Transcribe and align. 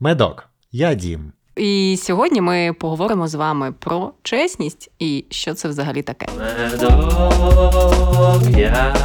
Медок, 0.00 0.48
я 0.72 0.94
Дім. 0.94 1.32
І 1.56 1.98
сьогодні 2.02 2.40
ми 2.40 2.72
поговоримо 2.72 3.28
з 3.28 3.34
вами 3.34 3.72
про 3.72 4.12
чесність 4.22 4.90
і 4.98 5.24
що 5.30 5.54
це 5.54 5.68
взагалі 5.68 6.02
таке. 6.02 6.26
Медок, 6.38 6.98
я 8.58 8.96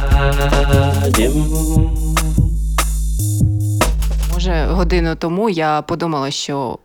Дім. 1.08 1.32
Може, 4.32 4.66
годину 4.70 5.16
тому 5.16 5.48
я 5.48 5.82
подумала, 5.82 6.30
що 6.30 6.78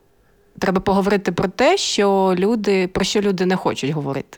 треба 0.59 0.81
поговорити 0.81 1.31
про 1.31 1.47
те, 1.47 1.77
що 1.77 2.35
люди, 2.37 2.87
про 2.87 3.03
що 3.03 3.21
люди 3.21 3.45
не 3.45 3.55
хочуть 3.55 3.89
говорити. 3.89 4.37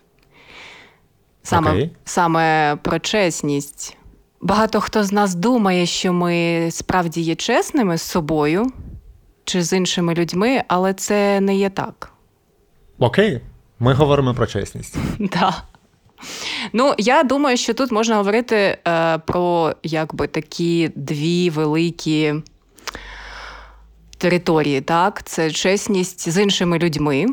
Саме, 1.43 1.71
Окей. 1.71 1.91
саме 2.05 2.75
про 2.75 2.99
чесність. 2.99 3.97
Багато 4.41 4.81
хто 4.81 5.03
з 5.03 5.11
нас 5.11 5.35
думає, 5.35 5.85
що 5.85 6.13
ми 6.13 6.67
справді 6.71 7.21
є 7.21 7.35
чесними 7.35 7.97
з 7.97 8.01
собою 8.01 8.71
чи 9.49 9.63
з 9.63 9.73
іншими 9.73 10.13
людьми, 10.13 10.63
але 10.67 10.93
це 10.93 11.41
не 11.41 11.55
є 11.55 11.69
так. 11.69 12.11
Окей, 12.99 13.41
ми 13.79 13.93
говоримо 13.93 14.33
про 14.33 14.47
чесність. 14.47 14.97
Да. 15.19 15.63
Ну, 16.73 16.93
я 16.97 17.23
думаю, 17.23 17.57
що 17.57 17.73
тут 17.73 17.91
можна 17.91 18.15
говорити 18.15 18.77
е, 18.87 19.17
про 19.17 19.73
якби 19.83 20.27
такі 20.27 20.91
дві 20.95 21.49
великі 21.49 22.33
території. 24.17 24.81
Так? 24.81 25.23
Це 25.23 25.51
чесність 25.51 26.29
з 26.29 26.41
іншими 26.41 26.79
людьми, 26.79 27.25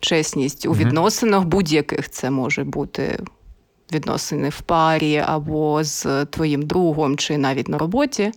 чесність 0.00 0.66
у 0.66 0.72
відносинах 0.72 1.44
будь-яких 1.44 2.10
це 2.10 2.30
може 2.30 2.64
бути 2.64 3.20
відносини 3.92 4.48
в 4.48 4.60
парі 4.60 5.16
або 5.26 5.84
з 5.84 6.24
твоїм 6.24 6.62
другом, 6.62 7.16
чи 7.16 7.38
навіть 7.38 7.68
на 7.68 7.78
роботі. 7.78 8.32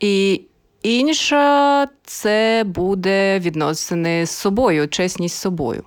І 0.00 0.42
інша 0.82 1.86
це 2.04 2.64
буде 2.66 3.38
відносини 3.38 4.26
з 4.26 4.30
собою, 4.30 4.88
чесність 4.88 5.36
з 5.36 5.40
собою. 5.40 5.84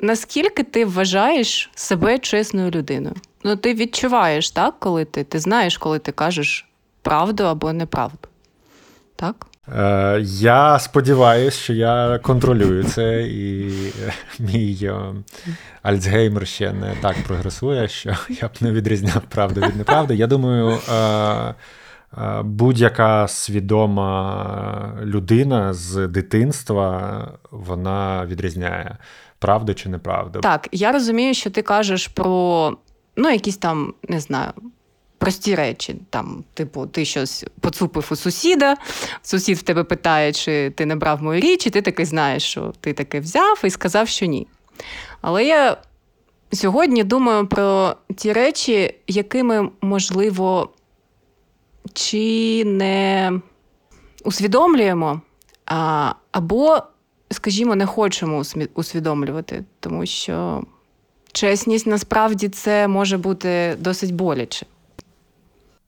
Наскільки 0.00 0.62
ти 0.62 0.84
вважаєш 0.84 1.70
себе 1.74 2.18
чесною 2.18 2.70
людиною? 2.70 3.14
Ну, 3.44 3.56
ти 3.56 3.74
відчуваєш, 3.74 4.50
так, 4.50 4.74
коли 4.78 5.04
ти, 5.04 5.24
ти 5.24 5.38
знаєш, 5.38 5.78
коли 5.78 5.98
ти 5.98 6.12
кажеш 6.12 6.68
правду 7.02 7.44
або 7.44 7.72
неправду. 7.72 8.28
Так? 9.16 9.46
Е, 9.68 10.20
я 10.24 10.78
сподіваюся, 10.78 11.58
що 11.58 11.72
я 11.72 12.18
контролюю 12.22 12.84
це, 12.84 13.22
і 13.22 13.70
е, 14.06 14.12
мій 14.38 14.78
е, 14.82 15.14
Альцгеймер 15.82 16.46
ще 16.46 16.72
не 16.72 16.94
так 17.00 17.16
прогресує, 17.26 17.88
що 17.88 18.16
я 18.28 18.48
б 18.48 18.52
не 18.60 18.72
відрізняв 18.72 19.22
правду 19.28 19.60
від 19.60 19.76
неправди. 19.76 20.14
Я 20.14 20.26
думаю, 20.26 20.68
е, 20.68 21.54
будь-яка 22.44 23.28
свідома 23.28 24.98
людина 25.02 25.74
з 25.74 26.08
дитинства 26.08 27.28
вона 27.50 28.26
відрізняє 28.26 28.96
правду 29.38 29.74
чи 29.74 29.88
неправду. 29.88 30.40
Так, 30.40 30.68
я 30.72 30.92
розумію, 30.92 31.34
що 31.34 31.50
ти 31.50 31.62
кажеш 31.62 32.08
про 32.08 32.76
ну, 33.16 33.30
якісь 33.30 33.56
там, 33.56 33.94
не 34.08 34.20
знаю, 34.20 34.52
прості 35.18 35.54
речі. 35.54 35.96
Там, 36.10 36.44
типу, 36.54 36.86
ти 36.86 37.04
щось 37.04 37.44
поцупив 37.60 38.08
у 38.10 38.16
сусіда, 38.16 38.76
сусід 39.22 39.58
в 39.58 39.62
тебе 39.62 39.84
питає, 39.84 40.32
чи 40.32 40.70
ти 40.70 40.86
не 40.86 40.96
брав 40.96 41.22
мою 41.22 41.40
річ, 41.40 41.66
і 41.66 41.70
ти 41.70 41.82
таки 41.82 42.04
знаєш, 42.04 42.42
що 42.42 42.72
ти 42.80 42.92
таки 42.92 43.20
взяв 43.20 43.60
і 43.64 43.70
сказав, 43.70 44.08
що 44.08 44.26
ні. 44.26 44.46
Але 45.20 45.44
я 45.44 45.76
сьогодні 46.52 47.04
думаю 47.04 47.46
про 47.46 47.96
ті 48.16 48.32
речі, 48.32 48.94
якими, 49.06 49.68
можливо, 49.80 50.68
чи 51.92 52.64
не 52.64 53.32
усвідомлюємо, 54.24 55.20
а, 55.66 56.12
або, 56.32 56.82
скажімо, 57.30 57.74
не 57.74 57.86
хочемо 57.86 58.42
усвідомлювати, 58.74 59.64
тому 59.80 60.06
що 60.06 60.64
чесність 61.32 61.86
насправді 61.86 62.48
це 62.48 62.88
може 62.88 63.18
бути 63.18 63.76
досить 63.80 64.14
боляче. 64.14 64.66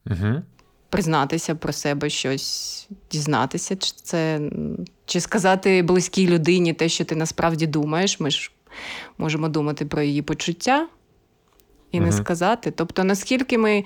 Угу. 0.05 0.41
Признатися 0.89 1.55
про 1.55 1.73
себе 1.73 2.09
щось, 2.09 2.87
дізнатися, 3.11 3.75
чи 3.75 3.91
це 4.03 4.39
чи 5.05 5.19
сказати 5.19 5.81
близькій 5.81 6.27
людині 6.27 6.73
те, 6.73 6.89
що 6.89 7.05
ти 7.05 7.15
насправді 7.15 7.67
думаєш. 7.67 8.19
Ми 8.19 8.31
ж 8.31 8.51
можемо 9.17 9.49
думати 9.49 9.85
про 9.85 10.01
її 10.01 10.21
почуття 10.21 10.87
і 11.91 11.99
не 11.99 12.11
сказати. 12.11 12.71
Тобто, 12.71 13.03
наскільки 13.03 13.57
ми 13.57 13.83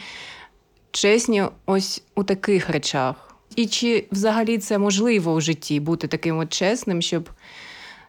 чесні 0.92 1.44
ось 1.66 2.04
у 2.16 2.24
таких 2.24 2.70
речах, 2.70 3.36
і 3.56 3.68
чи 3.68 4.08
взагалі 4.12 4.58
це 4.58 4.78
можливо 4.78 5.34
у 5.34 5.42
житті 5.42 5.80
бути 5.80 6.08
таким 6.08 6.40
от 6.40 6.54
чесним, 6.54 7.02
щоб. 7.02 7.30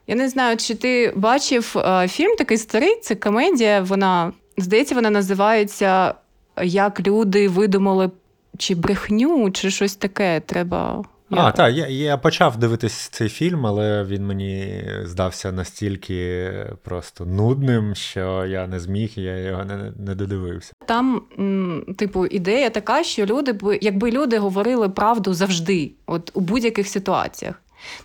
Я 0.07 0.17
не 0.17 0.29
знаю, 0.29 0.57
чи 0.57 0.75
ти 0.75 1.13
бачив 1.17 1.75
е, 1.77 2.09
фільм 2.09 2.37
такий 2.37 2.59
старий, 2.59 3.01
це 3.03 3.15
комедія. 3.15 3.81
Вона, 3.81 4.33
здається, 4.57 4.95
вона 4.95 5.11
називається 5.11 6.15
Як 6.63 7.07
люди 7.07 7.49
видумали 7.49 8.11
чи 8.59 8.75
брехню, 8.75 9.51
чи 9.51 9.71
щось 9.71 9.97
таке. 9.97 10.41
Треба. 10.47 11.05
А, 11.31 11.37
Я- 11.37 11.53
так, 11.53 11.75
я, 11.75 11.87
я 11.87 12.17
почав 12.17 12.57
дивитись 12.57 12.93
цей 12.93 13.29
фільм, 13.29 13.67
але 13.67 14.05
він 14.05 14.27
мені 14.27 14.85
здався 15.05 15.53
настільки 15.53 16.51
просто 16.83 17.25
нудним, 17.27 17.95
що 17.95 18.47
я 18.47 18.67
не 18.67 18.81
зміг, 18.81 19.13
я 19.17 19.37
його 19.37 19.65
не, 19.65 19.93
не 19.99 20.15
додивився. 20.15 20.73
Там, 20.87 21.23
м, 21.39 21.95
типу, 21.99 22.27
ідея 22.27 22.71
така, 22.71 23.05
що 23.05 23.27
люди 23.27 23.59
якби 23.81 24.11
люди 24.11 24.39
говорили 24.39 24.89
правду 24.89 25.35
завжди, 25.35 25.91
от 26.07 26.31
у 26.35 26.41
будь-яких 26.41 26.89
ситуаціях. 26.89 27.55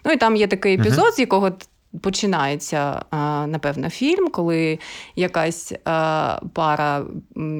Ну 0.05 0.11
і 0.11 0.17
там 0.17 0.35
є 0.35 0.47
такий 0.47 0.75
епізод, 0.75 1.13
з 1.15 1.19
якого 1.19 1.51
починається, 2.01 3.05
напевно, 3.47 3.89
фільм, 3.89 4.29
коли 4.29 4.79
якась 5.15 5.73
пара 6.53 7.03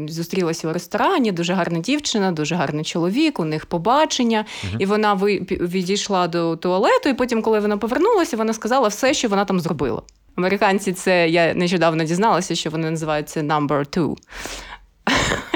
зустрілася 0.08 0.68
у 0.70 0.74
ресторані, 0.74 1.32
дуже 1.32 1.54
гарна 1.54 1.80
дівчина, 1.80 2.32
дуже 2.32 2.56
гарний 2.56 2.84
чоловік, 2.86 3.40
у 3.40 3.46
них 3.46 3.66
побачення, 3.66 4.46
Мгм. 4.64 4.76
і 4.80 4.86
вона 4.86 5.14
відійшла 5.16 6.28
до 6.28 6.56
туалету, 6.56 7.10
і 7.10 7.14
потім, 7.14 7.42
коли 7.42 7.60
вона 7.60 7.78
повернулася, 7.78 8.38
вона 8.38 8.54
сказала 8.54 8.88
все, 8.88 9.14
що 9.14 9.28
вона 9.28 9.46
там 9.46 9.60
зробила. 9.60 10.02
Американці, 10.36 10.94
це 10.94 11.30
я 11.30 11.54
нещодавно 11.54 12.04
дізналася, 12.04 12.56
що 12.56 12.70
вони 12.70 12.92
називаються 12.92 13.42
number 13.42 13.98
two. 13.98 14.16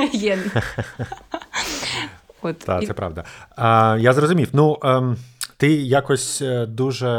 Є. 0.14 0.38
От, 2.42 2.60
Так, 2.60 2.86
це 2.88 2.94
правда. 2.94 3.24
А, 3.56 3.98
я 4.00 4.14
зрозумів. 4.14 4.50
Ну, 4.54 4.78
ем, 4.84 5.18
ти 5.60 5.74
якось 5.74 6.42
е, 6.42 6.66
дуже 6.66 7.10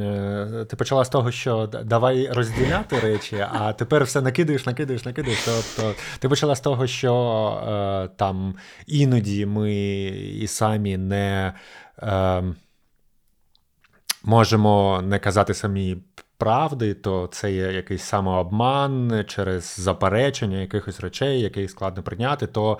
е, 0.00 0.66
ти 0.70 0.76
почала 0.76 1.04
з 1.04 1.08
того, 1.08 1.30
що 1.30 1.66
давай 1.84 2.28
розділяти 2.32 3.00
речі, 3.00 3.46
а 3.52 3.72
тепер 3.72 4.04
все 4.04 4.20
накидаєш, 4.20 4.66
накидаєш, 4.66 5.04
накидаєш. 5.04 5.44
Тобто 5.44 5.94
ти 6.18 6.28
почала 6.28 6.54
з 6.54 6.60
того, 6.60 6.86
що 6.86 7.14
е, 7.68 8.08
там 8.16 8.54
іноді 8.86 9.46
ми 9.46 9.74
і 10.40 10.46
самі 10.46 10.96
не 10.96 11.52
можемо 14.24 15.00
не 15.04 15.18
казати 15.18 15.54
самі 15.54 15.96
правди, 16.38 16.94
то 16.94 17.28
це 17.32 17.52
є 17.52 17.72
якийсь 17.72 18.02
самообман 18.02 19.24
через 19.28 19.76
заперечення 19.78 20.58
якихось 20.58 21.00
речей, 21.00 21.40
які 21.40 21.68
складно 21.68 22.02
прийняти, 22.02 22.46
то 22.46 22.78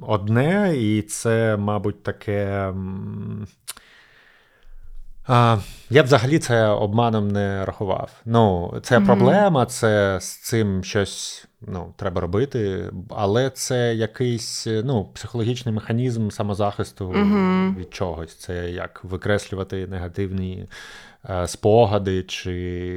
одне, 0.00 0.72
і 0.76 1.02
це, 1.02 1.56
мабуть, 1.56 2.02
таке. 2.02 2.72
а, 5.26 5.58
я 5.90 6.02
взагалі 6.02 6.38
це 6.38 6.66
обманом 6.66 7.28
не 7.28 7.64
рахував. 7.64 8.10
Ну, 8.24 8.74
це 8.82 8.96
Мгм. 8.98 9.06
проблема, 9.06 9.66
це 9.66 10.18
з 10.20 10.36
цим 10.36 10.84
щось 10.84 11.46
ну, 11.60 11.94
треба 11.96 12.20
робити, 12.20 12.90
але 13.10 13.50
це 13.50 13.94
якийсь 13.94 14.66
ну, 14.84 15.04
психологічний 15.04 15.74
механізм 15.74 16.30
самозахисту 16.30 17.08
Мгм. 17.08 17.76
від 17.78 17.94
чогось. 17.94 18.34
Це 18.36 18.70
як 18.70 19.04
викреслювати 19.04 19.86
негативні 19.86 20.68
е, 21.30 21.46
спогади 21.48 22.22
чи 22.22 22.52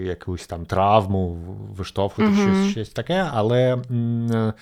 якусь 0.08 0.48
там 0.48 0.66
травму, 0.66 1.34
виштовхувати 1.78 2.32
Мгм. 2.36 2.42
щось, 2.56 2.72
щось 2.72 2.90
таке. 2.90 3.30
Але. 3.34 3.74
м, 3.92 4.32
е, 4.32 4.54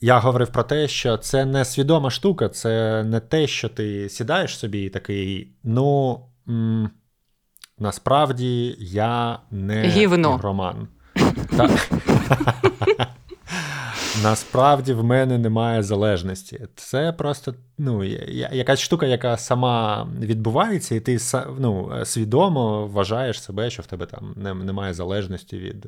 я 0.00 0.18
говорив 0.18 0.48
про 0.48 0.62
те, 0.62 0.88
що 0.88 1.16
це 1.16 1.44
не 1.44 1.64
свідома 1.64 2.10
штука, 2.10 2.48
це 2.48 3.04
не 3.04 3.20
те, 3.20 3.46
що 3.46 3.68
ти 3.68 4.08
сідаєш 4.08 4.58
собі 4.58 4.82
і 4.82 4.90
такий, 4.90 5.52
ну 5.64 6.20
м, 6.48 6.90
насправді 7.78 8.76
я 8.78 9.38
не 9.50 9.82
Гівно. 9.88 10.34
ігроман. 10.34 10.88
Так. 11.56 11.90
Насправді 14.22 14.92
в 14.92 15.04
мене 15.04 15.38
немає 15.38 15.82
залежності. 15.82 16.66
Це 16.74 17.12
просто 17.12 17.54
ну, 17.78 18.04
якась 18.52 18.80
штука, 18.80 19.06
яка 19.06 19.36
сама 19.36 20.08
відбувається, 20.20 20.94
і 20.94 21.00
ти 21.00 21.18
ну, 21.58 21.92
свідомо 22.04 22.86
вважаєш 22.86 23.42
себе, 23.42 23.70
що 23.70 23.82
в 23.82 23.86
тебе 23.86 24.06
там 24.06 24.34
немає 24.64 24.94
залежності 24.94 25.58
від, 25.58 25.86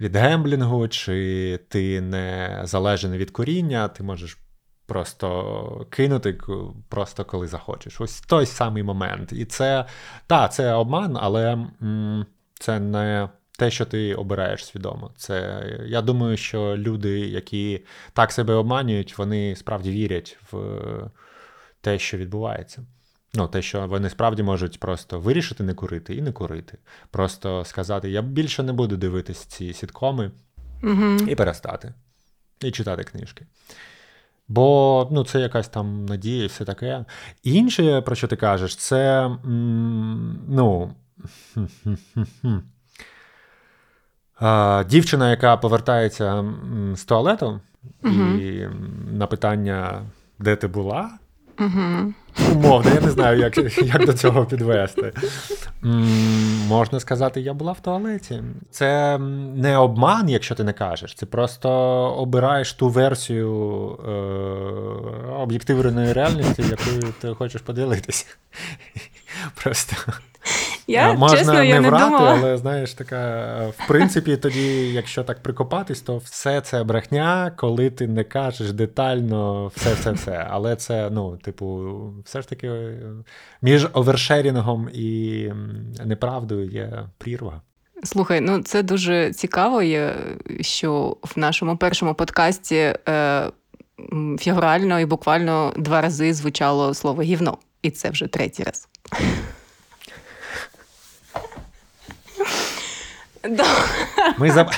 від 0.00 0.16
гемблінгу, 0.16 0.88
чи 0.88 1.60
ти 1.68 2.00
не 2.00 2.60
залежний 2.64 3.18
від 3.18 3.30
коріння, 3.30 3.88
ти 3.88 4.02
можеш 4.02 4.38
просто 4.86 5.86
кинути 5.90 6.38
просто 6.88 7.24
коли 7.24 7.46
захочеш. 7.46 8.00
Ось 8.00 8.20
той 8.20 8.46
самий 8.46 8.82
момент. 8.82 9.32
І 9.32 9.44
це 9.44 9.84
та, 10.26 10.48
це 10.48 10.72
обман, 10.72 11.16
але 11.20 11.52
м, 11.82 12.26
це 12.54 12.80
не 12.80 13.28
те, 13.58 13.70
що 13.70 13.84
ти 13.84 14.14
обираєш 14.14 14.66
свідомо. 14.66 15.10
Це 15.16 15.64
я 15.86 16.02
думаю, 16.02 16.36
що 16.36 16.76
люди, 16.76 17.20
які 17.20 17.84
так 18.12 18.32
себе 18.32 18.54
обманюють, 18.54 19.18
вони 19.18 19.56
справді 19.56 19.90
вірять 19.90 20.38
в 20.52 20.58
те, 21.80 21.98
що 21.98 22.16
відбувається. 22.16 22.82
Ну, 23.34 23.48
те, 23.48 23.62
що 23.62 23.86
вони 23.86 24.10
справді 24.10 24.42
можуть 24.42 24.80
просто 24.80 25.20
вирішити 25.20 25.62
не 25.62 25.74
курити 25.74 26.14
і 26.14 26.22
не 26.22 26.32
курити. 26.32 26.78
Просто 27.10 27.64
сказати: 27.64 28.10
я 28.10 28.22
більше 28.22 28.62
не 28.62 28.72
буду 28.72 28.96
дивитись 28.96 29.38
ці 29.38 29.72
сіткоми 29.72 30.30
Угу. 30.82 31.16
і 31.28 31.34
перестати. 31.34 31.94
І 32.60 32.70
читати 32.70 33.04
книжки. 33.04 33.46
Бо 34.48 35.08
ну, 35.12 35.24
це 35.24 35.40
якась 35.40 35.68
там 35.68 36.06
надія 36.06 36.44
і 36.44 36.46
все 36.46 36.64
таке. 36.64 37.04
Інше, 37.42 38.00
про 38.00 38.14
що 38.14 38.28
ти 38.28 38.36
кажеш, 38.36 38.76
це 38.76 39.24
м, 39.24 40.38
ну. 40.48 40.94
А, 44.40 44.84
дівчина, 44.88 45.30
яка 45.30 45.56
повертається 45.56 46.44
з 46.94 47.04
туалету, 47.04 47.60
і 48.04 48.66
на 49.12 49.26
питання, 49.26 50.02
де 50.38 50.56
ти 50.56 50.66
була, 50.66 51.10
Угу. 51.60 52.14
умовно, 52.52 52.90
я 52.94 53.00
не 53.00 53.10
знаю, 53.10 53.38
як, 53.38 53.78
як 53.78 54.06
до 54.06 54.12
цього 54.12 54.46
підвести. 54.46 55.12
Можна 56.68 57.00
сказати, 57.00 57.40
я 57.40 57.54
була 57.54 57.72
в 57.72 57.80
туалеті. 57.80 58.42
Це 58.70 59.18
не 59.54 59.78
обман, 59.78 60.28
якщо 60.28 60.54
ти 60.54 60.64
не 60.64 60.72
кажеш. 60.72 61.14
Це 61.14 61.26
просто 61.26 61.70
обираєш 62.18 62.72
ту 62.72 62.88
версію 62.88 63.50
е, 64.08 64.10
об'єктивної 65.32 66.12
реальності, 66.12 66.62
якою 66.62 67.12
ти 67.20 67.34
хочеш 67.34 67.60
поділитися. 67.60 68.26
Просто 69.62 69.96
Я, 70.90 71.10
Е, 71.12 71.16
можна 71.16 71.38
чесно, 71.38 71.52
не 71.52 71.66
я 71.66 71.80
не 71.80 71.88
врати, 71.88 72.04
думала. 72.04 72.36
але 72.38 72.56
знаєш, 72.56 72.94
така 72.94 73.16
е, 73.16 73.72
в 73.78 73.86
принципі, 73.88 74.36
тоді, 74.36 74.92
якщо 74.92 75.24
так 75.24 75.42
прикопатись, 75.42 76.00
то 76.00 76.18
все 76.18 76.60
це 76.60 76.84
брехня, 76.84 77.52
коли 77.56 77.90
ти 77.90 78.06
не 78.06 78.24
кажеш 78.24 78.72
детально 78.72 79.66
все, 79.76 79.94
все, 79.94 80.12
все. 80.12 80.46
Але 80.50 80.76
це, 80.76 81.10
ну, 81.12 81.36
типу, 81.36 81.90
все 82.24 82.42
ж 82.42 82.48
таки 82.48 82.68
е, 82.68 83.00
між 83.62 83.86
овершерінгом 83.92 84.88
і 84.92 85.48
неправдою 86.04 86.70
є 86.70 86.92
прірва. 87.18 87.62
Слухай, 88.04 88.40
ну 88.40 88.62
це 88.62 88.82
дуже 88.82 89.32
цікаво, 89.32 89.82
є, 89.82 90.14
що 90.60 91.16
в 91.22 91.38
нашому 91.38 91.76
першому 91.76 92.14
подкасті 92.14 92.94
е, 93.08 93.50
фігурально 94.38 95.00
і 95.00 95.06
буквально 95.06 95.72
два 95.76 96.00
рази 96.00 96.34
звучало 96.34 96.94
слово 96.94 97.22
гівно, 97.22 97.58
і 97.82 97.90
це 97.90 98.10
вже 98.10 98.26
третій 98.26 98.62
раз. 98.62 98.88
Ми 104.38 104.50
за. 104.50 104.70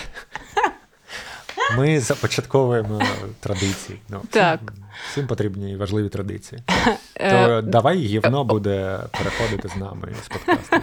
Ми 1.76 2.00
започатковуємо 2.00 3.02
традиції. 3.40 3.98
Ну, 4.08 4.20
Так. 4.30 4.60
Всім, 5.10 5.26
потрібні 5.26 5.76
важливі 5.76 6.08
традиції. 6.08 6.62
Е, 7.16 7.30
То 7.46 7.62
давай 7.62 7.98
гівно 7.98 8.44
буде 8.44 8.98
переходити 9.18 9.68
з 9.68 9.76
нами 9.76 10.08
з 10.24 10.28
подкасту. 10.28 10.76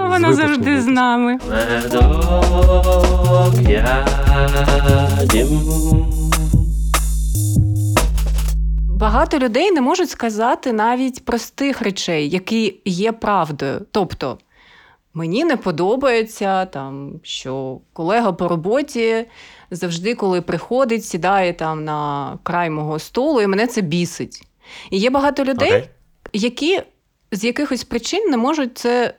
Воно 0.00 0.34
завжди 0.34 0.80
з 0.80 0.86
нами. 0.86 1.38
Багато 8.90 9.38
людей 9.38 9.70
не 9.72 9.80
можуть 9.80 10.10
сказати 10.10 10.72
навіть 10.72 11.24
простих 11.24 11.82
речей, 11.82 12.30
які 12.30 12.80
є 12.84 13.12
правдою. 13.12 13.80
Тобто, 13.92 14.38
мені 15.14 15.44
не 15.44 15.56
подобається, 15.56 16.66
там, 16.66 17.20
що 17.22 17.80
колега 17.92 18.32
по 18.32 18.48
роботі 18.48 19.26
завжди, 19.70 20.14
коли 20.14 20.40
приходить, 20.40 21.04
сідає 21.04 21.52
там 21.52 21.84
на 21.84 22.38
край 22.42 22.70
мого 22.70 22.98
столу, 22.98 23.40
і 23.40 23.46
мене 23.46 23.66
це 23.66 23.80
бісить. 23.80 24.46
І 24.90 24.98
є 24.98 25.10
багато 25.10 25.44
людей, 25.44 25.68
Окей. 25.68 25.88
які 26.32 26.82
з 27.32 27.44
якихось 27.44 27.84
причин 27.84 28.30
не 28.30 28.36
можуть 28.36 28.78
це 28.78 29.14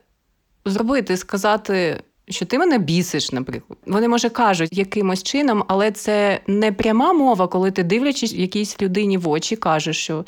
зробити, 0.65 1.17
сказати, 1.17 2.01
що 2.29 2.45
ти 2.45 2.59
мене 2.59 2.77
бісиш, 2.77 3.31
наприклад. 3.31 3.79
Вони, 3.85 4.07
може, 4.07 4.29
кажуть 4.29 4.77
якимось 4.77 5.23
чином, 5.23 5.63
але 5.67 5.91
це 5.91 6.39
не 6.47 6.71
пряма 6.71 7.13
мова, 7.13 7.47
коли 7.47 7.71
ти 7.71 7.83
дивлячись 7.83 8.33
якійсь 8.33 8.81
людині 8.81 9.17
в 9.17 9.29
очі, 9.29 9.55
кажеш, 9.55 9.97
що. 9.97 10.25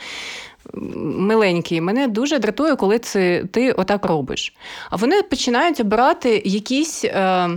«М, 0.74 1.26
Миленький, 1.28 1.82
мене 1.82 2.08
дуже 2.08 2.40
дратує, 2.40 2.76
коли 2.76 3.00
це 3.00 3.44
ти 3.52 3.72
отак 3.72 4.06
робиш. 4.06 4.54
А 4.90 4.96
вони 4.96 5.24
починають 5.24 5.80
обирати 5.80 6.42
якісь 6.46 7.06
е, 7.06 7.50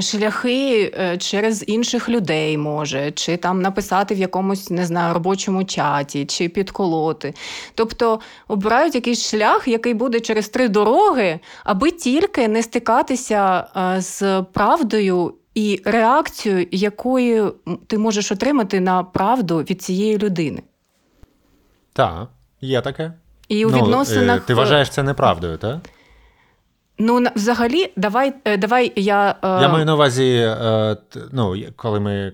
шляхи 0.00 0.92
е, 0.98 1.18
через 1.18 1.64
інших 1.66 2.08
людей, 2.08 2.58
може, 2.58 3.10
чи 3.12 3.36
там 3.36 3.62
написати 3.62 4.14
в 4.14 4.18
якомусь 4.18 4.70
не 4.70 4.86
знаю, 4.86 5.14
робочому 5.14 5.64
чаті, 5.64 6.24
чи 6.24 6.48
підколоти. 6.48 7.34
Тобто 7.74 8.20
обирають 8.48 8.94
якийсь 8.94 9.30
шлях, 9.30 9.68
який 9.68 9.94
буде 9.94 10.20
через 10.20 10.48
три 10.48 10.68
дороги, 10.68 11.40
аби 11.64 11.90
тільки 11.90 12.48
не 12.48 12.62
стикатися 12.62 13.66
е, 13.76 14.00
з 14.00 14.42
правдою 14.52 15.34
і 15.54 15.80
реакцією, 15.84 16.66
якою 16.70 17.54
ти 17.86 17.98
можеш 17.98 18.32
отримати 18.32 18.80
на 18.80 19.02
правду 19.02 19.58
від 19.58 19.82
цієї 19.82 20.18
людини. 20.18 20.62
Так, 21.94 22.28
є 22.60 22.80
таке. 22.80 23.12
І 23.48 23.64
у 23.64 23.70
Ну, 23.70 23.76
е, 23.78 23.82
відносинах 23.82 24.40
Ти 24.40 24.54
вважаєш 24.54 24.90
це 24.90 25.02
неправдою, 25.02 25.56
так? 25.56 25.78
ну 26.98 27.24
взагалі, 27.36 27.92
давай, 27.96 28.34
е, 28.44 28.56
давай 28.56 28.92
я, 28.96 29.34
е, 29.42 29.48
Я 29.48 29.68
маю 29.68 29.84
на 29.84 29.94
увазі, 29.94 30.34
е, 30.34 30.96
ну, 31.32 31.54
коли 31.76 32.00
ми 32.00 32.32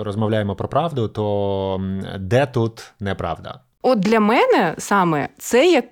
розмовляємо 0.00 0.54
про 0.54 0.68
правду, 0.68 1.08
то 1.08 1.80
де 2.18 2.46
тут 2.46 2.92
неправда? 3.00 3.60
От 3.82 3.98
для 3.98 4.20
мене 4.20 4.74
саме 4.78 5.28
це 5.38 5.70
як 5.70 5.84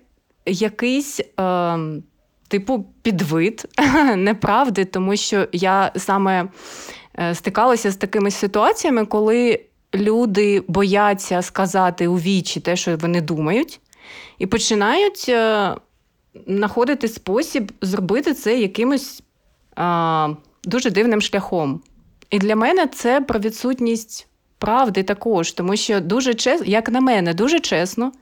якийсь. 0.47 1.21
Е, 1.41 1.79
Типу, 2.49 2.85
підвид 3.03 3.69
неправди, 4.17 4.85
тому 4.85 5.17
що 5.17 5.47
я 5.53 5.93
саме 5.97 6.49
е, 7.19 7.35
стикалася 7.35 7.91
з 7.91 7.97
такими 7.97 8.31
ситуаціями, 8.31 9.07
коли 9.07 9.61
люди 9.95 10.63
бояться 10.69 11.43
сказати 11.43 12.09
у 12.09 12.15
вічі 12.17 12.61
те, 12.61 12.77
що 12.77 12.97
вони 12.97 13.21
думають, 13.21 13.81
і 14.39 14.47
починають 14.47 15.27
е, 15.29 15.75
знаходити 16.47 17.09
спосіб 17.09 17.73
зробити 17.81 18.35
це 18.35 18.59
якимось 18.59 19.23
е, 19.79 20.29
дуже 20.65 20.91
дивним 20.91 21.21
шляхом. 21.21 21.81
І 22.31 22.39
для 22.39 22.57
мене 22.57 22.87
це 22.87 23.21
про 23.21 23.41
відсутність 23.41 24.27
правди 24.59 25.03
також, 25.03 25.53
тому 25.53 25.77
що 25.77 26.01
дуже 26.01 26.35
чесно, 26.35 26.67
як 26.67 26.89
на 26.89 27.01
мене, 27.01 27.35
дуже 27.35 27.61
чесно 27.61 28.13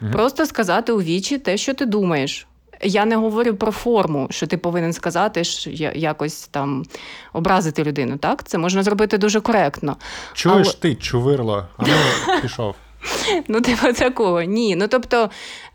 Мгм. 0.00 0.12
просто 0.12 0.46
сказати 0.46 0.92
у 0.92 1.02
вічі 1.02 1.38
те, 1.38 1.56
що 1.56 1.74
ти 1.74 1.86
думаєш. 1.86 2.46
Я 2.84 3.04
не 3.04 3.16
говорю 3.16 3.54
про 3.54 3.72
форму, 3.72 4.26
що 4.30 4.46
ти 4.46 4.56
повинен 4.56 4.92
сказати, 4.92 5.44
що 5.44 5.70
якось 5.94 6.48
там 6.48 6.84
образити 7.32 7.84
людину. 7.84 8.16
Так, 8.16 8.44
це 8.44 8.58
можна 8.58 8.82
зробити 8.82 9.18
дуже 9.18 9.40
коректно. 9.40 9.96
Чуєш 10.32 10.66
Але- 10.66 10.76
ти, 10.80 10.94
чувирло, 10.94 11.66
а 11.76 11.82
ну 11.86 12.40
пішов. 12.42 12.74
Ну, 13.48 13.60
типу 13.60 13.92
такого. 13.92 14.42
Ні. 14.42 14.76
Ну 14.76 14.88
тобто 14.88 15.30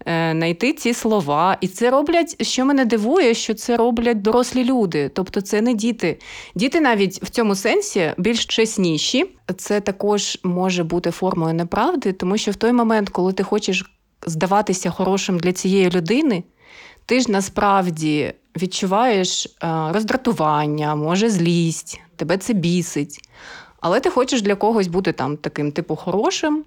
е, 0.07 0.31
знайти 0.35 0.73
ці 0.73 0.93
слова. 0.93 1.57
І 1.61 1.67
це 1.67 1.89
роблять, 1.89 2.45
що 2.45 2.65
мене 2.65 2.85
дивує, 2.85 3.33
що 3.33 3.53
це 3.53 3.77
роблять 3.77 4.21
дорослі 4.21 4.63
люди. 4.63 5.09
Тобто, 5.09 5.41
це 5.41 5.61
не 5.61 5.73
діти. 5.73 6.19
Діти 6.55 6.79
навіть 6.79 7.23
в 7.23 7.29
цьому 7.29 7.55
сенсі 7.55 8.13
більш 8.17 8.45
чесніші. 8.45 9.25
Це 9.57 9.81
також 9.81 10.39
може 10.43 10.83
бути 10.83 11.11
формою 11.11 11.53
неправди, 11.53 12.13
тому 12.13 12.37
що 12.37 12.51
в 12.51 12.55
той 12.55 12.71
момент, 12.73 13.09
коли 13.09 13.33
ти 13.33 13.43
хочеш 13.43 13.85
здаватися 14.27 14.89
хорошим 14.89 15.39
для 15.39 15.53
цієї 15.53 15.89
людини, 15.89 16.43
ти 17.09 17.19
ж 17.19 17.31
насправді 17.31 18.33
відчуваєш 18.61 19.45
е, 19.45 19.49
роздратування, 19.93 20.95
може 20.95 21.29
злість, 21.29 22.01
тебе 22.15 22.37
це 22.37 22.53
бісить. 22.53 23.29
Але 23.81 23.99
ти 23.99 24.09
хочеш 24.09 24.41
для 24.41 24.55
когось 24.55 24.87
бути 24.87 25.11
там 25.11 25.37
таким, 25.37 25.71
типу, 25.71 25.95
хорошим, 25.95 26.63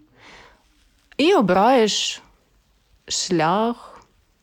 і 1.16 1.34
обираєш 1.34 2.22
шлях, 3.08 4.00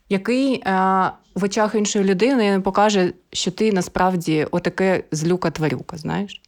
який 0.10 0.53
е, 0.53 0.62
в 1.36 1.44
очах 1.44 1.75
іншої 1.75 2.06
людини 2.06 2.62
покаже, 2.62 3.13
що 3.34 3.51
ти 3.51 3.72
насправді 3.72 4.48
отаке 4.51 5.03
злюка-тварюка, 5.12 5.98
знаєш? 5.98 6.41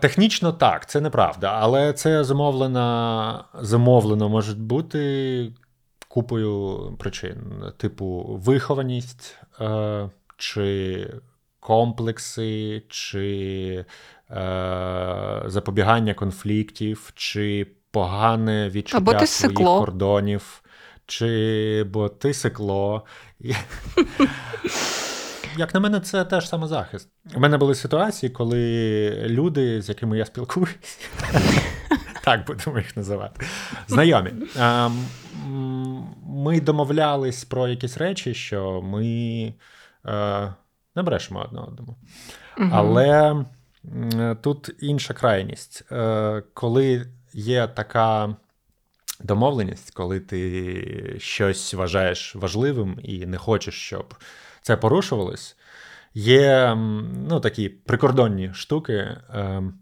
Технічно 0.00 0.52
так, 0.52 0.90
це 0.90 1.00
неправда, 1.00 1.58
але 1.60 1.92
це 1.92 2.24
зумовлено, 2.24 3.44
зумовлено 3.60 4.28
може 4.28 4.54
бути 4.54 5.52
купою 6.12 6.96
причин, 6.98 7.64
типу 7.76 8.40
вихованість, 8.44 9.36
е, 9.60 10.10
чи 10.36 11.08
комплекси, 11.60 12.82
чи 12.88 13.84
е, 14.30 15.42
запобігання 15.46 16.14
конфліктів, 16.14 17.12
чи 17.14 17.66
погане 17.90 18.68
відчуття 18.68 19.26
своїх 19.26 19.58
сикло. 19.58 19.78
кордонів, 19.78 20.62
чи 21.06 21.84
бо 21.84 22.08
ти 22.08 22.34
сикло. 22.34 23.06
Як 25.56 25.74
на 25.74 25.80
мене, 25.80 26.00
це 26.00 26.24
теж 26.24 26.48
самозахист. 26.48 27.08
У 27.34 27.40
мене 27.40 27.58
були 27.58 27.74
ситуації, 27.74 28.30
коли 28.30 29.10
люди, 29.26 29.82
з 29.82 29.88
якими 29.88 30.18
я 30.18 30.24
спілкуюся, 30.24 30.76
так 32.24 32.46
будемо 32.46 32.78
їх 32.78 32.96
називати, 32.96 33.46
знайомі. 33.88 34.32
Ми 36.26 36.60
домовлялись 36.60 37.44
про 37.44 37.68
якісь 37.68 37.98
речі, 37.98 38.34
що 38.34 38.82
ми 38.82 39.06
е, 40.06 40.54
не 40.96 41.02
брешемо 41.02 41.40
одне 41.44 41.60
одному. 41.60 41.96
Але 42.72 43.30
м, 43.84 44.36
тут 44.42 44.70
інша 44.80 45.14
крайність. 45.14 45.84
Е, 45.92 46.42
Коли 46.54 47.06
є 47.32 47.66
така 47.66 48.36
домовленість, 49.20 49.90
коли 49.94 50.20
ти 50.20 51.16
щось 51.18 51.74
вважаєш 51.74 52.36
важливим 52.36 52.98
і 53.02 53.26
не 53.26 53.38
хочеш, 53.38 53.74
щоб 53.74 54.14
це 54.62 54.76
порушувалось, 54.76 55.56
є 56.14 56.74
ну, 57.28 57.40
такі 57.40 57.68
прикордонні 57.68 58.50
штуки. 58.54 59.16
ем, 59.34 59.74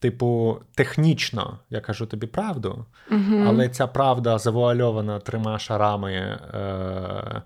Типу, 0.00 0.58
технічно 0.74 1.58
я 1.70 1.80
кажу 1.80 2.06
тобі 2.06 2.26
правду, 2.26 2.86
Угу. 3.10 3.44
але 3.46 3.68
ця 3.68 3.86
правда 3.86 4.38
завуальована 4.38 5.18
трьома 5.18 5.58
шарами 5.58 6.12
е- 6.12 7.42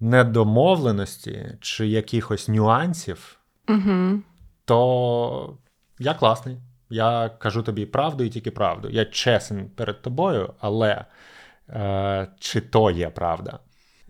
недомовленості 0.00 1.56
чи 1.60 1.86
якихось 1.88 2.48
нюансів, 2.48 3.38
Угу. 3.68 4.20
то 4.64 5.58
я 5.98 6.14
класний. 6.14 6.56
Я 6.90 7.28
кажу 7.38 7.62
тобі 7.62 7.86
правду 7.86 8.24
і 8.24 8.28
тільки 8.28 8.50
правду. 8.50 8.88
Я 8.90 9.04
чесен 9.04 9.70
перед 9.70 10.02
тобою, 10.02 10.54
але 10.60 11.04
е, 11.68 12.28
чи 12.38 12.60
то 12.60 12.90
є 12.90 13.10
правда? 13.10 13.58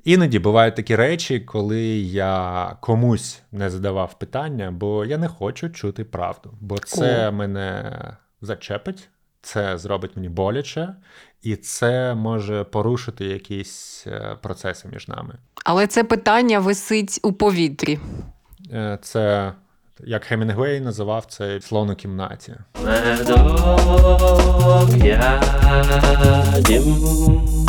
Іноді 0.04 0.38
бувають 0.38 0.74
такі 0.76 0.96
речі, 0.96 1.40
коли 1.40 1.82
я 2.00 2.76
комусь 2.80 3.42
не 3.52 3.70
задавав 3.70 4.18
питання, 4.18 4.70
бо 4.70 5.04
я 5.04 5.18
не 5.18 5.28
хочу 5.28 5.70
чути 5.70 6.04
правду. 6.04 6.54
Бо 6.60 6.78
це 6.78 7.28
О. 7.28 7.32
мене 7.32 7.92
зачепить, 8.40 9.08
це 9.42 9.78
зробить 9.78 10.16
мені 10.16 10.28
боляче, 10.28 10.94
і 11.42 11.56
це 11.56 12.14
може 12.14 12.64
порушити 12.64 13.24
якісь 13.24 14.04
е, 14.06 14.36
процеси 14.42 14.88
між 14.92 15.08
нами. 15.08 15.34
Але 15.64 15.86
це 15.86 16.04
питання 16.04 16.58
висить 16.58 17.20
у 17.22 17.32
повітрі. 17.32 17.98
Е, 18.72 18.98
Це, 19.02 19.52
як 20.00 20.24
Хемінгуей 20.24 20.80
називав 20.80 21.24
це 21.28 21.60
словно 21.60 21.94
кімнаті. 21.94 22.54
медок 22.84 23.36
я 25.04 25.42
дім. 26.66 27.61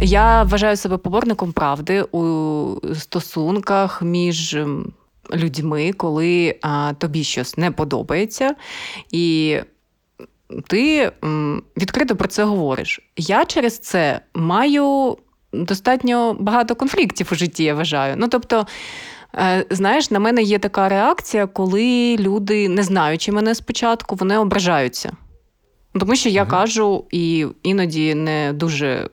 Я 0.00 0.42
вважаю 0.44 0.76
себе 0.76 0.98
поборником 0.98 1.52
правди 1.52 2.02
у 2.02 2.94
стосунках 2.94 4.02
між 4.02 4.56
людьми, 5.34 5.92
коли 5.92 6.58
а, 6.62 6.92
тобі 6.98 7.24
щось 7.24 7.58
не 7.58 7.70
подобається, 7.70 8.54
і 9.12 9.56
ти 10.66 11.12
м, 11.24 11.62
відкрито 11.76 12.16
про 12.16 12.28
це 12.28 12.44
говориш. 12.44 13.00
Я 13.16 13.44
через 13.44 13.78
це 13.78 14.20
маю 14.34 15.16
достатньо 15.52 16.36
багато 16.40 16.74
конфліктів 16.74 17.28
у 17.32 17.34
житті, 17.34 17.64
я 17.64 17.74
вважаю. 17.74 18.14
Ну, 18.18 18.28
тобто, 18.28 18.66
е, 19.34 19.64
знаєш, 19.70 20.10
на 20.10 20.18
мене 20.18 20.42
є 20.42 20.58
така 20.58 20.88
реакція, 20.88 21.46
коли 21.46 22.16
люди, 22.16 22.68
не 22.68 22.82
знаючи 22.82 23.32
мене 23.32 23.54
спочатку, 23.54 24.14
вони 24.16 24.38
ображаються. 24.38 25.12
Тому 26.00 26.16
що 26.16 26.28
я 26.28 26.42
Мгм. 26.42 26.50
кажу 26.50 27.04
і 27.10 27.46
іноді 27.62 28.14
не 28.14 28.52
дуже 28.52 29.08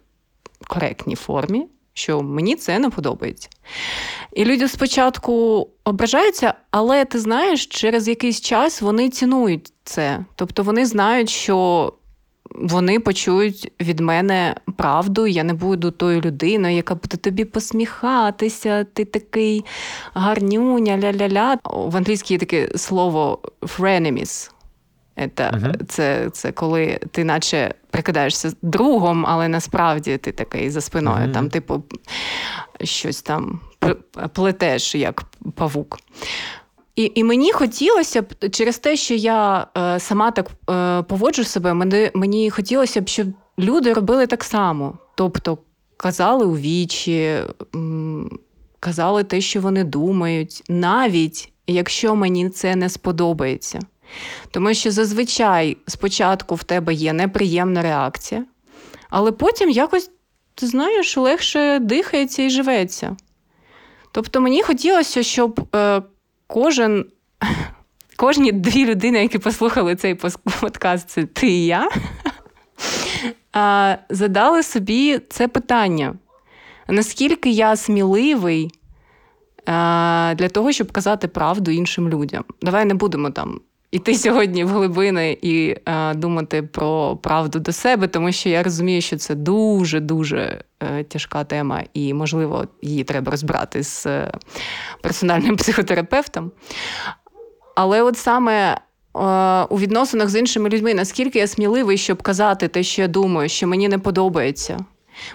коректній 0.67 1.15
формі, 1.15 1.67
що 1.93 2.21
мені 2.21 2.55
це 2.55 2.79
не 2.79 2.89
подобається. 2.89 3.49
І 4.33 4.45
люди 4.45 4.67
спочатку 4.67 5.67
ображаються, 5.83 6.53
але 6.71 7.05
ти 7.05 7.19
знаєш, 7.19 7.65
через 7.65 8.07
якийсь 8.07 8.41
час 8.41 8.81
вони 8.81 9.09
цінують 9.09 9.73
це. 9.83 10.25
Тобто 10.35 10.63
вони 10.63 10.85
знають, 10.85 11.29
що 11.29 11.93
вони 12.55 12.99
почують 12.99 13.71
від 13.81 13.99
мене 13.99 14.55
правду, 14.77 15.27
я 15.27 15.43
не 15.43 15.53
буду 15.53 15.91
тою 15.91 16.21
людиною, 16.21 16.75
яка 16.75 16.95
буде 16.95 17.17
тобі 17.17 17.45
посміхатися, 17.45 18.83
ти 18.83 19.05
такий 19.05 19.65
гарнюня, 20.13 20.97
ля-ля-ля. 20.97 21.57
В 21.63 21.97
англійській 21.97 22.33
є 22.33 22.37
таке 22.37 22.69
слово 22.77 23.39
frenemies. 23.61 24.51
Це, 25.35 25.51
Мгм. 25.51 25.73
це, 25.87 26.29
це 26.29 26.51
коли 26.51 26.99
ти 27.11 27.23
наче 27.23 27.73
прикидаєшся 27.91 28.53
другом, 28.61 29.25
але 29.27 29.47
насправді 29.47 30.17
ти 30.17 30.31
такий 30.31 30.69
за 30.69 30.81
спиною, 30.81 31.23
Мгм. 31.23 31.31
там, 31.31 31.49
типу, 31.49 31.83
щось 32.83 33.21
там 33.21 33.59
плетеш, 34.33 34.95
як 34.95 35.23
павук. 35.55 35.99
І, 36.95 37.11
і 37.15 37.23
мені 37.23 37.51
хотілося 37.51 38.21
б 38.21 38.49
через 38.51 38.79
те, 38.79 38.95
що 38.95 39.13
я 39.13 39.67
е, 39.77 39.99
сама 39.99 40.31
так 40.31 40.47
е, 40.69 41.03
поводжу 41.03 41.43
себе, 41.43 41.73
мені, 41.73 42.11
мені 42.13 42.49
хотілося 42.49 43.01
б, 43.01 43.07
щоб 43.09 43.27
люди 43.59 43.93
робили 43.93 44.27
так 44.27 44.43
само. 44.43 44.97
Тобто 45.15 45.57
казали 45.97 46.45
у 46.45 46.57
вічі, 46.57 47.37
казали 48.79 49.23
те, 49.23 49.41
що 49.41 49.61
вони 49.61 49.83
думають, 49.83 50.63
навіть 50.69 51.51
якщо 51.67 52.15
мені 52.15 52.49
це 52.49 52.75
не 52.75 52.89
сподобається. 52.89 53.79
Тому 54.51 54.73
що 54.73 54.91
зазвичай 54.91 55.77
спочатку 55.87 56.55
в 56.55 56.63
тебе 56.63 56.93
є 56.93 57.13
неприємна 57.13 57.81
реакція, 57.81 58.45
але 59.09 59.31
потім 59.31 59.69
якось, 59.69 60.11
ти 60.55 60.67
знаєш, 60.67 61.17
легше 61.17 61.79
дихається 61.79 62.43
і 62.43 62.49
живеться. 62.49 63.15
Тобто 64.11 64.41
мені 64.41 64.63
хотілося, 64.63 65.23
щоб 65.23 65.67
е, 65.75 66.01
кожен, 66.47 67.05
кожні 68.15 68.51
дві 68.51 68.85
людини, 68.85 69.21
які 69.21 69.39
послухали 69.39 69.95
цей 69.95 70.15
подкаст, 70.61 71.09
це 71.09 71.23
ти 71.23 71.47
і 71.47 71.65
я, 71.65 71.89
задали 74.09 74.63
собі 74.63 75.19
це 75.29 75.47
питання: 75.47 76.15
наскільки 76.87 77.49
я 77.49 77.75
сміливий 77.75 78.71
а, 79.65 80.33
для 80.37 80.49
того, 80.49 80.71
щоб 80.71 80.91
казати 80.91 81.27
правду 81.27 81.71
іншим 81.71 82.09
людям? 82.09 82.43
Давай 82.61 82.85
не 82.85 82.93
будемо 82.93 83.29
там. 83.29 83.59
Іти 83.95 84.15
сьогодні 84.15 84.63
в 84.63 84.69
глибини 84.69 85.37
і 85.41 85.75
е, 85.85 86.13
думати 86.13 86.63
про 86.63 87.15
правду 87.15 87.59
до 87.59 87.71
себе, 87.71 88.07
тому 88.07 88.31
що 88.31 88.49
я 88.49 88.63
розумію, 88.63 89.01
що 89.01 89.17
це 89.17 89.35
дуже 89.35 89.99
дуже 89.99 90.63
е, 90.79 91.03
тяжка 91.03 91.43
тема, 91.43 91.83
і 91.93 92.13
можливо 92.13 92.67
її 92.81 93.03
треба 93.03 93.31
розбирати 93.31 93.83
з 93.83 94.05
е, 94.05 94.31
персональним 95.01 95.55
психотерапевтом. 95.57 96.51
Але 97.75 98.01
от 98.01 98.17
саме 98.17 98.73
е, 98.73 98.77
у 99.69 99.79
відносинах 99.79 100.29
з 100.29 100.35
іншими 100.35 100.69
людьми, 100.69 100.93
наскільки 100.93 101.39
я 101.39 101.47
сміливий, 101.47 101.97
щоб 101.97 102.21
казати 102.21 102.67
те, 102.67 102.83
що 102.83 103.01
я 103.01 103.07
думаю, 103.07 103.49
що 103.49 103.67
мені 103.67 103.87
не 103.87 103.97
подобається. 103.97 104.85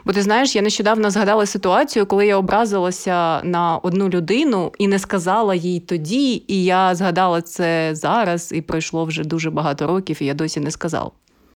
Бо 0.04 0.12
ти 0.12 0.22
знаєш, 0.22 0.56
я 0.56 0.62
нещодавно 0.62 1.10
згадала 1.10 1.46
ситуацію, 1.46 2.06
коли 2.06 2.26
я 2.26 2.36
образилася 2.36 3.42
на 3.44 3.76
одну 3.76 4.08
людину 4.08 4.72
і 4.78 4.88
не 4.88 4.98
сказала 4.98 5.54
їй 5.54 5.80
тоді, 5.80 6.44
і 6.48 6.64
я 6.64 6.94
згадала 6.94 7.42
це 7.42 7.90
зараз, 7.94 8.52
і 8.52 8.60
пройшло 8.60 9.04
вже 9.04 9.24
дуже 9.24 9.50
багато 9.50 9.86
років, 9.86 10.22
і 10.22 10.26
я 10.26 10.34
досі 10.34 10.60
не 10.60 10.70
сказала. 10.70 11.10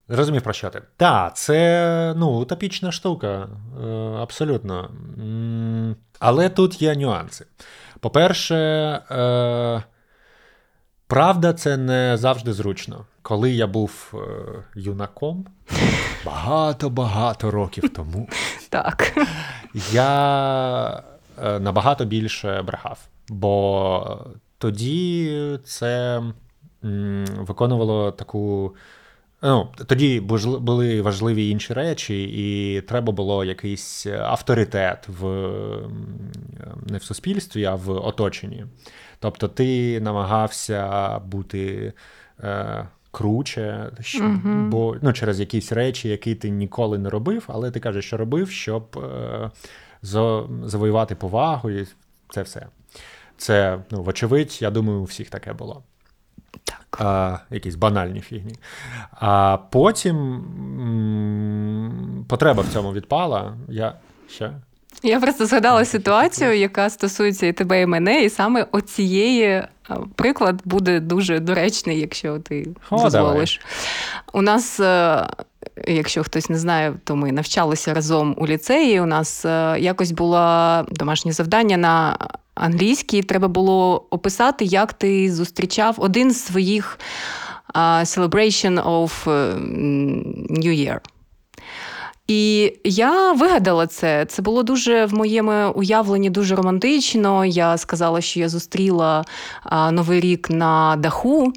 Зрозумів 0.10 0.42
про 0.42 0.54
що 0.54 0.70
ти? 0.70 0.82
Так, 0.98 1.36
це 1.36 2.14
ну, 2.18 2.30
утопічна 2.30 2.92
штука, 2.92 3.48
е, 3.84 3.88
абсолютно. 4.20 4.92
Але 6.20 6.50
тут 6.50 6.82
є 6.82 6.96
нюанси. 6.96 7.46
По-перше, 8.00 8.56
е, 9.12 9.84
правда, 11.08 11.54
це 11.54 11.78
не 11.78 12.18
завжди 12.18 12.54
зручно. 12.54 13.06
Коли 13.22 13.52
я 13.52 13.68
був 13.68 14.14
е, 14.14 14.18
юнаком 14.76 15.46
багато-багато 16.26 17.52
років 17.52 17.90
тому, 17.90 18.30
Так. 18.70 19.14
я 19.92 21.04
е, 21.44 21.60
набагато 21.60 22.06
більше 22.06 22.62
брехав. 22.62 23.00
Бо 23.30 24.26
тоді 24.58 25.60
це 25.66 26.22
виконувало 27.38 28.12
таку. 28.12 28.76
Ну, 29.42 29.68
тоді 29.88 30.20
були 30.60 31.02
важливі 31.02 31.50
інші 31.50 31.74
речі, 31.74 32.24
і 32.24 32.82
треба 32.82 33.14
було 33.14 33.46
якийсь 33.46 34.06
авторитет 34.06 35.08
в 35.08 35.26
не 36.86 36.98
в 36.98 37.04
суспільстві, 37.04 37.66
а 37.66 37.76
в 37.76 37.90
оточенні. 37.90 38.66
Тобто 39.20 39.48
ти 39.48 40.00
намагався 40.02 41.20
бути 41.20 41.94
е, 42.44 42.88
круче, 43.14 43.92
що, 44.00 44.24
Мгм. 44.24 44.70
бо 44.70 44.96
ну, 45.02 45.14
через 45.14 45.40
якісь 45.40 45.72
речі, 45.72 46.10
які 46.10 46.36
ти 46.36 46.50
ніколи 46.50 46.98
не 46.98 47.10
робив, 47.10 47.44
але 47.48 47.72
ти 47.72 47.80
кажеш, 47.80 48.06
що 48.06 48.18
робив, 48.18 48.50
щоб 48.52 48.84
е, 49.04 49.52
зо- 50.04 50.68
завоювати 50.68 51.16
повагу, 51.16 51.70
і 51.70 51.88
це 52.30 52.42
все. 52.42 52.68
Це, 53.38 53.80
ну, 53.92 54.04
вочевидь, 54.04 54.58
я 54.62 54.70
думаю, 54.72 55.00
у 55.00 55.04
всіх 55.04 55.30
таке 55.30 55.54
було. 55.54 55.84
Так. 56.64 56.98
А, 57.02 57.38
якісь 57.50 57.76
банальні 57.76 58.20
фігні. 58.22 58.56
А 59.12 59.58
потім 59.72 60.18
м, 61.04 62.26
потреба 62.30 62.64
в 62.64 62.68
цьому 62.68 62.94
відпала. 62.94 63.58
Я 63.70 63.94
ще. 64.30 64.52
Я 65.04 65.20
просто 65.20 65.46
згадала 65.46 65.86
ситуацію, 65.86 66.54
яка 66.54 66.90
стосується 66.90 67.46
і 67.48 67.54
тебе, 67.54 67.82
і 67.82 67.86
мене, 67.86 68.24
і 68.24 68.30
саме 68.30 68.68
оцієї 68.72 69.64
приклад 70.16 70.62
буде 70.66 71.00
дуже 71.00 71.40
доречний, 71.40 72.00
якщо 72.00 72.40
ти 72.40 72.68
О, 72.90 73.04
дозволиш. 73.04 73.62
У 74.34 74.42
нас, 74.42 74.80
е, 74.80 75.28
якщо 75.88 76.24
хтось 76.24 76.50
не 76.50 76.58
знає, 76.58 76.94
то 77.04 77.16
ми 77.16 77.32
навчалися 77.32 77.94
разом 77.94 78.36
у 78.38 78.48
ліцеї. 78.48 79.02
У 79.02 79.06
нас 79.06 79.46
е, 79.46 79.76
якось 79.80 80.12
було 80.12 80.86
домашнє 80.92 81.32
завдання 81.32 81.78
на 81.78 82.18
англійській. 82.56 83.24
Треба 83.24 83.48
було 83.48 84.06
описати, 84.10 84.66
як 84.66 84.94
ти 84.94 85.34
зустрічав 85.34 85.96
один 85.98 86.32
з 86.32 86.46
своїх 86.46 87.00
celebration 87.76 88.84
of 88.84 89.30
е, 89.30 89.56
New 90.50 90.74
Year. 90.74 91.00
І 92.28 92.74
я 92.84 93.32
вигадала 93.32 93.88
це. 93.88 94.26
Це 94.26 94.42
було 94.42 94.64
дуже 94.64 95.06
в 95.06 95.14
моєму 95.14 95.72
уявленні 95.76 96.30
дуже 96.30 96.56
романтично. 96.56 97.46
Я 97.46 97.78
сказала, 97.78 98.22
що 98.22 98.40
я 98.40 98.50
зустріла 98.50 99.26
Новий 99.92 100.20
рік 100.20 100.50
на 100.50 100.96
даху, 100.96 101.54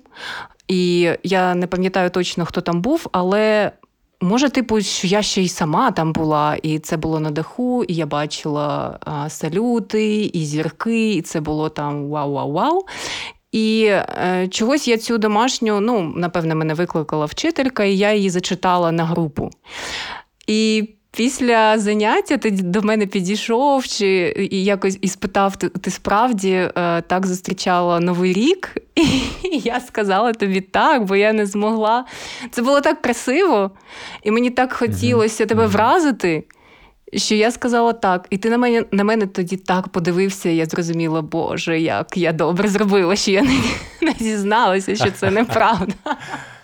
і 0.68 1.10
я 1.22 1.54
не 1.54 1.66
пам'ятаю 1.66 2.10
точно, 2.10 2.44
хто 2.44 2.60
там 2.60 2.80
був, 2.80 3.06
але. 3.12 3.72
Може, 4.20 4.48
типу, 4.48 4.80
що 4.80 5.06
я 5.06 5.22
ще 5.22 5.42
й 5.42 5.48
сама 5.48 5.90
там 5.90 6.12
була, 6.12 6.56
і 6.62 6.78
це 6.78 6.96
було 6.96 7.20
на 7.20 7.30
даху, 7.30 7.84
і 7.84 7.94
я 7.94 8.06
бачила 8.06 8.98
а, 9.04 9.28
салюти, 9.28 10.24
і 10.24 10.44
зірки, 10.44 11.14
і 11.14 11.22
це 11.22 11.40
було 11.40 11.68
там 11.68 12.08
вау-вау-вау. 12.08 12.80
І 13.52 13.84
е, 13.84 14.48
чогось 14.50 14.88
я 14.88 14.98
цю 14.98 15.18
домашню, 15.18 15.80
ну, 15.80 16.12
напевне, 16.16 16.54
мене 16.54 16.74
викликала 16.74 17.26
вчителька, 17.26 17.84
і 17.84 17.96
я 17.96 18.12
її 18.14 18.30
зачитала 18.30 18.92
на 18.92 19.04
групу. 19.04 19.50
І 20.46 20.88
після 21.16 21.78
заняття 21.78 22.36
ти 22.36 22.50
до 22.50 22.82
мене 22.82 23.06
підійшов 23.06 23.86
чи 23.86 24.34
і 24.50 24.64
якось 24.64 24.98
і 25.00 25.08
спитав: 25.08 25.56
ти, 25.56 25.68
ти 25.68 25.90
справді 25.90 26.50
е, 26.50 26.70
так 27.02 27.26
зустрічала 27.26 28.00
Новий 28.00 28.32
рік? 28.32 28.76
І 29.52 29.58
я 29.64 29.80
сказала 29.80 30.32
тобі 30.32 30.60
так, 30.60 31.04
бо 31.04 31.16
я 31.16 31.32
не 31.32 31.46
змогла. 31.46 32.04
Це 32.50 32.62
було 32.62 32.80
так 32.80 33.02
красиво, 33.02 33.70
і 34.22 34.30
мені 34.30 34.50
так 34.50 34.72
хотілося 34.72 35.46
тебе 35.46 35.66
вразити. 35.66 36.44
Що 37.14 37.34
я 37.34 37.50
сказала 37.50 37.92
так, 37.92 38.26
і 38.30 38.38
ти 38.38 38.50
на 38.50 38.58
мене 38.58 38.84
на 38.90 39.04
мене 39.04 39.26
тоді 39.26 39.56
так 39.56 39.88
подивився, 39.88 40.48
і 40.48 40.56
я 40.56 40.66
зрозуміла, 40.66 41.22
Боже, 41.22 41.80
як 41.80 42.16
я 42.16 42.32
добре 42.32 42.68
зробила, 42.68 43.16
що 43.16 43.30
я 43.30 43.42
не, 43.42 43.60
не 44.02 44.14
зізналася, 44.18 44.96
що 44.96 45.10
це 45.10 45.30
неправда. 45.30 45.94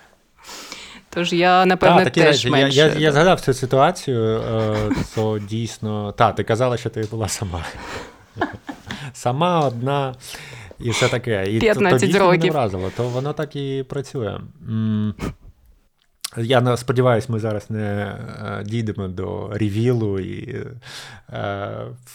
Тож 1.15 1.33
я, 1.33 1.67
напевне, 1.67 2.05
Та, 2.05 2.11
теж 2.11 2.27
речі. 2.27 2.51
менше. 2.51 2.79
Я, 2.79 2.87
я, 2.87 2.95
я 2.99 3.13
згадав 3.13 3.41
цю 3.41 3.55
ситуацію, 3.55 4.41
е, 4.41 4.77
то 5.15 5.39
дійсно. 5.39 6.13
Та, 6.13 6.33
ти 6.33 6.45
казала, 6.45 6.77
що 6.77 6.91
ти 6.91 7.05
була 7.11 7.29
сама. 7.29 7.65
Сама 9.13 9.61
одна 9.61 10.15
і 10.81 10.91
все 10.91 11.09
таке. 11.09 11.45
І 11.49 11.59
15 11.59 12.01
то, 12.01 12.07
то 12.07 12.07
дійсно 12.07 12.31
років. 12.31 12.45
не 12.45 12.51
вразило, 12.51 12.91
то 12.97 13.09
воно 13.09 13.33
так 13.33 13.57
і 13.57 13.85
працює. 13.89 14.39
Я 16.37 16.77
сподіваюсь, 16.77 17.29
ми 17.29 17.39
зараз 17.39 17.71
не 17.71 17.81
е, 17.81 18.63
дійдемо 18.67 19.09
до 19.09 19.49
ревілу 19.53 20.19
і 20.21 20.67
е, 21.33 21.71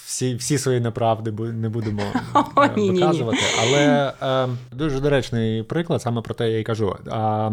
всі, 0.05 0.35
всі 0.35 0.57
свої 0.57 0.79
неправди 0.79 1.31
не 1.31 1.69
будемо 1.69 2.01
е, 2.01 2.69
виказувати. 2.75 3.43
Але 3.61 4.13
е, 4.21 4.47
дуже 4.71 4.99
доречний 4.99 5.63
приклад, 5.63 6.01
саме 6.01 6.21
про 6.21 6.33
те 6.33 6.51
я 6.51 6.59
й 6.59 6.63
кажу. 6.63 6.95
А, 7.11 7.51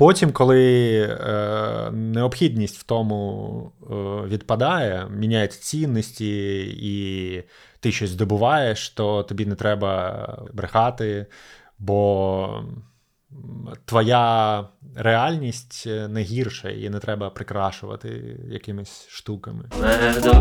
Потім, 0.00 0.32
коли 0.32 1.00
е, 1.02 1.90
необхідність 1.92 2.78
в 2.78 2.82
тому 2.82 3.72
е, 3.82 3.94
відпадає, 4.26 5.06
міняються 5.10 5.60
цінності, 5.60 6.60
і 6.82 7.44
ти 7.80 7.92
щось 7.92 8.10
здобуваєш, 8.10 8.90
то 8.90 9.22
тобі 9.22 9.46
не 9.46 9.54
треба 9.54 10.44
брехати, 10.52 11.26
бо 11.78 12.64
твоя 13.84 14.64
реальність 14.96 15.86
не 16.08 16.22
гірша, 16.22 16.68
і 16.68 16.88
не 16.88 16.98
треба 16.98 17.30
прикрашувати 17.30 18.38
якимись 18.50 19.06
штуками. 19.08 19.64
Медок 19.80 20.36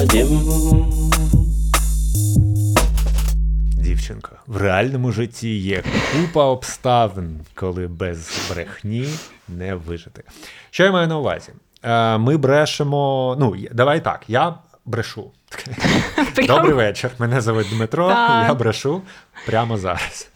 ядім. 0.00 0.28
Дівчинко, 4.08 4.36
в 4.46 4.56
реальному 4.56 5.12
житті 5.12 5.58
є 5.58 5.82
купа 6.12 6.44
обставин, 6.44 7.40
коли 7.54 7.86
без 7.86 8.50
брехні 8.50 9.08
не 9.48 9.74
вижити. 9.74 10.24
Що 10.70 10.84
я 10.84 10.92
маю 10.92 11.08
на 11.08 11.18
увазі? 11.18 11.52
Е, 11.82 12.18
Ми 12.18 12.36
брешемо. 12.36 13.36
Ну, 13.40 13.56
давай 13.72 14.04
так, 14.04 14.24
я 14.28 14.54
брешу. 14.84 15.30
Добрий 16.46 16.74
вечір. 16.74 17.10
Мене 17.18 17.40
звуть 17.40 17.66
Дмитро, 17.70 18.08
я 18.08 18.54
брешу 18.54 19.02
прямо 19.46 19.76
зараз. 19.76 20.30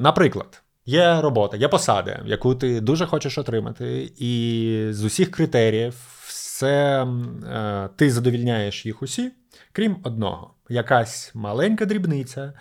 Наприклад, 0.00 0.62
є 0.86 1.20
робота, 1.20 1.56
є 1.56 1.68
посада, 1.68 2.22
яку 2.24 2.54
ти 2.54 2.80
дуже 2.80 3.06
хочеш 3.06 3.38
отримати, 3.38 4.12
і 4.18 4.88
з 4.90 5.04
усіх 5.04 5.30
критеріїв 5.30 5.94
все 6.26 7.06
е, 7.52 7.88
ти 7.96 8.10
задовільняєш 8.10 8.86
їх 8.86 9.02
усі, 9.02 9.32
крім 9.72 9.96
одного. 10.02 10.55
Якась 10.68 11.34
маленька 11.34 11.86
дрібниця, 11.86 12.52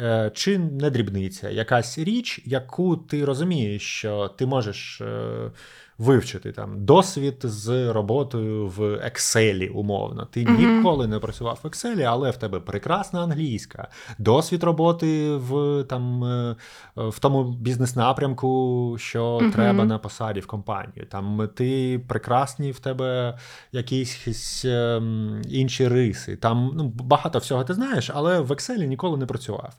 е, 0.00 0.30
чи 0.34 0.58
не 0.58 0.90
дрібниця, 0.90 1.50
якась 1.50 1.98
річ, 1.98 2.42
яку 2.44 2.96
ти 2.96 3.24
розумієш, 3.24 3.82
що 3.82 4.28
ти 4.28 4.46
можеш 4.46 5.00
е, 5.00 5.50
вивчити 5.98 6.52
там 6.52 6.84
досвід 6.84 7.36
з 7.42 7.92
роботою 7.92 8.66
в 8.66 8.80
Excel, 8.80 9.68
умовно. 9.70 10.24
Ти 10.24 10.42
Мгм. 10.44 10.76
ніколи 10.76 11.06
не 11.06 11.18
працював 11.18 11.60
в 11.62 11.66
Excel, 11.66 12.02
але 12.02 12.30
в 12.30 12.36
тебе 12.36 12.60
прекрасна 12.60 13.22
англійська, 13.24 13.88
досвід 14.18 14.62
роботи 14.64 15.30
в 15.36 15.82
там 15.88 16.24
е, 16.24 16.56
в 16.96 17.18
тому 17.18 17.44
бізнес-напрямку, 17.44 18.96
що 18.98 19.38
Мгм. 19.42 19.52
треба 19.52 19.84
на 19.84 19.98
посаді 19.98 20.40
в 20.40 20.46
компанії. 20.46 21.06
Там 21.10 21.48
ти 21.54 22.00
прекрасні 22.08 22.70
в 22.70 22.78
тебе 22.78 23.38
якісь 23.72 24.64
ем, 24.64 25.42
інші 25.48 25.88
риси. 25.88 26.36
Там 26.36 26.70
ну, 26.74 26.88
багато 26.88 27.38
всього 27.38 27.64
ти 27.64 27.74
знаєш, 27.74 28.10
але 28.14 28.40
в 28.40 28.50
Excel 28.50 28.86
ніколи 28.86 29.18
не 29.18 29.26
працював. 29.26 29.74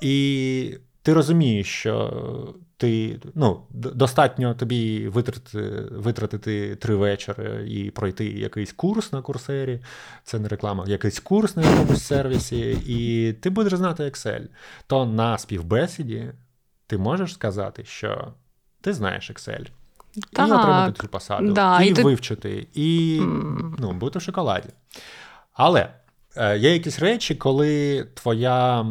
І 0.00 0.78
ти 1.02 1.14
розумієш, 1.14 1.66
що 1.66 2.12
ти 2.76 3.20
ну, 3.34 3.62
достатньо 3.70 4.54
тобі 4.54 5.08
витратити, 5.08 5.60
витратити 5.90 6.76
три 6.76 6.94
вечори 6.94 7.66
і 7.68 7.90
пройти 7.90 8.24
якийсь 8.24 8.72
курс 8.72 9.12
на 9.12 9.22
курсері. 9.22 9.80
Це 10.24 10.38
не 10.38 10.48
реклама, 10.48 10.84
якийсь 10.86 11.20
курс 11.20 11.56
на 11.56 11.62
якомусь 11.62 12.04
сервісі, 12.04 12.78
і 12.86 13.32
ти 13.32 13.50
будеш 13.50 13.74
знати 13.74 14.02
Excel. 14.02 14.42
То 14.86 15.06
на 15.06 15.38
співбесіді 15.38 16.32
ти 16.86 16.98
можеш 16.98 17.34
сказати, 17.34 17.84
що 17.84 18.32
ти 18.80 18.92
знаєш 18.92 19.30
Excel. 19.30 19.66
І 20.16 20.20
отримати 20.40 21.02
цю 21.02 21.08
посаду, 21.08 21.52
да, 21.52 21.82
і, 21.82 21.88
і 21.88 21.92
ти- 21.92 22.02
вивчити, 22.02 22.66
і 22.74 23.20
ну, 23.78 23.92
бути 23.92 24.18
в 24.18 24.22
шоколаді. 24.22 24.68
Але 25.52 25.88
е, 26.36 26.58
є 26.58 26.72
якісь 26.72 26.98
речі, 26.98 27.34
коли 27.34 28.04
твоя 28.14 28.86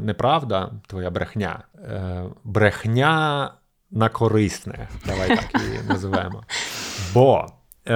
неправда, 0.00 0.70
твоя 0.86 1.10
брехня, 1.10 1.64
е, 1.84 2.24
брехня 2.44 3.50
на 3.90 4.08
корисне, 4.08 4.88
давай 5.06 5.28
так 5.28 5.62
її 5.62 5.80
називаємо. 5.88 6.44
Бо 7.14 7.46
е, 7.86 7.94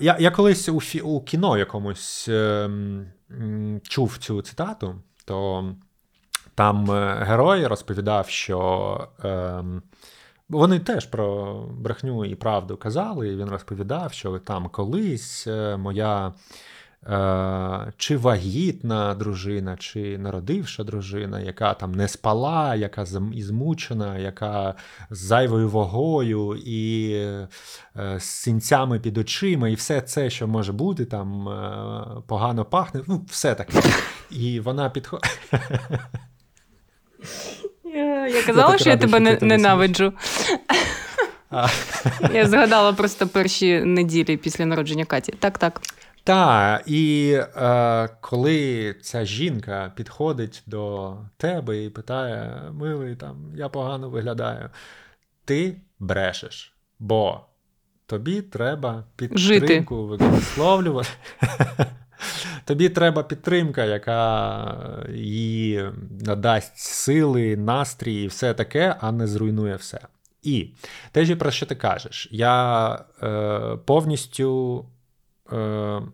я, 0.00 0.16
я 0.20 0.30
колись 0.30 0.68
у, 0.68 0.80
фі, 0.80 1.00
у 1.00 1.20
кіно 1.20 1.58
якомусь 1.58 2.28
е, 2.28 2.70
чув 3.82 4.18
цю 4.18 4.42
цитату, 4.42 4.94
то 5.24 5.70
там 6.54 6.90
е, 6.90 7.24
герой 7.24 7.66
розповідав, 7.66 8.28
що. 8.28 9.08
Е, 9.24 9.64
вони 10.48 10.78
теж 10.78 11.06
про 11.06 11.54
брехню 11.70 12.24
і 12.24 12.34
правду 12.34 12.76
казали, 12.76 13.28
і 13.28 13.36
він 13.36 13.48
розповідав, 13.48 14.12
що 14.12 14.38
там 14.38 14.68
колись 14.68 15.46
е, 15.46 15.76
моя 15.76 16.28
е, 16.28 16.32
чи 17.96 18.16
вагітна 18.16 19.14
дружина, 19.14 19.76
чи 19.76 20.18
народивша 20.18 20.84
дружина, 20.84 21.40
яка 21.40 21.74
там 21.74 21.92
не 21.92 22.08
спала, 22.08 22.74
яка 22.74 23.04
змучена, 23.04 24.18
яка 24.18 24.74
з 25.10 25.18
зайвою 25.18 25.68
вагою 25.68 26.56
і 26.66 27.12
е, 27.14 27.48
з 28.18 28.24
синцями 28.24 29.00
під 29.00 29.18
очима, 29.18 29.68
і 29.68 29.74
все 29.74 30.00
це, 30.00 30.30
що 30.30 30.48
може 30.48 30.72
бути, 30.72 31.04
там 31.04 31.48
е, 31.48 32.22
погано 32.26 32.64
пахне, 32.64 33.00
ну, 33.06 33.24
все 33.28 33.54
таке. 33.54 33.82
І 34.30 34.60
вона 34.60 34.90
підходить. 34.90 35.40
Я 38.34 38.42
казала, 38.46 38.78
що 38.78 38.90
я 38.90 38.96
тебе 38.96 39.20
ненавиджу. 39.40 40.12
Я 42.34 42.46
згадала 42.46 42.92
просто 42.92 43.26
перші 43.26 43.80
неділі 43.80 44.36
після 44.36 44.66
народження 44.66 45.04
Каті. 45.04 45.32
Так, 45.32 45.58
так. 45.58 45.80
Так, 46.24 46.82
і 46.86 47.32
е, 47.56 48.08
коли 48.20 48.94
ця 49.02 49.24
жінка 49.24 49.92
підходить 49.96 50.62
до 50.66 51.16
тебе 51.36 51.84
і 51.84 51.90
питає: 51.90 52.62
милий, 52.72 53.16
там, 53.16 53.52
я 53.56 53.68
погано 53.68 54.10
виглядаю, 54.10 54.70
ти 55.44 55.80
брешеш, 55.98 56.74
бо 56.98 57.40
тобі 58.06 58.42
треба 58.42 59.04
підтримку 59.16 60.06
висловлювати. 60.06 61.08
Тобі 62.64 62.88
треба 62.88 63.22
підтримка, 63.22 63.84
яка 63.84 65.06
їй 65.14 65.84
надасть 66.20 66.76
сили, 66.76 67.56
настрій 67.56 68.22
і 68.22 68.26
все 68.26 68.54
таке, 68.54 68.96
а 69.00 69.12
не 69.12 69.26
зруйнує 69.26 69.76
все. 69.76 70.00
І 70.42 70.68
те 71.12 71.36
про 71.36 71.50
що 71.50 71.66
ти 71.66 71.74
кажеш, 71.74 72.28
я 72.30 72.92
е, 73.22 73.76
повністю 73.84 74.84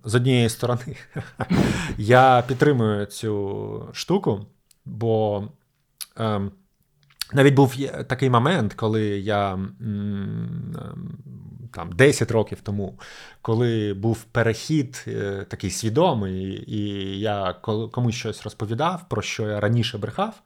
з 0.05 0.15
однієї 0.15 0.49
сторони 0.49 0.97
я 1.99 2.45
підтримую 2.49 3.07
цю 3.07 3.89
штуку, 3.93 4.47
бо 4.85 5.45
е, 6.19 6.41
навіть 7.33 7.55
був 7.55 7.77
такий 8.07 8.31
момент, 8.31 8.75
коли 8.75 9.03
я 9.19 9.59
там 11.73 11.93
10 11.93 12.31
років 12.31 12.59
тому, 12.63 12.99
коли 13.43 13.95
був 13.95 14.25
перехід 14.25 15.05
е, 15.07 15.47
такий 15.49 15.71
свідомий, 15.71 16.65
і 16.67 16.81
я 17.21 17.53
комусь 17.93 18.15
щось 18.15 18.43
розповідав, 18.43 19.09
про 19.09 19.23
що 19.23 19.49
я 19.49 19.61
раніше 19.61 19.99
брехав, 19.99 20.43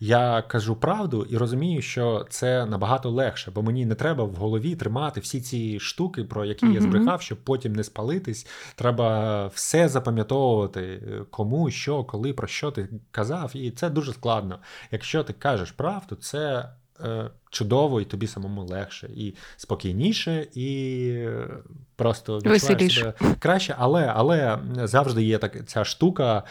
я 0.00 0.42
кажу 0.42 0.76
правду 0.76 1.26
і 1.30 1.36
розумію, 1.36 1.82
що 1.82 2.26
це 2.30 2.66
набагато 2.66 3.10
легше, 3.10 3.50
бо 3.50 3.62
мені 3.62 3.86
не 3.86 3.94
треба 3.94 4.24
в 4.24 4.34
голові 4.34 4.76
тримати 4.76 5.20
всі 5.20 5.40
ці 5.40 5.80
штуки, 5.80 6.24
про 6.24 6.44
які 6.44 6.66
mm-hmm. 6.66 6.74
я 6.74 6.80
збрехав, 6.80 7.22
щоб 7.22 7.38
потім 7.38 7.72
не 7.72 7.84
спалитись. 7.84 8.46
Треба 8.74 9.46
все 9.46 9.88
запам'ятовувати, 9.88 11.02
кому, 11.30 11.70
що, 11.70 12.04
коли, 12.04 12.32
про 12.32 12.46
що 12.46 12.70
ти 12.70 12.88
казав. 13.10 13.50
І 13.54 13.70
це 13.70 13.90
дуже 13.90 14.12
складно. 14.12 14.58
Якщо 14.90 15.24
ти 15.24 15.32
кажеш 15.32 15.70
правду, 15.70 16.14
це. 16.14 16.68
Е, 17.00 17.30
чудово, 17.52 18.00
і 18.00 18.04
тобі 18.04 18.26
самому 18.26 18.64
легше, 18.64 19.08
і 19.16 19.34
спокійніше, 19.56 20.46
і 20.54 21.26
просто 21.96 22.38
відчуваєш 22.38 22.94
себе 22.94 23.14
краще. 23.38 23.74
Але 23.78 24.12
але 24.16 24.58
завжди 24.84 25.22
є 25.22 25.38
так, 25.38 25.66
ця 25.66 25.84
штука. 25.84 26.42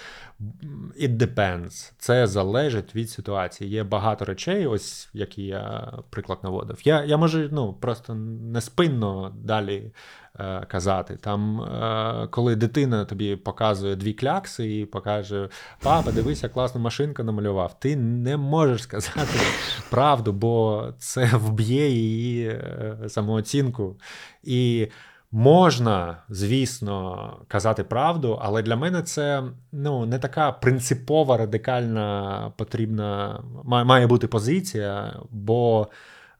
It 1.01 1.17
depends. 1.17 1.91
Це 1.97 2.27
залежить 2.27 2.95
від 2.95 3.09
ситуації. 3.09 3.69
Є 3.69 3.83
багато 3.83 4.25
речей, 4.25 4.67
ось 4.67 5.09
які 5.13 5.43
я 5.43 5.93
приклад 6.09 6.39
наводив. 6.43 6.79
Я 6.83 7.03
я 7.03 7.17
можу 7.17 7.49
ну, 7.51 7.73
просто 7.73 8.13
неспинно 8.13 9.31
далі 9.43 9.91
е, 10.39 10.65
казати. 10.67 11.17
Там, 11.21 11.61
е, 11.61 12.27
коли 12.31 12.55
дитина 12.55 13.05
тобі 13.05 13.35
показує 13.35 13.95
дві 13.95 14.13
клякси 14.13 14.79
і 14.79 14.85
покаже: 14.85 15.49
Папа, 15.83 16.11
дивися, 16.11 16.49
класну 16.49 16.81
машинку 16.81 17.23
намалював. 17.23 17.79
Ти 17.79 17.95
не 17.95 18.37
можеш 18.37 18.83
сказати 18.83 19.39
правду, 19.89 20.33
бо 20.33 20.87
це 20.97 21.25
вб'є 21.33 21.89
її 21.89 22.47
е, 22.47 22.97
самооцінку. 23.07 23.99
І 24.43 24.87
можна, 25.31 26.17
звісно, 26.29 27.37
казати 27.47 27.83
правду, 27.83 28.39
але 28.41 28.61
для 28.61 28.75
мене 28.75 29.01
це 29.01 29.43
ну, 29.71 30.05
не 30.05 30.19
така 30.19 30.51
принципова, 30.51 31.37
радикальна 31.37 32.53
потрібна 32.57 33.39
має 33.63 34.07
бути 34.07 34.27
позиція, 34.27 35.19
бо 35.29 35.87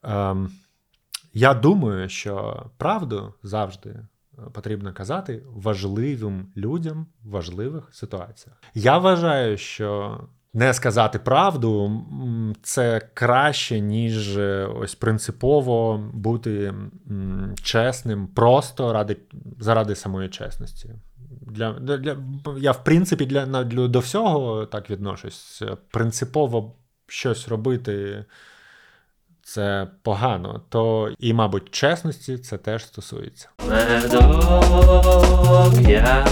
ем, 0.04 0.52
я 1.34 1.54
думаю, 1.54 2.10
що 2.10 2.66
правду 2.78 3.34
завжди. 3.44 3.96
Потрібно 4.54 4.94
казати 4.94 5.44
важливим 5.46 6.48
людям 6.58 7.08
в 7.24 7.30
важливих 7.30 7.90
ситуаціях. 7.92 8.58
Я 8.74 8.98
вважаю, 8.98 9.58
що 9.58 10.20
не 10.54 10.74
сказати 10.74 11.20
правду 11.20 12.02
це 12.64 13.02
краще, 13.14 13.80
ніж 13.80 14.38
е, 14.38 14.70
ось 14.76 14.96
принципово 14.96 16.04
бути 16.14 16.74
чесним 17.64 18.28
просто 18.28 18.94
ради, 18.94 19.18
заради 19.60 19.96
самої 19.96 20.30
чесності. 20.30 20.90
Для, 21.42 21.74
для, 21.74 22.18
Я, 22.58 22.72
в 22.72 22.84
принципі, 22.84 23.26
для, 23.26 23.64
для, 23.64 23.88
до 23.88 24.00
всього 24.00 24.66
так 24.66 24.90
відношусь. 24.90 25.64
Принципово 25.92 26.76
щось 27.08 27.48
робити 27.48 28.26
це 29.44 29.88
погано, 30.02 30.62
то 30.70 31.14
і, 31.20 31.34
мабуть, 31.34 31.72
чесності 31.72 32.38
це 32.38 32.58
теж 32.58 32.86
стосується. 32.86 33.50
Медок 33.70 34.22
я 35.90 36.26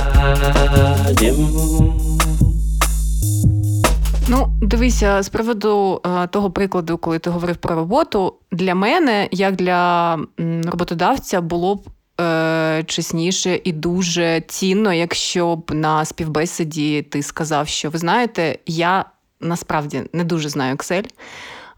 Ну, 4.32 4.48
дивися, 4.62 5.24
з 5.24 5.30
приводу 5.30 6.02
е, 6.06 6.28
того 6.28 6.52
прикладу, 6.52 6.98
коли 6.98 7.20
ти 7.20 7.30
говорив 7.30 7.58
про 7.58 7.76
роботу, 7.76 8.36
для 8.52 8.76
мене, 8.76 9.28
як 9.32 9.56
для 9.56 10.16
роботодавця, 10.66 11.42
було 11.42 11.76
б 11.76 11.82
е, 12.22 12.84
чесніше 12.88 13.60
і 13.64 13.72
дуже 13.72 14.42
цінно, 14.48 14.94
якщо 14.94 15.56
б 15.56 15.72
на 15.74 16.06
співбесіді 16.06 17.02
ти 17.02 17.24
сказав, 17.24 17.68
що 17.68 17.90
ви 17.90 18.00
знаєте, 18.00 18.60
я 18.66 19.06
насправді 19.42 20.04
не 20.14 20.24
дуже 20.24 20.50
знаю 20.50 20.76
Excel, 20.76 21.06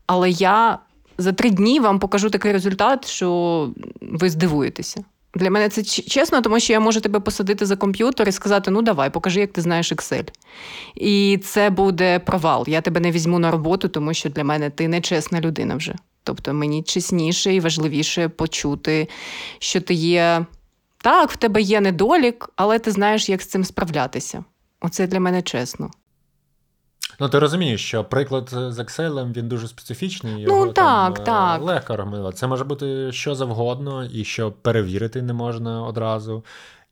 але 0.08 0.30
я 0.30 0.80
за 1.18 1.32
три 1.32 1.50
дні 1.50 1.80
вам 1.80 2.00
покажу 2.00 2.30
такий 2.30 2.52
результат, 2.52 3.08
що 3.08 3.70
ви 4.02 4.30
здивуєтеся. 4.30 5.04
Для 5.36 5.50
мене 5.50 5.70
це 5.70 5.84
чесно, 5.84 6.42
тому 6.42 6.60
що 6.60 6.74
я 6.74 6.80
можу 6.80 7.02
тебе 7.02 7.20
посадити 7.20 7.66
за 7.66 7.76
комп'ютер 7.76 8.30
і 8.30 8.32
сказати: 8.32 8.72
ну 8.72 8.82
давай, 8.82 9.10
покажи, 9.10 9.40
як 9.40 9.52
ти 9.52 9.62
знаєш 9.62 9.94
Excel. 9.94 10.30
І 10.96 11.40
це 11.44 11.70
буде 11.70 12.20
провал. 12.20 12.66
Я 12.68 12.82
тебе 12.82 13.00
не 13.00 13.12
візьму 13.12 13.40
на 13.40 13.52
роботу, 13.52 13.88
тому 13.88 14.14
що 14.14 14.30
для 14.30 14.44
мене 14.44 14.70
ти 14.70 14.88
не 14.88 15.02
чесна 15.02 15.42
людина 15.42 15.76
вже. 15.76 15.96
Тобто 16.24 16.54
мені 16.54 16.84
чесніше 16.84 17.54
і 17.54 17.60
важливіше 17.60 18.30
почути, 18.30 19.08
що 19.60 19.82
ти 19.82 19.94
є. 19.94 20.46
Так, 20.98 21.32
в 21.32 21.38
тебе 21.38 21.62
є 21.62 21.82
недолік, 21.82 22.50
але 22.56 22.80
ти 22.80 22.92
знаєш, 22.92 23.30
як 23.30 23.42
з 23.42 23.48
цим 23.48 23.64
справлятися. 23.64 24.44
Оце 24.82 25.08
для 25.08 25.20
мене 25.20 25.42
чесно. 25.42 25.92
Ну, 27.20 27.30
ти 27.30 27.40
розумієш, 27.40 27.86
що 27.86 28.04
приклад 28.04 28.50
з 28.50 28.80
Excel 28.80 29.34
він 29.34 29.48
дуже 29.48 29.68
специфічний, 29.68 30.34
ну, 30.34 30.40
його 30.40 30.66
ну, 30.66 30.74
так, 30.74 31.14
там, 31.14 31.26
так. 31.26 31.62
легко 31.62 31.96
робити. 31.96 32.32
Це 32.34 32.48
може 32.48 32.64
бути 32.64 33.12
що 33.12 33.36
завгодно, 33.36 34.06
і 34.06 34.24
що 34.24 34.52
перевірити 34.52 35.22
не 35.22 35.34
можна 35.34 35.86
одразу. 35.86 36.44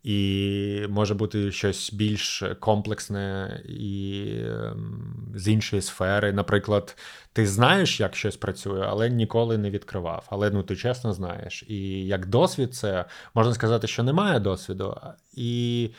І 0.04 0.86
може 0.90 1.14
бути 1.14 1.52
щось 1.52 1.94
більш 1.94 2.44
комплексне 2.60 3.62
і 3.70 4.24
ем, 4.46 5.34
з 5.36 5.48
іншої 5.48 5.82
сфери. 5.82 6.34
Наприклад, 6.34 6.98
ти 7.34 7.48
знаєш, 7.48 8.00
як 8.00 8.16
щось 8.16 8.38
працює, 8.38 8.86
але 8.90 9.10
ніколи 9.10 9.58
не 9.58 9.70
відкривав. 9.70 10.28
Але 10.30 10.50
ну 10.50 10.64
ти 10.64 10.76
чесно 10.76 11.14
знаєш. 11.14 11.64
І 11.68 12.06
як 12.06 12.26
досвід, 12.26 12.76
це 12.76 13.06
можна 13.34 13.54
сказати, 13.54 13.88
що 13.88 14.04
немає 14.04 14.40
досвіду. 14.40 14.98
І 15.34 15.90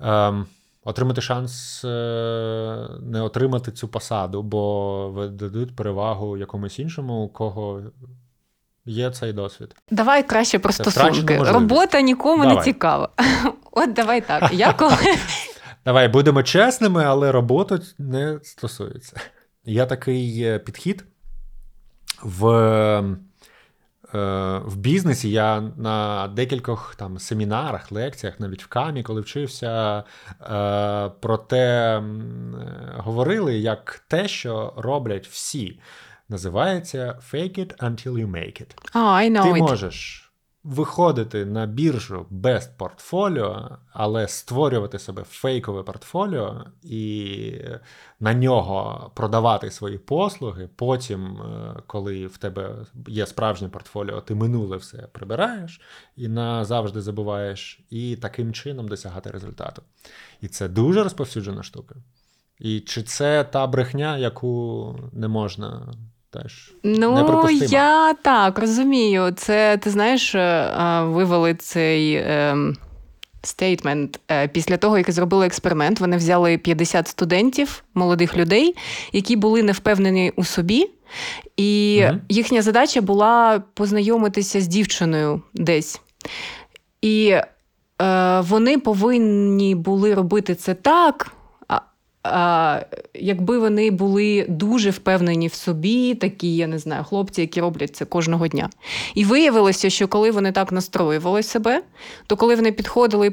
ем, 0.00 0.46
отримати 0.84 1.20
шанс 1.20 1.84
е, 1.84 2.88
не 3.00 3.20
отримати 3.20 3.72
цю 3.72 3.88
посаду, 3.88 4.42
бо 4.42 5.28
дадуть 5.32 5.76
перевагу 5.76 6.36
якомусь 6.36 6.78
іншому, 6.78 7.24
у 7.24 7.28
кого. 7.28 7.82
Є 8.84 9.10
цей 9.10 9.32
досвід. 9.32 9.74
Давай 9.90 10.28
краще 10.28 10.58
про 10.58 10.72
стосунки. 10.72 11.38
Робота 11.38 12.00
нікому 12.00 12.42
давай. 12.42 12.56
не 12.56 12.62
цікава. 12.62 13.08
От 13.72 13.92
давай 13.92 14.20
так. 14.20 14.52
Я 14.52 14.72
коли... 14.78 14.96
Давай 15.84 16.08
будемо 16.08 16.42
чесними, 16.42 17.04
але 17.04 17.32
робота 17.32 17.80
не 17.98 18.38
стосується. 18.42 19.20
Є 19.64 19.86
такий 19.86 20.42
е, 20.42 20.58
підхід 20.58 21.04
в 22.22 22.46
в 24.64 24.76
бізнесі 24.76 25.30
я 25.30 25.60
на 25.60 26.28
декількох 26.28 26.94
там 26.94 27.18
семінарах, 27.18 27.92
лекціях, 27.92 28.40
навіть 28.40 28.64
в 28.64 28.66
камі, 28.66 29.02
коли 29.02 29.20
вчився, 29.20 29.98
е, 29.98 30.04
про 31.20 31.36
те 31.36 32.02
говорили 32.96 33.58
як 33.58 34.04
те, 34.08 34.28
що 34.28 34.72
роблять 34.76 35.26
всі. 35.26 35.80
Називається 36.28 37.18
fake 37.32 37.58
it 37.58 37.76
until 37.76 38.12
you 38.12 38.30
make 38.30 38.62
it. 38.62 38.94
Oh, 38.94 39.04
I 39.04 39.30
know 39.30 39.42
Ти 39.42 39.48
it. 39.48 39.58
можеш 39.58 40.31
виходити 40.64 41.44
на 41.44 41.66
біржу 41.66 42.26
без 42.30 42.66
портфоліо, 42.66 43.78
але 43.92 44.28
створювати 44.28 44.98
себе 44.98 45.22
фейкове 45.22 45.82
портфоліо 45.82 46.64
і 46.82 47.54
на 48.20 48.34
нього 48.34 49.10
продавати 49.14 49.70
свої 49.70 49.98
послуги. 49.98 50.68
Потім, 50.76 51.26
е, 51.26 51.74
коли 51.86 52.26
в 52.26 52.36
тебе 52.36 52.86
є 53.08 53.26
справжнє 53.26 53.68
портфоліо, 53.68 54.20
ти 54.20 54.34
минуле 54.34 54.76
все 54.76 55.08
прибираєш 55.12 55.80
і 56.16 56.28
назавжди 56.28 57.00
забуваєш, 57.00 57.80
і 57.90 58.16
таким 58.16 58.52
чином 58.52 58.88
досягати 58.88 59.30
результату. 59.30 59.82
І 60.40 60.48
це 60.48 60.68
дуже 60.68 61.02
розповсюджена 61.02 61.62
штука. 61.62 61.94
І 62.58 62.80
чи 62.80 63.02
це 63.02 63.44
та 63.44 63.66
брехня, 63.66 64.18
яку 64.18 64.96
не 65.12 65.28
можна 65.28 65.94
теж 66.32 66.72
ну 66.82 67.48
я 67.68 68.14
так 68.22 68.58
розумію. 68.58 69.32
Це 69.36 69.76
ти 69.76 69.90
знаєш, 69.90 70.34
е, 70.34 70.70
вивели 71.04 71.54
цей. 71.54 72.16
Ем, 72.26 72.76
стейтмент. 73.42 74.20
Е, 74.30 74.48
Після 74.48 74.76
того, 74.76 74.98
як 74.98 75.10
зробили 75.10 75.46
експеримент, 75.46 76.00
вони 76.00 76.16
взяли 76.16 76.58
50 76.58 77.08
студентів, 77.08 77.84
молодих 77.94 78.36
людей, 78.36 78.76
які 79.12 79.36
були 79.36 79.62
не 79.62 79.72
впевнені 79.72 80.32
у 80.36 80.44
собі. 80.44 80.90
І 81.56 82.02
їхня 82.28 82.62
задача 82.62 83.00
була 83.00 83.62
познайомитися 83.74 84.60
з 84.60 84.66
дівчиною 84.66 85.42
десь. 85.54 86.00
І 87.02 87.28
е, 88.02 88.40
вони 88.40 88.78
повинні 88.78 89.74
були 89.74 90.14
робити 90.14 90.54
це 90.54 90.74
так. 90.74 91.32
Якби 93.14 93.58
вони 93.58 93.90
були 93.90 94.46
дуже 94.48 94.90
впевнені 94.90 95.48
в 95.48 95.54
собі, 95.54 96.14
такі, 96.14 96.56
я 96.56 96.66
не 96.66 96.78
знаю, 96.78 97.04
хлопці, 97.04 97.40
які 97.40 97.60
роблять 97.60 97.96
це 97.96 98.04
кожного 98.04 98.48
дня. 98.48 98.70
І 99.14 99.24
виявилося, 99.24 99.90
що 99.90 100.08
коли 100.08 100.30
вони 100.30 100.52
так 100.52 100.72
настроювали 100.72 101.42
себе, 101.42 101.82
то 102.26 102.36
коли 102.36 102.54
вони 102.54 102.72
підходили 102.72 103.26
і 103.26 103.30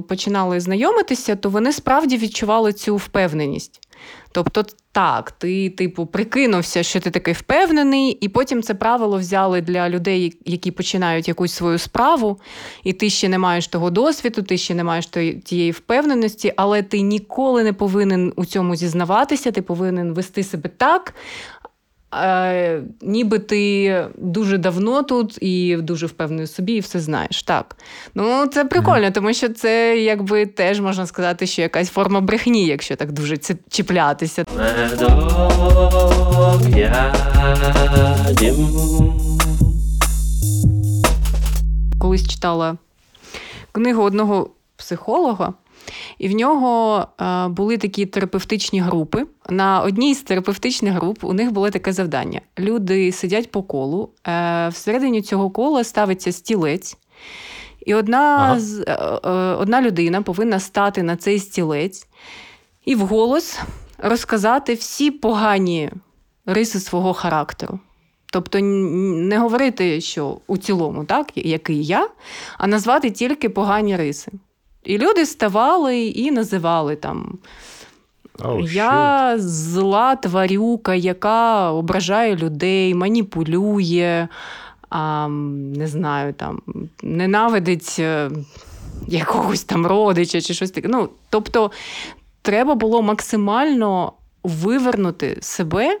починали 0.00 0.60
знайомитися, 0.60 1.36
то 1.36 1.50
вони 1.50 1.72
справді 1.72 2.16
відчували 2.16 2.72
цю 2.72 2.96
впевненість. 2.96 3.83
Тобто, 4.32 4.64
так, 4.92 5.30
ти, 5.30 5.70
типу, 5.70 6.06
прикинувся, 6.06 6.82
що 6.82 7.00
ти 7.00 7.10
такий 7.10 7.34
впевнений, 7.34 8.10
і 8.10 8.28
потім 8.28 8.62
це 8.62 8.74
правило 8.74 9.18
взяли 9.18 9.60
для 9.60 9.88
людей, 9.88 10.38
які 10.44 10.70
починають 10.70 11.28
якусь 11.28 11.52
свою 11.52 11.78
справу, 11.78 12.40
і 12.84 12.92
ти 12.92 13.10
ще 13.10 13.28
не 13.28 13.38
маєш 13.38 13.68
того 13.68 13.90
досвіду, 13.90 14.42
ти 14.42 14.56
ще 14.56 14.74
не 14.74 14.84
маєш 14.84 15.06
тієї 15.44 15.70
впевненості, 15.70 16.52
але 16.56 16.82
ти 16.82 17.00
ніколи 17.00 17.64
не 17.64 17.72
повинен 17.72 18.32
у 18.36 18.44
цьому 18.44 18.76
зізнаватися, 18.76 19.50
ти 19.50 19.62
повинен 19.62 20.14
вести 20.14 20.42
себе 20.42 20.70
так. 20.76 21.14
Е, 22.22 22.82
ніби 23.02 23.38
ти 23.38 24.06
дуже 24.18 24.58
давно 24.58 25.02
тут 25.02 25.42
і 25.42 25.76
дуже 25.76 26.06
впевнений 26.06 26.44
в 26.44 26.48
собі, 26.48 26.72
і 26.72 26.80
все 26.80 27.00
знаєш. 27.00 27.42
Так. 27.42 27.76
Ну, 28.14 28.46
це 28.46 28.64
прикольно, 28.64 29.10
тому 29.10 29.34
що 29.34 29.48
це 29.48 29.98
якби 30.00 30.46
теж 30.46 30.80
можна 30.80 31.06
сказати, 31.06 31.46
що 31.46 31.62
якась 31.62 31.90
форма 31.90 32.20
брехні, 32.20 32.66
якщо 32.66 32.96
так 32.96 33.12
дуже 33.12 33.36
чіплятися. 33.68 34.44
Колись 41.98 42.28
читала 42.28 42.76
книгу 43.72 44.02
одного 44.02 44.50
психолога, 44.76 45.54
і 46.18 46.28
в 46.28 46.32
нього 46.32 47.06
е, 47.20 47.48
були 47.48 47.76
такі 47.76 48.06
терапевтичні 48.06 48.80
групи. 48.80 49.26
На 49.50 49.80
одній 49.80 50.14
з 50.14 50.22
терапевтичних 50.22 50.94
груп 50.94 51.24
у 51.24 51.32
них 51.32 51.52
було 51.52 51.70
таке 51.70 51.92
завдання: 51.92 52.40
люди 52.58 53.12
сидять 53.12 53.50
по 53.50 53.62
колу, 53.62 54.10
е, 54.26 54.68
всередині 54.68 55.22
цього 55.22 55.50
кола 55.50 55.84
ставиться 55.84 56.32
стілець. 56.32 56.96
І 57.86 57.94
одна, 57.94 58.36
Ага. 58.40 58.60
з, 58.60 58.80
е, 58.88 58.96
одна 59.58 59.82
людина 59.82 60.22
повинна 60.22 60.60
стати 60.60 61.02
на 61.02 61.16
цей 61.16 61.38
стілець 61.38 62.06
і 62.84 62.94
вголос 62.94 63.58
розказати 63.98 64.74
всі 64.74 65.10
погані 65.10 65.90
риси 66.46 66.80
свого 66.80 67.12
характеру. 67.14 67.80
Тобто 68.32 68.58
не 68.60 69.38
говорити, 69.38 70.00
що 70.00 70.38
у 70.46 70.56
цілому, 70.56 71.04
так, 71.04 71.32
який 71.34 71.84
я, 71.84 72.08
а 72.58 72.66
назвати 72.66 73.10
тільки 73.10 73.48
погані 73.48 73.96
риси. 73.96 74.32
І 74.84 74.98
люди 74.98 75.26
ставали 75.26 76.00
і 76.00 76.30
називали 76.30 76.96
там. 76.96 77.38
Oh, 78.38 78.72
я 78.72 79.34
зла 79.38 80.16
тварюка, 80.16 80.94
яка 80.94 81.72
ображає 81.72 82.36
людей, 82.36 82.94
маніпулює, 82.94 84.28
а, 84.90 85.28
не 85.28 85.86
знаю, 85.86 86.32
там, 86.32 86.62
ненавидить 87.02 87.96
е, 87.98 88.30
якогось 89.08 89.64
там 89.64 89.86
родича 89.86 90.40
чи 90.40 90.54
щось 90.54 90.70
таке. 90.70 90.88
Ну, 90.88 91.08
тобто, 91.30 91.70
треба 92.42 92.74
було 92.74 93.02
максимально 93.02 94.12
вивернути 94.42 95.38
себе 95.40 95.98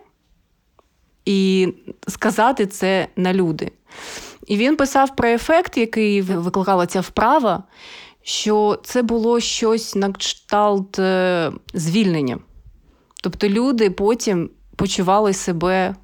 і 1.24 1.68
сказати 2.08 2.66
це 2.66 3.08
на 3.16 3.32
люди. 3.32 3.70
І 4.46 4.56
він 4.56 4.76
писав 4.76 5.16
про 5.16 5.28
ефект, 5.28 5.76
який 5.76 6.22
викликала 6.22 6.86
ця 6.86 7.00
вправа, 7.00 7.62
що 8.24 8.78
це 8.84 9.02
було 9.02 9.40
щось 9.40 9.94
на 9.94 10.12
кшталт 10.12 10.98
е, 10.98 11.52
звільнення. 11.74 12.38
Тобто 13.22 13.48
люди 13.48 13.90
потім 13.90 14.50
почували 14.76 15.32
себе 15.32 15.94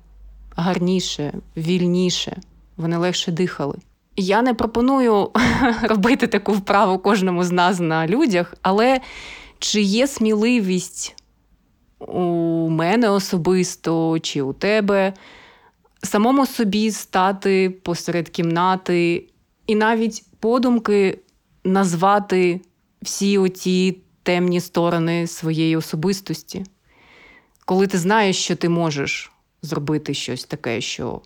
гарніше, 0.56 1.32
вільніше, 1.56 2.36
вони 2.76 2.96
легше 2.96 3.32
дихали. 3.32 3.78
Я 4.16 4.42
не 4.42 4.54
пропоную 4.54 5.30
робити 5.82 6.26
таку 6.26 6.52
вправу 6.52 6.98
кожному 6.98 7.44
з 7.44 7.52
нас 7.52 7.80
на 7.80 8.06
людях, 8.06 8.54
але 8.62 9.00
чи 9.58 9.80
є 9.80 10.06
сміливість 10.06 11.16
у 11.98 12.68
мене 12.68 13.10
особисто 13.10 14.18
чи 14.18 14.42
у 14.42 14.52
тебе 14.52 15.12
самому 16.02 16.46
собі 16.46 16.90
стати 16.90 17.70
посеред 17.70 18.28
кімнати 18.28 19.26
і 19.66 19.74
навіть 19.74 20.24
подумки 20.40 21.18
назвати 21.64 22.60
всі 23.02 23.38
оті 23.38 23.96
темні 24.22 24.60
сторони 24.60 25.26
своєї 25.26 25.76
особистості, 25.76 26.64
коли 27.64 27.86
ти 27.86 27.98
знаєш, 27.98 28.36
що 28.36 28.56
ти 28.56 28.68
можеш 28.68 29.32
зробити 29.62 30.14
щось 30.14 30.44
таке, 30.44 30.80
що, 30.80 31.20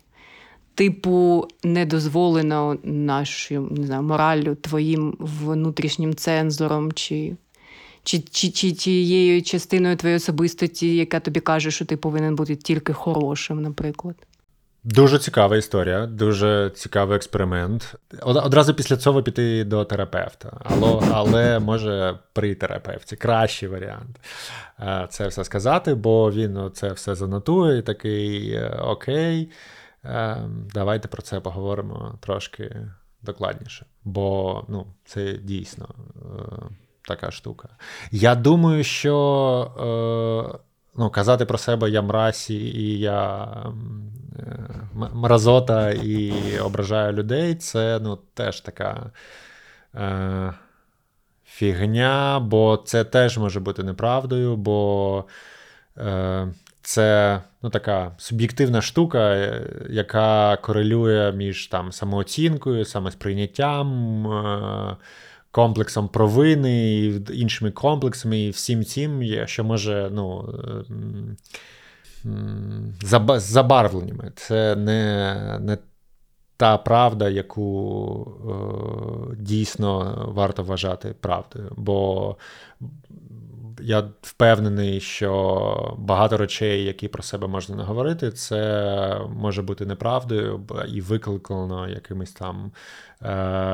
типу, 0.75 1.49
не 1.65 1.87
дозволено 1.87 2.79
нашою 2.83 3.69
не 3.71 3.87
знаю, 3.87 4.03
мораллю, 4.03 4.55
твоїм 4.55 5.17
внутрішнім 5.19 6.15
цензором, 6.15 6.93
чи, 6.93 7.37
чи, 8.03 8.19
чи, 8.19 8.51
чи 8.51 8.73
тією 8.73 9.43
частиною 9.43 9.97
твоєї 9.97 10.17
особистості, 10.17 10.97
яка 10.97 11.21
тобі 11.21 11.41
каже, 11.41 11.71
що 11.71 11.85
ти 11.85 11.97
повинен 11.97 12.35
бути 12.35 12.57
тільки 12.57 12.93
хорошим, 12.93 13.63
наприклад. 13.63 14.17
Дуже 14.85 15.19
цікава 15.19 15.57
історія, 15.57 16.07
дуже 16.07 16.71
цікавий 16.75 17.17
експеримент. 17.17 17.95
Одразу 18.23 18.75
після 18.75 18.97
цього 18.97 19.23
піти 19.23 19.65
до 19.65 19.85
терапевта. 19.85 20.61
Але, 20.65 21.01
але 21.13 21.59
може 21.59 22.19
при 22.33 22.55
терапевті 22.55 23.17
кращий 23.17 23.69
варіант 23.69 24.21
е, 24.81 25.07
це 25.11 25.29
все 25.29 25.45
сказати, 25.45 25.95
бо 25.95 26.31
він 26.31 26.71
це 26.75 26.93
все 26.93 27.15
занотує 27.15 27.83
такий 27.83 28.53
е, 28.53 28.69
окей. 28.83 29.51
е, 30.05 30.37
Давайте 30.75 31.09
про 31.09 31.23
це 31.23 31.41
поговоримо 31.41 32.19
трошки 32.21 32.77
докладніше. 33.23 33.87
Бо 34.05 34.65
ну, 34.69 34.87
це 35.05 35.33
дійсно 35.33 35.89
така 37.09 37.31
штука. 37.31 37.69
Я 38.11 38.35
думаю, 38.35 38.85
що. 38.85 40.61
Ну, 40.97 41.11
казати 41.11 41.45
про 41.45 41.59
себе 41.59 41.91
я 41.91 42.03
мразі 42.03 42.55
і 42.55 42.99
я 42.99 43.45
м, 43.67 44.13
е, 44.39 45.09
мразота 45.15 45.91
і 45.91 46.33
ображаю 46.59 47.13
людей, 47.13 47.55
це 47.55 48.01
ну, 48.03 48.19
теж 48.35 48.61
така 48.61 49.11
е, 49.95 50.55
фігня, 51.45 52.41
бо 52.41 52.77
це 52.77 53.05
теж 53.05 53.39
може 53.39 53.61
бути 53.61 53.83
неправдою, 53.83 54.57
бо 54.57 55.25
е, 55.99 56.49
це 56.83 57.41
ну, 57.63 57.71
така 57.71 58.13
суб'єктивна 58.19 58.83
штука, 58.83 59.19
е, 59.19 59.71
яка 59.91 60.57
корелює 60.57 61.33
між 61.33 61.67
там, 61.67 61.93
самооцінкою, 61.93 62.85
самосприйняттям. 62.85 64.27
Е, 64.27 64.97
комплексом 65.55 66.09
провини, 66.09 66.95
і 66.95 67.23
іншими 67.33 67.71
комплексами, 67.71 68.39
і 68.41 68.51
всім 68.51 68.85
цим, 68.85 69.23
що 69.47 69.65
може 69.65 70.11
ну, 70.13 70.55
ем, 72.25 72.95
забарвленнями. 73.37 74.33
Це 74.37 74.77
не, 74.77 75.59
не 75.61 75.79
та 76.57 76.79
правда, 76.79 77.29
яку 77.29 78.27
е, 79.31 79.37
дійсно 79.39 80.19
варто 80.35 80.63
вважати 80.63 81.15
правдою. 81.21 81.73
Бо 81.77 82.37
я 83.81 84.05
впевнений, 84.23 85.01
що 85.01 85.97
багато 85.99 86.37
речей, 86.37 86.85
які 86.85 87.09
про 87.09 87.23
себе 87.23 87.47
можна 87.47 87.77
наговорити, 87.77 88.31
це 88.31 89.21
може 89.37 89.63
бути 89.63 89.87
неправдою 89.87 90.61
і 90.89 91.01
викликано 91.01 91.89
якимись 91.89 92.33
там 92.33 92.73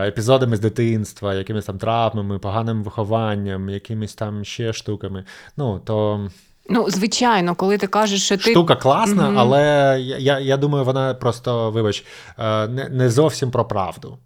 епізодами 0.07 0.57
з 0.57 0.61
дитинства, 0.61 1.35
якимись 1.35 1.65
там 1.65 1.79
травмами, 1.79 2.39
поганим 2.39 2.83
вихованням, 2.85 3.69
якимись 3.71 4.15
там 4.15 4.45
ще 4.45 4.73
штуками. 4.73 5.25
Ну, 5.57 5.79
то 5.85 6.29
Ну, 6.73 6.91
звичайно, 6.91 7.55
коли 7.55 7.79
ти 7.79 7.87
кажеш, 7.87 8.25
що 8.25 8.37
ти 8.37 8.51
штука 8.51 8.77
класна, 8.77 9.29
Мгм. 9.29 9.39
але 9.39 9.63
я, 10.01 10.19
я, 10.19 10.39
я 10.39 10.57
думаю, 10.57 10.85
вона 10.85 11.15
просто, 11.15 11.71
вибач, 11.71 12.05
е, 12.39 12.69
не, 12.69 12.89
не 12.89 13.11
зовсім 13.11 13.51
про 13.51 13.65
правду. 13.65 14.19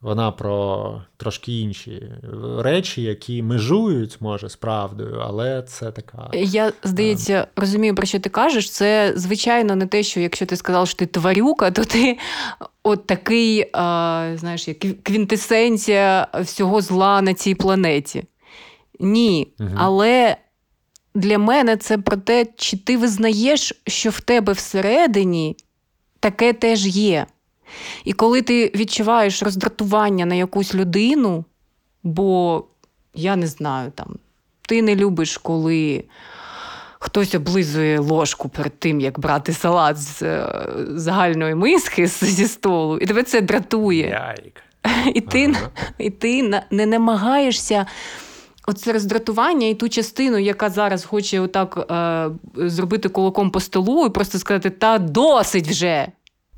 Вона 0.00 0.30
про 0.30 1.02
трошки 1.16 1.60
інші 1.60 2.02
речі, 2.58 3.02
які 3.02 3.42
межують, 3.42 4.20
може, 4.20 4.48
з 4.48 4.56
правдою, 4.56 5.22
але 5.24 5.62
це 5.62 5.92
така. 5.92 6.30
Я, 6.32 6.72
здається, 6.84 7.46
розумію, 7.56 7.94
про 7.94 8.06
що 8.06 8.20
ти 8.20 8.28
кажеш. 8.28 8.70
Це, 8.70 9.12
звичайно, 9.16 9.76
не 9.76 9.86
те, 9.86 10.02
що 10.02 10.20
якщо 10.20 10.46
ти 10.46 10.56
сказав, 10.56 10.88
що 10.88 10.96
ти 10.96 11.06
тварюка, 11.06 11.70
то 11.70 11.84
ти 11.84 12.18
от 12.82 13.06
такий, 13.06 13.70
а, 13.72 14.32
знаєш, 14.36 14.68
як 14.68 14.78
квінтесенція 15.02 16.28
всього 16.40 16.80
зла 16.80 17.22
на 17.22 17.34
цій 17.34 17.54
планеті. 17.54 18.24
Ні. 19.00 19.48
Угу. 19.60 19.70
Але 19.76 20.36
для 21.14 21.38
мене 21.38 21.76
це 21.76 21.98
про 21.98 22.16
те, 22.16 22.46
чи 22.56 22.76
ти 22.76 22.96
визнаєш, 22.96 23.82
що 23.86 24.10
в 24.10 24.20
тебе 24.20 24.52
всередині 24.52 25.56
таке 26.20 26.52
теж 26.52 26.86
є. 26.86 27.26
І 28.04 28.12
коли 28.12 28.42
ти 28.42 28.72
відчуваєш 28.74 29.42
роздратування 29.42 30.26
на 30.26 30.34
якусь 30.34 30.74
людину, 30.74 31.44
бо 32.02 32.64
я 33.14 33.36
не 33.36 33.46
знаю, 33.46 33.92
там, 33.94 34.16
ти 34.62 34.82
не 34.82 34.96
любиш, 34.96 35.38
коли 35.38 36.04
хтось 36.98 37.34
облизує 37.34 37.98
ложку 37.98 38.48
перед 38.48 38.78
тим, 38.78 39.00
як 39.00 39.18
брати 39.18 39.52
салат 39.52 39.98
з 39.98 40.22
е, 40.22 40.66
загальної 40.88 41.54
миски 41.54 42.06
зі 42.06 42.46
столу, 42.46 42.98
і 42.98 43.06
тебе 43.06 43.22
це 43.22 43.40
дратує. 43.40 44.08
Яйк. 44.08 44.62
І 45.14 45.20
ти, 45.20 45.44
Ага. 45.44 45.70
і 45.98 46.10
ти 46.10 46.62
не 46.70 46.86
намагаєшся. 46.86 47.86
Оце 48.66 48.92
роздратування 48.92 49.66
і 49.66 49.74
ту 49.74 49.88
частину, 49.88 50.38
яка 50.38 50.70
зараз 50.70 51.04
хоче 51.04 51.40
отак 51.40 51.90
е, 51.90 52.30
зробити 52.56 53.08
кулаком 53.08 53.50
по 53.50 53.60
столу 53.60 54.06
і 54.06 54.10
просто 54.10 54.38
сказати: 54.38 54.70
та 54.70 54.98
досить 54.98 55.68
вже. 55.68 56.08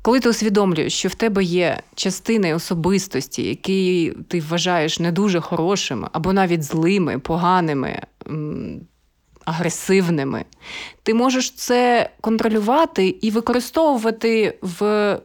Коли 0.03 0.19
ти 0.19 0.29
усвідомлюєш, 0.29 0.93
що 0.93 1.09
в 1.09 1.15
тебе 1.15 1.43
є 1.43 1.79
частини 1.95 2.55
особистості, 2.55 3.43
які 3.43 4.13
ти 4.27 4.39
вважаєш 4.39 4.99
не 4.99 5.11
дуже 5.11 5.41
хорошими, 5.41 6.09
або 6.11 6.33
навіть 6.33 6.63
злими, 6.63 7.19
поганими, 7.19 8.01
агресивними, 9.45 10.45
ти 11.03 11.13
можеш 11.13 11.51
це 11.51 12.09
контролювати 12.21 13.07
і 13.07 13.31
використовувати 13.31 14.57
в 14.61 15.19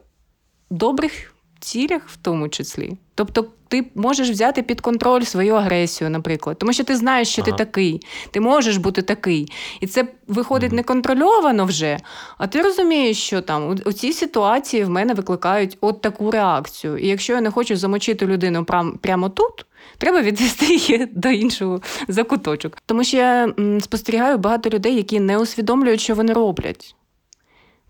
добрих 0.71 1.35
цілях, 1.61 2.09
в 2.09 2.17
тому 2.17 2.49
числі. 2.49 2.97
Тобто, 3.15 3.47
ти 3.69 3.85
можеш 3.95 4.31
взяти 4.31 4.63
під 4.63 4.81
контроль 4.81 5.23
свою 5.23 5.55
агресію, 5.55 6.11
наприклад, 6.11 6.59
тому 6.59 6.73
що 6.73 6.85
ти 6.85 6.97
знаєш, 6.97 7.29
що 7.29 7.43
Ага. 7.43 7.51
ти 7.51 7.65
такий, 7.65 8.01
ти 8.31 8.41
можеш 8.41 8.77
бути 8.77 9.03
такий. 9.03 9.53
І 9.81 9.87
це 9.87 10.07
виходить 10.27 10.73
неконтрольовано 10.73 11.65
вже. 11.65 11.99
А 12.39 12.47
ти 12.47 12.63
розумієш, 12.63 13.23
що 13.23 13.41
там 13.41 13.69
у, 13.69 13.89
у 13.89 13.93
цій 13.93 14.13
ситуації 14.13 14.85
в 14.85 14.91
мене 14.91 15.15
викликають 15.15 15.79
от 15.81 16.01
таку 16.01 16.31
реакцію. 16.31 16.99
І 16.99 17.09
якщо 17.09 17.33
я 17.33 17.41
не 17.41 17.51
хочу 17.51 17.77
замочити 17.77 18.27
людину 18.27 18.65
прям, 18.65 18.99
прямо 19.03 19.29
тут. 19.29 19.67
Треба 19.99 20.23
відвести 20.23 20.67
її 20.67 21.07
до 21.13 21.29
іншого 21.29 21.81
закуточок. 22.09 22.79
Тому 22.87 23.05
що 23.05 23.17
я 23.17 23.55
спостерігаю 23.81 24.39
багато 24.39 24.71
людей, 24.71 24.97
які 24.97 25.21
не 25.21 25.39
усвідомлюють, 25.39 26.01
що 26.01 26.15
вони 26.15 26.33
роблять. 26.33 26.95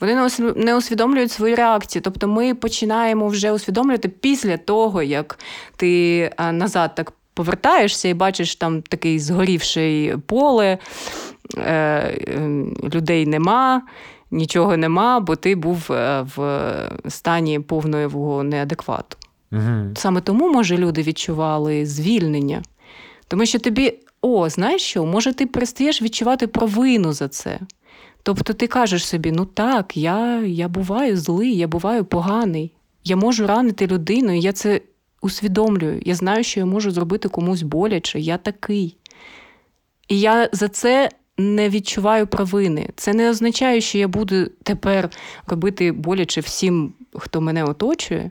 Вони 0.01 0.29
не 0.57 0.77
усвідомлюють 0.77 1.33
свої 1.33 1.55
реакції. 1.55 2.03
Тобто 2.03 2.29
ми 2.29 2.55
починаємо 2.55 3.29
вже 3.29 3.53
усвідомлювати 3.53 4.09
після 4.09 4.57
того, 4.57 5.03
як 5.03 5.39
ти 5.77 6.33
назад 6.53 6.95
так 6.95 7.13
повертаєшся 7.39 8.09
і 8.09 8.15
бачиш 8.15 8.57
там 8.57 8.83
такий 8.83 9.19
згорівший 9.19 10.17
поле, 10.27 10.79
е, 11.57 11.63
е, 11.65 12.65
людей 12.95 13.27
нема, 13.27 13.83
нічого 14.31 14.77
нема, 14.77 15.21
бо 15.21 15.37
ти 15.37 15.55
був 15.55 15.93
е, 15.93 16.27
в 16.37 16.71
стані 17.09 17.61
повного 17.61 18.43
неадеквату. 18.43 19.17
Угу. 19.53 19.95
Саме 19.97 20.21
тому, 20.21 20.53
може, 20.53 20.77
люди 20.77 21.03
відчували 21.03 21.87
звільнення. 21.87 22.63
Тому 23.29 23.47
що 23.47 23.59
тобі, 23.59 23.95
о, 24.21 24.49
знаєш 24.49 24.83
що, 24.83 25.05
може, 25.05 25.33
ти 25.33 25.47
перестаєш 25.47 26.03
відчувати 26.03 26.47
провину 26.47 27.13
за 27.13 27.29
це. 27.29 27.59
Тобто 28.23 28.53
ти 28.53 28.67
кажеш 28.67 29.07
собі: 29.07 29.33
ну 29.33 29.45
так, 29.45 29.97
я, 29.97 30.41
я 30.41 30.69
буваю 30.69 31.17
злий, 31.17 31.57
я 31.57 31.69
буваю 31.69 32.05
поганий, 32.05 32.73
я 33.05 33.17
можу 33.17 33.47
ранити 33.47 33.87
людину, 33.87 34.33
і 34.33 34.41
я 34.41 34.53
це 34.53 34.81
усвідомлюю. 35.21 36.03
Я 36.05 36.15
знаю, 36.15 36.45
що 36.45 36.61
я 36.61 36.67
можу 36.67 36.91
зробити 36.91 37.29
комусь 37.29 37.63
боляче, 37.63 38.21
я 38.21 38.37
такий. 38.37 38.97
І 40.09 40.21
я 40.21 40.49
за 40.53 40.69
це 40.69 41.11
не 41.39 41.69
відчуваю 41.69 42.27
провини. 42.27 42.89
Це 42.97 43.15
не 43.15 43.31
означає, 43.31 43.81
що 43.81 43.99
я 43.99 44.09
буду 44.09 44.47
тепер 44.63 45.11
робити 45.47 45.93
боляче 45.93 46.41
всім, 46.41 46.93
хто 47.15 47.41
мене 47.41 47.65
оточує. 47.65 48.31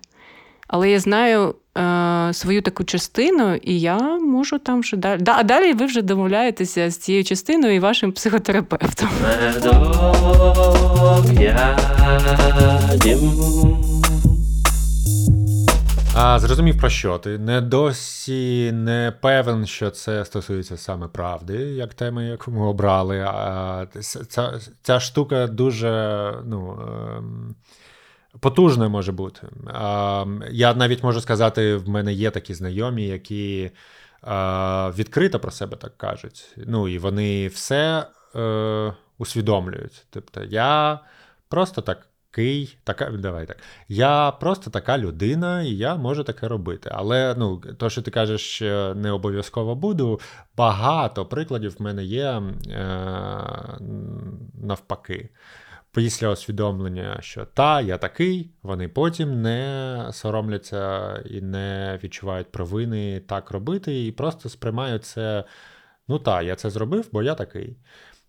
Але 0.68 0.90
я 0.90 1.00
знаю 1.00 1.56
е, 1.78 2.34
свою 2.34 2.62
таку 2.62 2.84
частину, 2.84 3.56
і 3.56 3.80
я 3.80 3.98
можу 4.18 4.60
там 4.60 4.80
вже 4.80 4.98
далі. 4.98 5.22
Да, 5.22 5.36
а 5.38 5.44
далі 5.44 5.74
ви 5.74 5.86
вже 5.86 6.02
домовляєтеся 6.02 6.90
з 6.90 6.98
цією 6.98 7.24
частиною 7.24 7.76
і 7.76 7.80
вашим 7.80 8.12
психотерапевтом. 8.12 9.10
А 16.20 16.40
зрозумів 16.40 16.78
про 16.78 16.90
що 16.90 17.18
ти? 17.18 17.38
Не 17.38 17.62
досі 17.62 18.72
не 18.72 19.14
певен, 19.22 19.66
що 19.66 19.90
це 19.90 20.26
стосується 20.26 20.78
саме 20.78 21.08
правди, 21.08 21.54
як 21.54 21.94
теми, 21.94 22.26
яку 22.26 22.52
ми 22.52 22.66
обрали. 22.66 23.20
А 23.20 23.86
ця, 24.30 24.60
ця 24.82 25.00
штука 25.00 25.48
дуже 25.48 26.34
ну, 26.46 26.80
ем, 27.18 27.56
потужна 28.40 28.90
може 28.90 29.12
бути. 29.12 29.48
Я 30.52 30.74
навіть 30.76 31.04
можу 31.04 31.22
сказати, 31.22 31.76
в 31.76 31.90
мене 31.90 32.14
є 32.14 32.32
такі 32.32 32.54
знайомі, 32.54 33.08
які 33.08 33.72
відкрито 34.98 35.40
про 35.40 35.52
себе 35.52 35.78
так 35.78 35.98
кажуть. 35.98 36.56
Ну 36.58 36.88
і 36.88 36.98
вони 36.98 37.48
все 37.48 38.08
е, 38.36 38.94
усвідомлюють. 39.18 40.06
Тобто, 40.10 40.44
я 40.44 41.00
просто 41.50 41.82
так. 41.82 42.08
Така, 42.84 43.10
давай 43.10 43.46
так. 43.46 43.58
Я 43.88 44.32
просто 44.32 44.70
така 44.70 44.98
людина, 44.98 45.64
і 45.64 45.70
я 45.70 45.96
можу 45.96 46.24
таке 46.24 46.48
робити. 46.48 46.90
Але 46.94 47.36
ну, 47.38 47.58
то, 47.78 47.90
що 47.90 48.02
ти 48.02 48.12
кажеш, 48.12 48.62
не 48.96 49.12
обов'язково 49.12 49.76
буду, 49.76 50.20
багато 50.58 51.26
прикладів 51.26 51.76
в 51.80 51.82
мене 51.82 52.04
є 52.04 52.26
е, 52.26 52.42
навпаки. 54.62 55.30
Після 55.98 56.30
усвідомлення, 56.30 57.18
що 57.22 57.46
та, 57.46 57.82
я 57.82 57.98
такий, 57.98 58.50
вони 58.64 58.88
потім 58.88 59.42
не 59.42 60.10
соромляться 60.12 61.16
і 61.30 61.42
не 61.42 62.00
відчувають 62.04 62.52
провини 62.52 63.20
так 63.20 63.52
робити, 63.52 64.06
і 64.06 64.12
просто 64.12 64.50
сприймають 64.50 65.06
це. 65.06 65.44
Ну 66.08 66.20
та, 66.20 66.42
я 66.42 66.56
це 66.56 66.70
зробив, 66.70 67.10
бо 67.12 67.24
я 67.24 67.36
такий. 67.36 67.78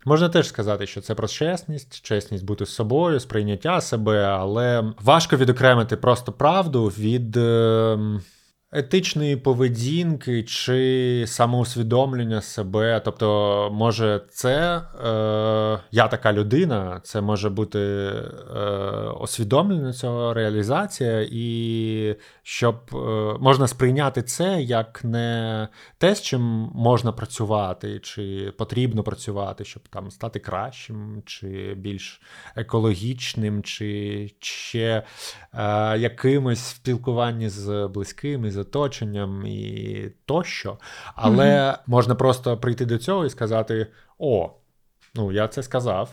Можна 0.04 0.28
теж 0.28 0.48
сказати, 0.48 0.87
що 0.87 1.00
це 1.00 1.14
про 1.14 1.28
чесність, 1.28 2.00
чесність 2.02 2.44
бути 2.44 2.66
з 2.66 2.74
собою, 2.74 3.20
сприйняття 3.20 3.81
себе, 3.81 4.24
але 4.24 4.92
важко 5.00 5.37
відокремити 5.37 5.96
просто 5.96 6.33
правду 6.33 6.85
від 6.85 7.37
е, 7.37 7.98
етичної 8.72 9.37
поведінки 9.37 10.42
чи 10.42 11.24
самоусвідомлення 11.26 12.40
себе. 12.40 13.00
Тобто, 13.04 13.70
може, 13.72 14.20
це 14.31 14.76
е, 14.76 15.81
я 15.90 16.09
така 16.09 16.33
людина, 16.33 17.00
це 17.04 17.20
може 17.20 17.50
бути 17.50 17.78
е, 17.78 18.61
освідомлення 19.20 19.92
цього 19.92 20.35
реалізація, 20.35 21.28
і 21.31 22.16
щоб 22.42 22.76
е, 22.92 22.96
можна 23.40 23.68
сприйняти 23.68 24.22
це 24.22 24.62
як 24.62 25.04
не 25.04 25.68
те, 25.98 26.14
з 26.14 26.22
чим 26.22 26.40
можна 26.74 27.12
працювати, 27.12 28.00
чи 28.02 28.52
потрібно 28.59 29.02
працювати, 29.02 29.64
щоб 29.64 29.88
там 29.88 30.11
стати 30.11 30.38
кращим, 30.38 31.22
чи 31.26 31.74
більш 31.76 32.20
екологічним, 32.57 33.62
чи 33.62 34.31
ще 34.40 35.02
е, 35.54 35.98
якимось 35.98 36.64
спілкуванні 36.64 37.48
з 37.48 37.88
близькими, 37.94 38.50
з 38.50 38.58
оточенням 38.59 39.47
і 39.47 40.12
тощо. 40.27 40.79
Але 41.14 41.47
mm-hmm. 41.47 41.79
можна 41.87 42.14
просто 42.14 42.57
прийти 42.57 42.87
до 42.87 42.99
цього 42.99 43.27
і 43.27 43.31
сказати: 43.31 43.87
О, 44.18 44.51
ну 45.14 45.33
я 45.33 45.49
це 45.49 45.62
сказав. 45.62 46.11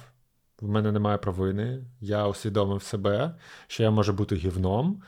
В 0.62 0.68
мене 0.68 0.92
немає 0.92 1.18
провини, 1.18 1.86
я 2.02 2.28
усвідомив 2.28 2.84
себе, 2.84 3.36
що 3.68 3.84
я 3.84 3.92
можу 3.92 4.14
бути 4.14 4.36
гівном. 4.36 5.04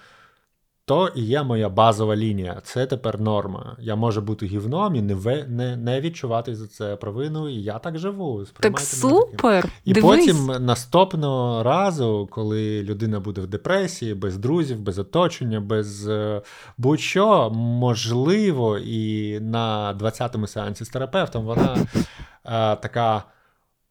То 0.88 1.08
і 1.16 1.22
є 1.22 1.44
моя 1.44 1.70
базова 1.70 2.16
лінія. 2.16 2.62
Це 2.64 2.86
тепер 2.86 3.20
норма. 3.22 3.76
Я 3.80 3.96
можу 3.96 4.22
бути 4.22 4.46
гівном 4.46 4.96
і 4.96 5.02
не 5.02 5.46
не, 5.48 5.78
не 5.78 6.02
відчувати 6.02 6.56
за 6.56 6.68
це 6.68 6.96
провину, 6.96 7.50
і 7.50 7.54
я 7.54 7.80
так 7.80 7.98
живу. 7.98 8.46
Так 8.60 8.80
супер! 8.80 9.70
І 9.86 9.94
Дивись. 9.94 10.26
потім 10.26 10.66
наступного 10.66 11.64
разу, 11.64 12.28
коли 12.32 12.84
людина 12.84 13.20
буде 13.20 13.42
в 13.42 13.48
депресії, 13.48 14.14
без 14.14 14.38
друзів, 14.38 14.80
без 14.80 15.00
оточення, 15.00 15.60
без 15.60 16.08
е, 16.08 16.42
будь-що, 16.78 17.50
можливо, 17.54 18.78
і 18.78 19.40
на 19.40 19.94
20-му 19.94 20.48
сеансі 20.48 20.86
з 20.86 20.90
терапевтом 20.90 21.46
вона 21.46 21.76
е, 21.76 22.76
така: 22.76 23.24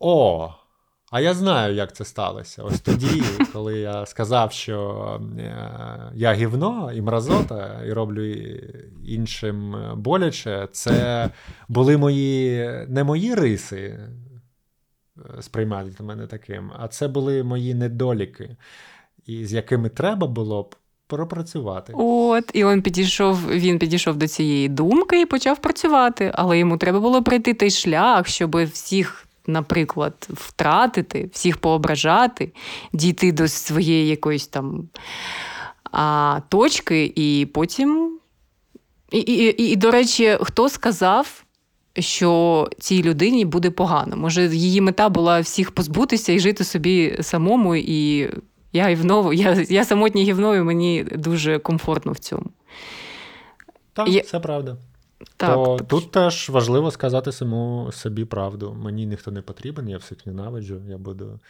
о! 0.01 0.51
А 1.11 1.21
я 1.21 1.35
знаю, 1.35 1.75
як 1.75 1.97
це 1.97 2.05
сталося. 2.05 2.63
Ось 2.63 2.81
тоді, 2.81 3.23
коли 3.53 3.79
я 3.79 4.07
сказав, 4.07 4.53
що 4.53 5.21
е, 5.39 6.11
я 6.15 6.33
гівно 6.33 6.93
і 6.95 7.01
мразота, 7.01 7.83
і 7.87 7.93
роблю 7.93 8.25
іншим 9.05 9.77
боляче, 9.97 10.69
це 10.73 11.31
були 11.69 11.97
мої 11.97 12.71
не 12.89 13.05
мої 13.05 13.35
риси 13.35 13.79
е, 13.79 15.43
сприймати 15.43 16.03
мене 16.03 16.27
таким, 16.27 16.71
а 16.79 16.89
це 16.89 17.09
були 17.09 17.43
мої 17.43 17.75
недоліки, 17.75 18.57
і 19.27 19.47
з 19.47 19.53
якими 19.53 19.89
треба 19.89 20.27
було 20.27 20.63
б 20.63 20.75
пропрацювати. 21.07 21.93
От, 21.97 22.51
і 22.55 22.65
він 22.65 22.83
підійшов, 22.83 23.51
він 23.51 23.79
підійшов 23.79 24.17
до 24.17 24.29
цієї 24.29 24.69
думки 24.69 25.21
і 25.21 25.27
почав 25.27 25.59
працювати. 25.59 26.31
Але 26.35 26.59
йому 26.59 26.77
треба 26.77 27.01
було 27.01 27.23
пройти 27.23 27.55
той 27.55 27.71
шлях, 27.71 28.29
щоб 28.29 28.65
всіх. 28.65 29.26
Наприклад, 29.47 30.29
втратити, 30.31 31.31
всіх 31.33 31.57
поображати, 31.59 32.53
дійти 32.93 33.33
до 33.33 33.49
своєї 33.49 34.09
якоїсь 34.09 34.47
там 34.47 34.89
а, 35.93 36.41
точки, 36.49 37.13
і 37.17 37.47
потім. 37.55 38.19
І, 39.11 39.19
і, 39.19 39.63
і, 39.63 39.73
і, 39.73 39.77
до 39.77 39.91
речі, 39.91 40.39
хто 40.41 40.69
сказав, 40.69 41.45
що 41.99 42.69
цій 42.79 43.03
людині 43.03 43.45
буде 43.45 43.71
погано? 43.71 44.17
Може, 44.17 44.47
її 44.47 44.81
мета 44.81 45.09
була 45.09 45.41
всіх 45.41 45.71
позбутися 45.71 46.33
і 46.33 46.39
жити 46.39 46.65
собі 46.65 47.17
самому, 47.21 47.77
і 47.77 48.31
я 48.73 48.89
гівно, 48.89 49.33
я, 49.33 49.65
я 49.69 49.85
самотній 49.85 50.25
гівною, 50.25 50.65
мені 50.65 51.05
дуже 51.15 51.59
комфортно 51.59 52.13
в 52.13 52.19
цьому. 52.19 52.47
Так, 53.93 54.09
Я- 54.09 54.23
це 54.23 54.41
правда. 54.41 54.77
Так, 55.37 55.55
То 55.55 55.77
тут 55.77 56.11
теж 56.11 56.51
важливо 56.51 56.91
сказати 56.91 57.33
самому 57.33 57.93
собі 57.93 58.25
правду. 58.25 58.77
Мені 58.83 59.07
ніхто 59.07 59.31
не 59.31 59.43
потрібен, 59.43 59.89
я 59.89 59.99
всіх 59.99 60.27
ненавиджу, 60.27 60.81
я 60.89 60.99
буду 60.99 61.41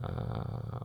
а, 0.00 0.06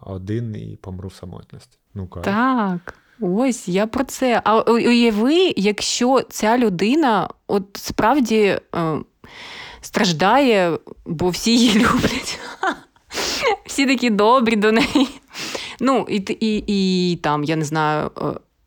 один 0.01 0.55
і 0.55 0.77
помру 0.81 1.09
в 1.09 1.13
самотності. 1.13 1.77
Ну-ка. 1.93 2.21
Так, 2.21 2.93
ось 3.19 3.67
я 3.67 3.87
про 3.87 4.03
це. 4.03 4.41
А 4.43 4.61
уяви, 4.61 5.53
якщо 5.57 6.21
ця 6.21 6.57
людина 6.57 7.29
от 7.47 7.65
справді 7.73 8.59
е, 8.75 8.99
страждає, 9.81 10.79
бо 11.05 11.29
всі 11.29 11.57
її 11.57 11.79
люблять. 11.79 12.39
Всі 13.65 13.85
такі 13.85 14.09
добрі 14.09 14.55
до 14.55 14.71
неї. 14.71 15.07
Ну, 15.79 16.05
і, 16.09 16.15
і, 16.39 16.63
і 16.67 17.15
там, 17.15 17.43
я 17.43 17.55
не 17.55 17.65
знаю, 17.65 18.11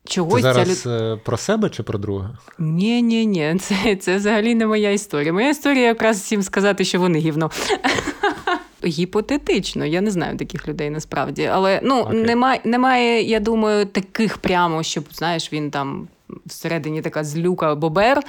е, 0.05 0.07
Ти 0.07 0.13
чогось 0.13 0.41
ця 0.41 0.53
зараз 0.53 0.85
людина. 0.85 1.13
е, 1.13 1.17
про 1.17 1.37
себе 1.37 1.69
чи 1.69 1.83
про 1.83 1.99
друга? 1.99 2.37
Ні, 2.59 3.01
ні, 3.01 3.25
ні, 3.25 3.55
це, 3.59 3.95
це 3.95 4.17
взагалі 4.17 4.55
не 4.55 4.67
моя 4.67 4.91
історія. 4.91 5.33
Моя 5.33 5.49
історія 5.49 5.85
якраз 5.85 6.19
всім 6.19 6.43
сказати, 6.43 6.85
що 6.85 6.99
вони 6.99 7.19
гівно. 7.19 7.51
Гіпотетично, 8.85 9.85
я 9.85 10.01
не 10.01 10.11
знаю 10.11 10.37
таких 10.37 10.67
людей 10.67 10.89
насправді. 10.89 11.45
Але 11.45 11.79
ну, 11.83 11.99
Окей. 11.99 12.23
немає, 12.23 12.61
немає, 12.63 13.23
я 13.23 13.39
думаю, 13.39 13.85
таких 13.85 14.37
прямо, 14.37 14.83
щоб 14.83 15.03
знаєш, 15.13 15.53
він 15.53 15.71
там 15.71 16.07
всередині 16.45 17.01
така 17.01 17.23
злюка 17.23 17.75
бобер, 17.75 18.23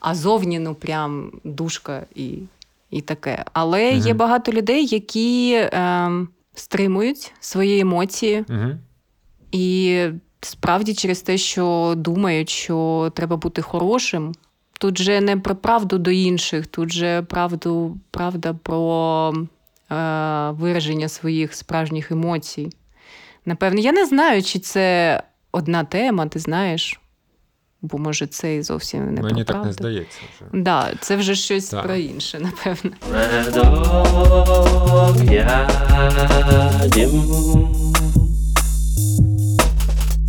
а 0.00 0.14
зовні 0.14 0.58
ну 0.58 0.74
прям 0.74 1.32
душка 1.44 2.06
і, 2.14 2.38
і 2.90 3.00
таке. 3.00 3.44
Але 3.52 3.90
є 3.92 4.14
багато 4.14 4.52
людей, 4.52 4.86
які 4.86 5.52
е, 5.52 6.10
стримують 6.54 7.32
свої 7.40 7.80
емоції. 7.80 8.44
Угу. 8.48 8.68
І 9.52 10.04
справді 10.40 10.94
через 10.94 11.22
те, 11.22 11.38
що 11.38 11.94
думають, 11.96 12.50
що 12.50 13.10
треба 13.14 13.36
бути 13.36 13.62
хорошим. 13.62 14.34
Тут 14.80 14.98
же 14.98 15.20
не 15.20 15.36
про 15.36 15.56
правду 15.56 15.98
до 15.98 16.10
інших, 16.10 16.66
тут 16.66 16.92
же 16.92 17.22
правду, 17.22 17.96
правда 18.10 18.54
про 18.62 19.32
е, 19.90 19.94
вираження 20.50 21.08
своїх 21.08 21.54
справжніх 21.54 22.10
емоцій. 22.12 22.70
Напевне, 23.46 23.80
я 23.80 23.92
не 23.92 24.06
знаю, 24.06 24.42
чи 24.42 24.58
це 24.58 25.22
одна 25.52 25.84
тема, 25.84 26.26
ти 26.26 26.38
знаєш, 26.38 27.00
бо 27.82 27.98
може 27.98 28.26
це 28.26 28.56
і 28.56 28.62
зовсім 28.62 29.14
не 29.14 29.22
Мені 29.22 29.34
про 29.34 29.44
так 29.44 29.46
правду. 29.46 29.66
не 29.66 29.72
здається 29.72 30.18
вже. 30.36 30.62
Да, 30.62 30.92
це 31.00 31.16
вже 31.16 31.34
щось 31.34 31.68
Так. 31.68 31.82
про 31.84 31.94
інше, 31.94 32.38
напевне. 32.40 32.90
Медок 33.12 33.72
я 35.32 35.68
дім. 36.94 37.22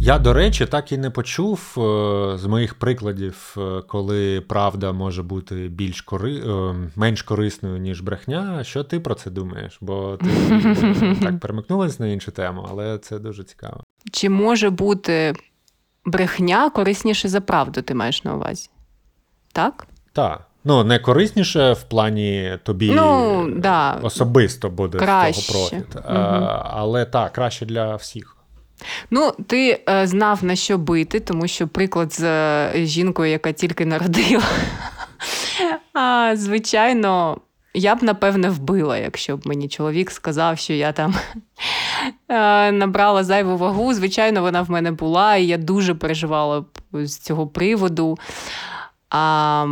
Я, 0.09 0.19
до 0.19 0.33
речі, 0.33 0.65
так 0.65 0.91
і 0.91 0.97
не 0.97 1.09
почув 1.09 1.75
е, 1.77 2.37
з 2.37 2.45
моїх 2.45 2.75
прикладів, 2.75 3.55
е, 3.57 3.81
коли 3.87 4.41
правда 4.41 4.91
може 4.91 5.23
бути 5.23 5.55
більш 5.55 6.01
кори... 6.01 6.35
е, 6.35 6.75
менш 6.95 7.21
корисною, 7.21 7.77
ніж 7.77 8.01
брехня. 8.01 8.63
Що 8.63 8.83
ти 8.83 8.99
про 8.99 9.15
це 9.15 9.29
думаєш? 9.29 9.77
Бо 9.81 10.17
ти 10.17 10.27
так 11.21 11.39
перемикнулась 11.39 11.99
на 11.99 12.07
іншу 12.07 12.31
тему, 12.31 12.67
але 12.71 12.97
це 12.97 13.19
дуже 13.19 13.43
цікаво. 13.43 13.83
Чи 14.11 14.29
може 14.29 14.69
бути 14.69 15.33
брехня 16.05 16.69
корисніше 16.69 17.29
за 17.29 17.41
правду, 17.41 17.81
ти 17.81 17.93
маєш 17.93 18.23
на 18.23 18.35
увазі? 18.35 18.69
Так? 19.53 19.87
Так. 20.13 20.45
Ну, 20.63 20.83
не 20.83 20.99
корисніше 20.99 21.73
в 21.73 21.83
плані 21.83 22.57
тобі 22.63 22.91
Ну, 22.91 23.47
да. 23.57 23.99
особисто 24.01 24.69
буде 24.69 24.97
Краще. 24.97 25.41
з 25.41 25.45
цього 25.45 25.69
профіт. 25.69 25.95
Мгм. 25.95 26.47
Але 26.63 27.05
так, 27.05 27.31
краще 27.31 27.65
для 27.65 27.95
всіх. 27.95 28.35
Ну, 29.11 29.31
ти 29.47 29.83
е, 29.89 30.07
знав 30.07 30.43
на 30.43 30.55
що 30.55 30.77
бити, 30.77 31.19
тому 31.19 31.47
що 31.47 31.67
приклад 31.67 32.13
з 32.13 32.23
е, 32.23 32.71
жінкою, 32.75 33.31
яка 33.31 33.51
тільки 33.51 33.85
народила. 33.85 34.43
А, 35.93 36.31
звичайно, 36.35 37.37
я 37.73 37.95
б 37.95 38.03
напевне 38.03 38.49
вбила, 38.49 38.97
якщо 38.97 39.37
б 39.37 39.47
мені 39.47 39.67
чоловік 39.67 40.11
сказав, 40.11 40.57
що 40.57 40.73
я 40.73 40.91
там 40.91 41.15
е, 42.29 42.71
набрала 42.71 43.23
зайву 43.23 43.57
вагу. 43.57 43.93
Звичайно, 43.93 44.41
вона 44.41 44.61
в 44.61 44.71
мене 44.71 44.91
була, 44.91 45.35
і 45.35 45.45
я 45.45 45.57
дуже 45.57 45.95
переживала 45.95 46.65
з 46.93 47.17
цього 47.17 47.47
приводу. 47.47 48.17
А, 49.09 49.65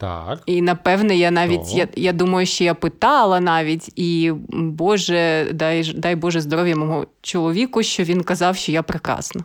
Так. 0.00 0.38
і 0.46 0.62
напевне, 0.62 1.16
я 1.16 1.30
навіть 1.30 1.74
я, 1.74 1.88
я 1.96 2.12
думаю, 2.12 2.46
що 2.46 2.64
я 2.64 2.74
питала 2.74 3.40
навіть, 3.40 3.92
і 3.96 4.32
Боже, 4.52 5.46
дай, 5.52 5.92
дай 5.96 6.16
Боже 6.16 6.40
здоров'я 6.40 6.76
мого 6.76 7.06
чоловіку, 7.22 7.82
що 7.82 8.02
він 8.02 8.22
казав, 8.22 8.56
що 8.56 8.72
я 8.72 8.82
прекрасна. 8.82 9.42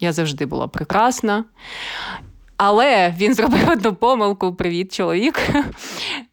Я 0.00 0.12
завжди 0.12 0.46
була 0.46 0.68
прекрасна. 0.68 1.44
Але 2.56 3.14
він 3.18 3.34
зробив 3.34 3.70
одну 3.70 3.94
помилку. 3.94 4.54
Привіт, 4.54 4.94
чоловік. 4.94 5.40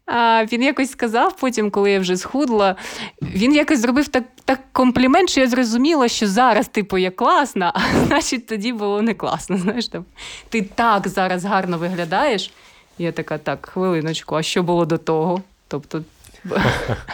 А, 0.10 0.46
він 0.52 0.64
якось 0.64 0.92
сказав 0.92 1.36
потім, 1.36 1.72
коли 1.72 1.92
я 1.92 2.00
вже 2.00 2.18
схудла, 2.18 2.76
він 3.22 3.54
якось 3.56 3.80
зробив 3.80 4.08
так, 4.08 4.24
так 4.46 4.60
комплімент, 4.72 5.30
що 5.30 5.42
я 5.42 5.48
зрозуміла, 5.48 6.08
що 6.08 6.28
зараз, 6.28 6.68
типу, 6.68 6.98
я 6.98 7.12
класна, 7.12 7.74
а 7.76 8.06
значить 8.06 8.48
тоді 8.48 8.74
було 8.74 9.02
не 9.02 9.14
класно. 9.14 9.58
Знаєш, 9.58 9.88
там, 9.88 10.06
ти 10.50 10.62
так 10.62 11.08
зараз 11.08 11.46
гарно 11.46 11.78
виглядаєш. 11.78 12.52
Я 12.98 13.12
така, 13.12 13.38
так, 13.38 13.66
хвилиночку, 13.66 14.36
а 14.36 14.44
що 14.44 14.64
було 14.64 14.86
до 14.86 14.98
того? 14.98 15.42
Тобто 15.68 16.04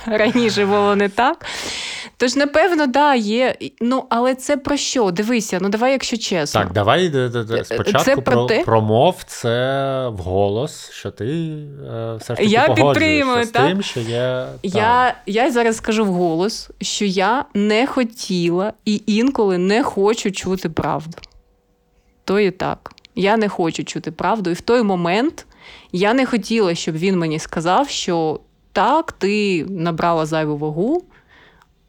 раніше 0.05 0.65
було 0.65 0.95
не 0.95 1.09
так. 1.09 1.45
Тож, 2.17 2.35
напевно, 2.35 2.87
да, 2.87 3.15
є. 3.15 3.55
Ну, 3.81 4.05
але 4.09 4.35
це 4.35 4.57
про 4.57 4.77
що? 4.77 5.11
Дивися, 5.11 5.57
ну 5.61 5.69
давай, 5.69 5.91
якщо 5.91 6.17
чесно. 6.17 6.61
Так, 6.61 6.73
давай 6.73 7.09
де- 7.09 7.29
де, 7.29 7.55
Е, 7.59 7.65
спочатку 7.65 8.03
це 8.03 8.15
про 8.15 8.45
про, 8.47 8.59
промов 8.65 9.15
це 9.27 10.07
вголос, 10.07 10.91
що 10.91 11.11
ти 11.11 11.25
е, 11.25 12.15
все 12.19 12.33
ж 12.33 12.37
таки 12.37 12.45
Я 12.45 12.67
погоджуєшся 12.67 13.43
з 13.43 13.49
так? 13.49 13.67
тим, 13.67 13.81
що 13.81 13.99
є. 13.99 14.45
Я, 14.63 15.15
я 15.25 15.51
зараз 15.51 15.77
скажу 15.77 16.05
вголос, 16.05 16.69
що 16.81 17.05
я 17.05 17.45
не 17.53 17.87
хотіла 17.87 18.73
і 18.85 19.01
інколи 19.07 19.57
не 19.57 19.83
хочу 19.83 20.31
чути 20.31 20.69
правду. 20.69 21.17
То 22.25 22.39
і 22.39 22.51
так. 22.51 22.91
Я 23.15 23.37
не 23.37 23.49
хочу 23.49 23.83
чути 23.83 24.11
правду. 24.11 24.49
І 24.49 24.53
в 24.53 24.61
той 24.61 24.83
момент 24.83 25.45
я 25.91 26.13
не 26.13 26.25
хотіла, 26.25 26.75
щоб 26.75 26.95
він 26.95 27.19
мені 27.19 27.39
сказав, 27.39 27.89
що 27.89 28.39
так, 28.71 29.11
ти 29.11 29.65
набрала 29.69 30.25
зайву 30.25 30.57
вагу. 30.57 31.03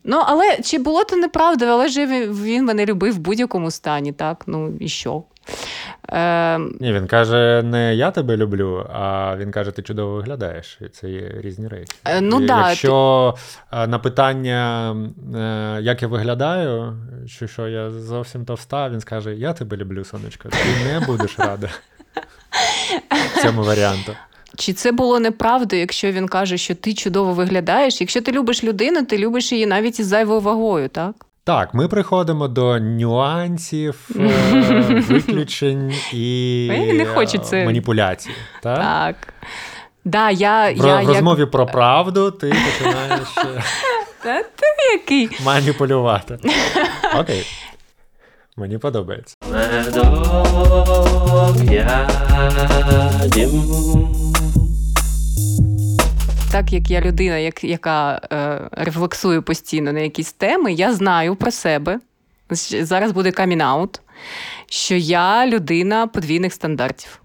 Ну, 0.05 0.23
але 0.27 0.59
чи 0.63 0.79
було 0.79 1.05
то 1.05 1.17
неправда, 1.17 1.67
але 1.67 1.89
ж 1.89 2.07
він, 2.27 2.65
мене 2.65 2.87
любив 2.87 3.15
в 3.15 3.19
будь-якому 3.19 3.71
стані, 3.71 4.13
так? 4.13 4.45
Ну 4.47 4.73
і 4.81 4.89
що? 4.89 5.23
Е, 6.09 6.59
Ні, 6.59 6.93
він 6.93 7.07
каже, 7.07 7.63
не 7.65 7.95
я 7.95 8.11
тебе 8.11 8.37
люблю, 8.37 8.87
а 8.93 9.37
він 9.37 9.51
каже, 9.51 9.71
ти 9.71 9.83
чудово 9.83 10.15
виглядаєш. 10.15 10.79
І 10.81 10.89
це 10.89 11.11
є 11.11 11.33
різні 11.41 11.69
речі. 11.69 11.93
Е, 12.05 12.21
ну 12.21 12.41
І 12.41 12.47
да, 12.47 12.69
Якщо 12.69 13.35
е, 13.73 13.87
на 13.87 13.99
питання, 13.99 14.97
е, 15.35 15.79
як 15.83 16.03
я 16.03 16.09
виглядаю, 16.09 16.97
що, 17.27 17.47
що 17.47 17.69
я 17.69 17.91
зовсім 17.91 18.45
товста, 18.45 18.89
він 18.89 19.01
скаже: 19.01 19.35
Я 19.35 19.53
тебе 19.53 19.77
люблю, 19.77 20.05
сонечко, 20.05 20.49
ти 20.49 20.59
не 20.93 21.07
будеш 21.07 21.39
рада 21.39 21.69
цьому 23.43 23.63
варіанту. 23.63 24.13
Чи 24.57 24.73
це 24.73 24.93
було 24.93 25.21
неправда, 25.21 25.77
якщо 25.77 26.13
він 26.13 26.29
каже, 26.29 26.59
що 26.59 26.75
ти 26.75 26.95
чудово 26.95 27.33
виглядаєш? 27.33 28.01
Якщо 28.01 28.21
ти 28.21 28.33
любиш 28.33 28.65
людину, 28.65 29.05
ти 29.05 29.19
любиш 29.19 29.53
її 29.53 29.67
навіть 29.67 30.01
із 30.01 30.07
зайвою 30.07 30.41
вагою, 30.41 30.89
так? 30.89 31.13
Так, 31.45 31.75
ми 31.75 31.89
приходимо 31.89 32.49
до 32.49 32.79
нюансів, 32.79 34.09
е, 34.17 35.03
виключень 35.09 35.95
і 36.13 36.69
не 36.95 37.07
хочу 37.07 37.37
е, 37.39 37.41
це. 37.41 37.65
маніпуляцій. 37.65 38.31
Так? 38.63 38.79
Так. 38.79 39.17
Да, 40.05 40.31
я, 40.31 40.73
В, 40.73 40.77
я, 40.77 40.97
в 40.97 41.01
як- 41.01 41.09
розмові 41.09 41.47
про 41.47 41.67
правду 41.67 42.31
ти 42.31 42.47
починаєш 42.49 43.29
е, 43.39 43.63
Та 44.23 44.43
ти 44.43 44.67
який? 44.93 45.29
маніпулювати. 45.45 46.39
Окей. 47.21 47.47
Мені 48.57 48.79
подобається. 48.79 49.37
Медок. 51.55 51.85
Так 56.53 56.73
як 56.73 56.91
я 56.91 57.01
людина, 57.01 57.37
як, 57.37 57.65
яка 57.65 58.21
е, 58.33 58.61
рефлексує 58.73 59.41
постійно 59.41 59.93
на 59.93 60.01
якісь 60.01 60.33
теми, 60.33 60.73
я 60.73 60.95
знаю 60.95 61.37
про 61.37 61.51
себе. 61.51 62.01
Зараз 62.81 63.13
буде 63.13 63.31
coming 63.31 63.73
out, 63.73 64.01
що 64.67 64.95
я 64.95 65.47
людина 65.47 66.07
подвійних 66.07 66.53
стандартів. 66.53 67.21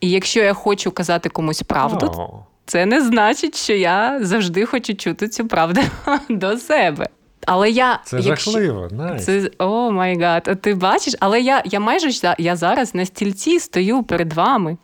І 0.00 0.10
якщо 0.10 0.40
я 0.40 0.52
хочу 0.54 0.90
казати 0.90 1.28
комусь 1.28 1.62
правду, 1.62 2.06
О, 2.06 2.46
це 2.66 2.86
не 2.86 3.02
значить, 3.02 3.56
що 3.56 3.72
я 3.72 4.18
завжди 4.22 4.66
хочу 4.66 4.94
чути 4.94 5.28
цю 5.28 5.46
правду 5.48 5.80
до 6.28 6.56
себе. 6.56 7.08
Але 7.46 7.70
я 7.70 8.00
Це 8.04 8.20
якщо- 8.20 8.50
жахливо. 8.50 8.88
Nice. 8.90 9.24
Це 9.24 9.50
oh 9.58 9.90
my 9.90 10.20
god. 10.20 10.58
Ти 10.60 10.74
бачиш, 10.74 11.14
але 11.20 11.40
я, 11.40 11.62
я 11.64 11.80
майже 11.80 12.34
я 12.38 12.56
зараз 12.56 12.94
на 12.94 13.04
стільці 13.06 13.60
стою 13.60 14.02
перед 14.02 14.32
вами 14.32 14.76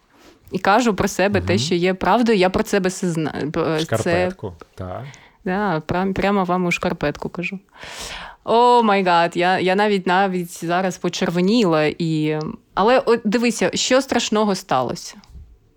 і 0.52 0.58
кажу 0.58 0.94
про 0.94 1.08
себе 1.08 1.40
те, 1.40 1.58
що 1.58 1.74
є 1.74 1.94
правдою. 1.94 2.38
Я 2.38 2.50
про 2.50 2.64
себе 2.64 2.88
все 2.88 3.10
знаю. 3.10 3.52
Це 4.02 4.32
Так. 4.74 5.02
да, 5.44 5.82
прям, 5.86 6.14
прямо 6.14 6.44
вам 6.44 6.66
у 6.66 6.70
шкарпетку 6.70 7.28
кажу. 7.28 7.58
Oh 8.44 8.82
my 8.82 9.04
god, 9.04 9.36
я, 9.36 9.58
я 9.58 9.74
навіть 9.74 10.06
навіть 10.06 10.64
зараз 10.64 10.98
почервоніла. 10.98 11.84
І... 11.84 12.38
Але 12.74 12.98
от 12.98 13.20
дивися, 13.24 13.70
що 13.74 14.00
страшного 14.02 14.54
сталося? 14.54 15.14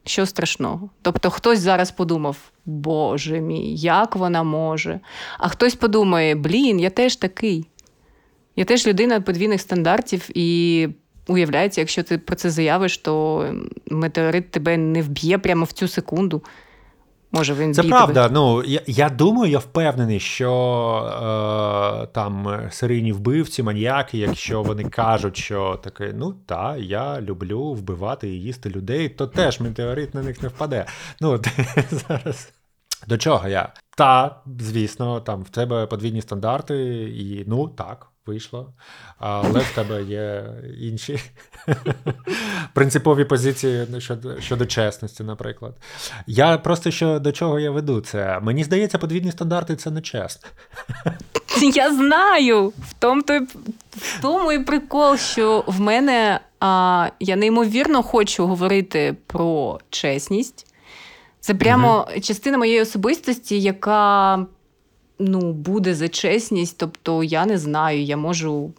Що 0.05 0.25
страшного? 0.25 0.89
Тобто 1.01 1.29
хтось 1.29 1.59
зараз 1.59 1.91
подумав, 1.91 2.37
Боже 2.65 3.39
мій, 3.39 3.75
як 3.75 4.15
вона 4.15 4.43
може? 4.43 4.99
А 5.37 5.47
хтось 5.47 5.75
подумає, 5.75 6.35
блін, 6.35 6.79
я 6.79 6.89
теж 6.89 7.15
такий. 7.15 7.65
Я 8.55 8.65
теж 8.65 8.87
людина 8.87 9.21
подвійних 9.21 9.61
стандартів, 9.61 10.29
і 10.37 10.89
уявляється, 11.27 11.81
якщо 11.81 12.03
ти 12.03 12.17
про 12.17 12.35
це 12.35 12.49
заявиш, 12.49 12.97
то 12.97 13.45
метеорит 13.91 14.51
тебе 14.51 14.77
не 14.77 15.01
вб'є 15.01 15.37
прямо 15.37 15.65
в 15.65 15.71
цю 15.71 15.87
секунду. 15.87 16.41
Може, 17.31 17.53
він 17.53 17.73
Це 17.73 17.83
правда. 17.83 18.29
Ну 18.31 18.63
я, 18.63 18.81
я 18.87 19.09
думаю, 19.09 19.51
я 19.51 19.59
впевнений, 19.59 20.19
що 20.19 20.51
е, 22.03 22.07
там 22.13 22.61
серійні 22.71 23.11
вбивці, 23.11 23.63
маньяки, 23.63 24.17
якщо 24.17 24.61
вони 24.61 24.83
кажуть, 24.83 25.37
що 25.37 25.79
таке, 25.83 26.13
ну 26.15 26.33
та 26.33 26.77
я 26.77 27.21
люблю 27.21 27.73
вбивати 27.73 28.29
і 28.29 28.41
їсти 28.41 28.69
людей, 28.69 29.09
то 29.09 29.27
теж 29.27 29.59
метеорит 29.59 30.13
на 30.13 30.21
них 30.21 30.41
не 30.41 30.47
впаде. 30.47 30.85
Ну 31.21 31.39
зараз. 31.91 32.51
До 33.07 33.17
чого 33.17 33.47
я? 33.47 33.73
Та, 33.97 34.41
звісно, 34.59 35.19
там 35.21 35.43
в 35.43 35.49
тебе 35.49 35.85
подвійні 35.85 36.21
стандарти, 36.21 37.03
і 37.03 37.43
ну 37.47 37.67
так, 37.67 38.10
вийшло. 38.25 38.73
Але 39.17 39.59
в 39.59 39.75
тебе 39.75 40.03
є 40.03 40.45
інші 40.81 41.19
принципові 42.73 43.25
позиції 43.25 43.87
щодо, 43.97 44.41
щодо 44.41 44.65
чесності, 44.65 45.23
наприклад. 45.23 45.75
Я 46.27 46.57
просто 46.57 46.91
що 46.91 47.19
до 47.19 47.31
чого 47.31 47.59
я 47.59 47.71
веду 47.71 48.01
це. 48.01 48.39
Мені 48.39 48.63
здається, 48.63 48.97
подвійні 48.97 49.31
стандарти 49.31 49.75
це 49.75 49.91
не 49.91 50.01
чесно. 50.01 50.49
Я 51.73 51.93
знаю. 51.93 52.67
В 52.67 52.93
тому, 52.99 53.21
то, 53.21 53.39
в 53.91 54.21
тому 54.21 54.51
і 54.51 54.63
прикол, 54.63 55.17
що 55.17 55.63
в 55.67 55.79
мене 55.79 56.39
а, 56.59 57.09
я 57.19 57.35
неймовірно 57.35 58.03
хочу 58.03 58.47
говорити 58.47 59.17
про 59.27 59.79
чесність. 59.89 60.67
Це 61.39 61.53
прямо 61.53 62.07
частина 62.21 62.57
моєї 62.57 62.81
особистості, 62.81 63.61
яка 63.61 64.45
ну, 65.21 65.51
буде 65.53 65.95
за 65.95 66.07
чесність. 66.09 66.77
Тобто, 66.77 67.23
я 67.23 67.45
не 67.45 67.57
знаю, 67.57 68.03
я 68.03 68.17
можу. 68.17 68.73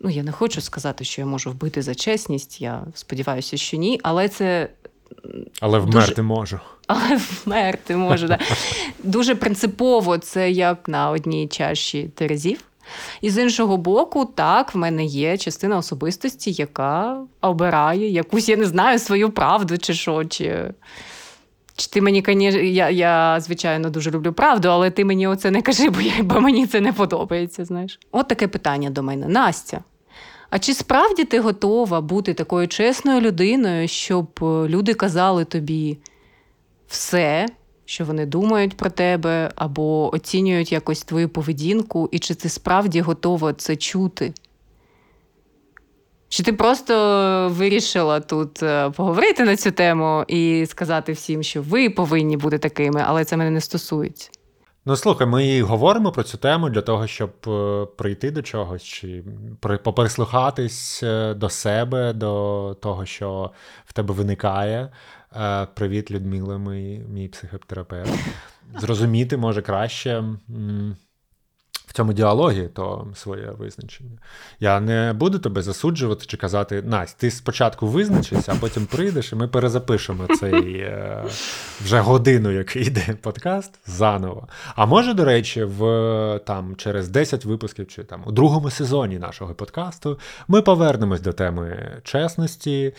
Ну, 0.00 0.10
я 0.10 0.22
не 0.22 0.32
хочу 0.32 0.60
сказати, 0.60 1.04
що 1.04 1.20
я 1.22 1.26
можу 1.26 1.50
вбити 1.50 1.82
за 1.82 1.94
чесність. 1.94 2.60
Я 2.60 2.82
сподіваюся, 2.94 3.56
що 3.56 3.76
ні, 3.76 4.00
але 4.02 4.28
це 4.28 4.68
Але 5.60 5.80
Дуже- 5.80 5.90
вмерти 5.92 6.22
можу. 6.22 6.60
але 6.86 7.20
вмерти 7.44 7.96
може. 7.96 8.28
Да. 8.28 8.38
Дуже 9.02 9.34
принципово 9.34 10.18
це 10.18 10.50
як 10.50 10.88
на 10.88 11.10
одній 11.10 11.48
чаші 11.48 12.10
терезів. 12.14 12.60
І 13.20 13.30
з 13.30 13.42
іншого 13.42 13.76
боку, 13.76 14.24
так, 14.24 14.74
в 14.74 14.78
мене 14.78 15.04
є 15.04 15.38
частина 15.38 15.76
особистості, 15.76 16.52
яка 16.52 17.20
обирає 17.40 18.08
якусь, 18.08 18.48
я 18.48 18.56
не 18.56 18.64
знаю, 18.64 18.98
свою 18.98 19.30
правду 19.30 19.78
чи 19.78 19.94
що. 19.94 20.24
Чи, 20.24 20.70
чи 21.76 21.88
ти 21.88 22.02
мені, 22.02 22.22
я, 22.72 22.90
я, 22.90 23.40
звичайно, 23.40 23.90
дуже 23.90 24.10
люблю 24.10 24.32
правду, 24.32 24.68
але 24.68 24.90
ти 24.90 25.04
мені 25.04 25.26
оце 25.26 25.50
не 25.50 25.62
кажи, 25.62 25.90
бо, 25.90 26.00
я, 26.00 26.22
бо 26.22 26.40
мені 26.40 26.66
це 26.66 26.80
не 26.80 26.92
подобається. 26.92 27.64
знаєш. 27.64 27.98
От 28.12 28.28
таке 28.28 28.48
питання 28.48 28.90
до 28.90 29.02
мене. 29.02 29.28
Настя. 29.28 29.80
А 30.50 30.58
чи 30.58 30.74
справді 30.74 31.24
ти 31.24 31.40
готова 31.40 32.00
бути 32.00 32.34
такою 32.34 32.68
чесною 32.68 33.20
людиною, 33.20 33.88
щоб 33.88 34.26
е, 34.42 34.44
люди 34.44 34.94
казали 34.94 35.44
тобі 35.44 35.98
все, 36.86 37.48
що 37.84 38.04
вони 38.04 38.26
думають 38.26 38.76
про 38.76 38.90
тебе, 38.90 39.50
або 39.54 40.14
оцінюють 40.14 40.72
якось 40.72 41.02
твою 41.02 41.28
поведінку, 41.28 42.08
і 42.12 42.18
чи 42.18 42.34
ти 42.34 42.48
справді 42.48 43.00
готова 43.00 43.52
це 43.52 43.76
чути? 43.76 44.32
Чи 46.32 46.42
ти 46.42 46.52
просто 46.52 47.48
вирішила 47.52 48.20
тут 48.20 48.62
е, 48.62 48.90
поговорити 48.90 49.44
на 49.44 49.56
цю 49.56 49.70
тему 49.70 50.24
і 50.28 50.66
сказати 50.66 51.12
всім, 51.12 51.42
що 51.42 51.62
ви 51.62 51.90
повинні 51.90 52.36
бути 52.36 52.58
такими, 52.58 53.04
але 53.06 53.24
це 53.24 53.36
мене 53.36 53.50
не 53.50 53.60
стосується? 53.60 54.30
Ну 54.84 54.96
слухай, 54.96 55.26
ми 55.26 55.62
говоримо 55.62 56.12
про 56.12 56.22
цю 56.22 56.38
тему 56.38 56.70
для 56.70 56.80
того, 56.80 57.06
щоб 57.06 57.30
е, 57.46 57.86
прийти 57.96 58.30
до 58.30 58.42
чогось, 58.42 58.82
чи 58.82 59.24
при- 59.60 59.78
поприслухатись 59.78 61.02
е, 61.02 61.34
до 61.34 61.48
себе, 61.48 62.12
до 62.12 62.76
того, 62.82 63.06
що 63.06 63.50
в 63.84 63.92
тебе 63.92 64.14
виникає. 64.14 64.88
Привіт, 65.74 66.10
Людмила, 66.10 66.58
мій, 66.58 67.00
мій 67.12 67.28
психотерапевт. 67.28 68.12
Зрозуміти 68.80 69.36
може 69.36 69.62
краще. 69.62 70.24
В 71.86 71.92
цьому 71.92 72.12
діалогі 72.12 72.68
то 72.74 73.06
своє 73.14 73.50
визначення. 73.58 74.18
Я 74.60 74.80
не 74.80 75.12
буду 75.12 75.38
тебе 75.38 75.62
засуджувати 75.62 76.26
чи 76.26 76.36
казати, 76.36 76.82
Настя, 76.82 77.20
ти 77.20 77.30
спочатку 77.30 77.86
визначишся, 77.86 78.52
а 78.56 78.60
потім 78.60 78.86
прийдеш, 78.86 79.32
і 79.32 79.36
ми 79.36 79.48
перезапишемо 79.48 80.26
цей 80.40 80.76
е, 80.78 81.24
вже 81.84 82.00
годину, 82.00 82.50
який 82.50 82.86
йде 82.86 83.16
подкаст, 83.20 83.78
заново. 83.86 84.48
А 84.74 84.86
може, 84.86 85.14
до 85.14 85.24
речі, 85.24 85.64
в 85.64 86.40
там 86.46 86.76
через 86.76 87.08
10 87.08 87.44
випусків 87.44 87.88
чи 87.88 88.04
там 88.04 88.22
у 88.26 88.32
другому 88.32 88.70
сезоні 88.70 89.18
нашого 89.18 89.54
подкасту 89.54 90.18
ми 90.48 90.62
повернемось 90.62 91.20
до 91.20 91.32
теми 91.32 92.00
чесності 92.04 92.92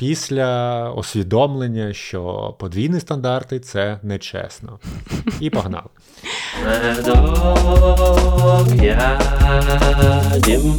після 0.00 0.90
усвідомлення, 0.90 1.92
що 1.92 2.54
подвійні 2.58 3.00
стандарти 3.00 3.60
це 3.60 4.00
нечесно. 4.02 4.78
І 5.40 5.50
погнали. 5.50 5.88
Медок 6.58 7.94
ядім. 8.82 10.74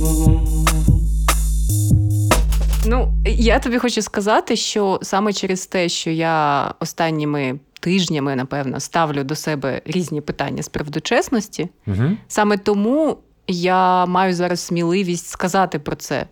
Ну, 2.86 3.14
я 3.26 3.60
тобі 3.60 3.78
хочу 3.78 4.02
сказати, 4.02 4.56
що 4.56 5.00
саме 5.02 5.34
через 5.34 5.66
те, 5.66 5.90
що 5.90 6.10
я 6.10 6.66
останніми 6.80 7.60
тижнями, 7.80 8.36
напевно, 8.36 8.80
ставлю 8.80 9.24
до 9.24 9.36
себе 9.36 9.82
різні 9.86 10.22
питання 10.22 10.64
з 10.64 10.70
приводу 10.70 11.02
чесності, 11.02 11.70
Угу. 11.88 12.18
саме 12.28 12.58
тому 12.58 13.18
я 13.48 14.06
маю 14.06 14.34
зараз 14.34 14.60
сміливість 14.60 15.28
сказати 15.28 15.80
про 15.80 15.96
це. 15.96 16.26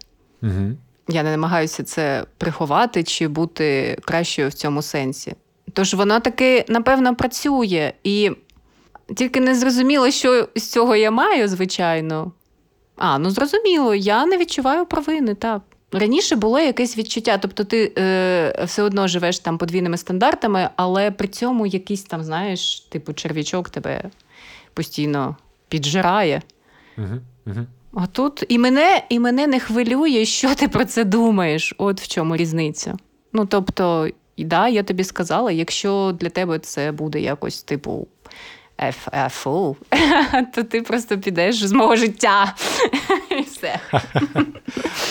Угу. 0.43 0.71
Я 1.09 1.23
не 1.23 1.31
намагаюся 1.31 1.83
це 1.83 2.25
приховати 2.37 3.03
чи 3.03 3.27
бути 3.27 3.97
кращою 4.05 4.49
в 4.49 4.53
цьому 4.53 4.81
сенсі. 4.81 5.33
Тож 5.73 5.93
воно 5.93 6.19
таки, 6.19 6.65
напевно, 6.69 7.15
працює. 7.15 7.93
І 8.03 8.31
тільки 9.15 9.39
не 9.39 9.55
зрозуміло, 9.55 10.11
що 10.11 10.47
з 10.55 10.71
цього 10.71 10.95
я 10.95 11.11
маю, 11.11 11.47
звичайно. 11.47 12.31
А, 12.95 13.19
ну 13.19 13.29
зрозуміло, 13.29 13.95
я 13.95 14.25
не 14.25 14.37
відчуваю 14.37 14.85
провини, 14.85 15.35
так. 15.35 15.61
Раніше 15.91 16.35
було 16.35 16.59
якесь 16.59 16.97
відчуття, 16.97 17.37
тобто 17.37 17.63
ти 17.63 17.93
е, 17.97 18.63
все 18.65 18.83
одно 18.83 19.07
живеш 19.07 19.39
там 19.39 19.57
подвійними 19.57 19.97
стандартами, 19.97 20.69
але 20.75 21.11
при 21.11 21.27
цьому 21.27 21.65
якийсь 21.65 22.03
там, 22.03 22.23
знаєш, 22.23 22.79
типу 22.79 23.13
черв'ячок 23.13 23.69
тебе 23.69 24.03
постійно 24.73 25.35
піджирає. 25.69 26.41
Угу. 26.97 27.07
Угу. 27.47 27.65
А 27.93 28.07
тут 28.07 28.43
і 28.49 28.57
мене, 28.57 29.03
і 29.09 29.19
мене 29.19 29.47
не 29.47 29.59
хвилює, 29.59 30.25
що 30.25 30.55
ти 30.55 30.67
про 30.67 30.85
це 30.85 31.03
думаєш. 31.03 31.73
От 31.77 32.01
в 32.01 32.07
чому 32.07 32.35
різниця. 32.35 32.97
Ну 33.33 33.45
тобто, 33.45 34.09
і 34.35 34.43
да, 34.43 34.67
я 34.67 34.83
тобі 34.83 35.03
сказала, 35.03 35.51
якщо 35.51 36.15
для 36.19 36.29
тебе 36.29 36.59
це 36.59 36.91
буде 36.91 37.19
якось, 37.19 37.63
типу, 37.63 38.07
F, 38.83 39.75
то 40.55 40.63
ти 40.63 40.81
просто 40.81 41.17
підеш 41.17 41.63
з 41.63 41.71
мого 41.71 41.95
життя. 41.95 42.55
І 43.39 43.41
все. 43.41 43.79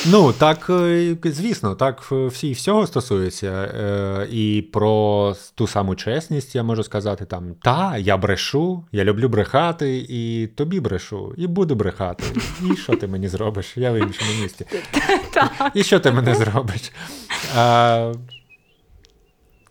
Ну, 0.06 0.32
так, 0.32 0.66
е, 0.70 1.16
звісно, 1.24 1.74
так 1.74 2.08
е, 2.12 2.26
всі 2.26 2.52
всього 2.52 2.86
стосується. 2.86 3.46
Е, 3.46 4.28
І 4.30 4.62
про 4.72 5.34
ту 5.54 5.66
саму 5.66 5.94
чесність 5.94 6.54
я 6.54 6.62
можу 6.62 6.82
сказати 6.82 7.24
там: 7.24 7.54
та, 7.62 7.96
я 7.96 8.16
брешу, 8.16 8.84
я 8.92 9.04
люблю 9.04 9.28
брехати, 9.28 10.06
і 10.08 10.46
тобі 10.46 10.80
брешу, 10.80 11.34
і 11.36 11.46
буду 11.46 11.74
брехати. 11.74 12.24
І 12.72 12.76
що 12.76 12.96
ти 12.96 13.06
мені 13.06 13.28
зробиш? 13.28 13.76
Я 13.76 13.92
в 13.92 13.96
іншому 13.96 14.30
місті. 14.42 14.66
І 15.74 15.82
що 15.82 16.00
ти 16.00 16.12
мене 16.12 16.34
зробиш? 16.34 16.92
А, 17.56 18.12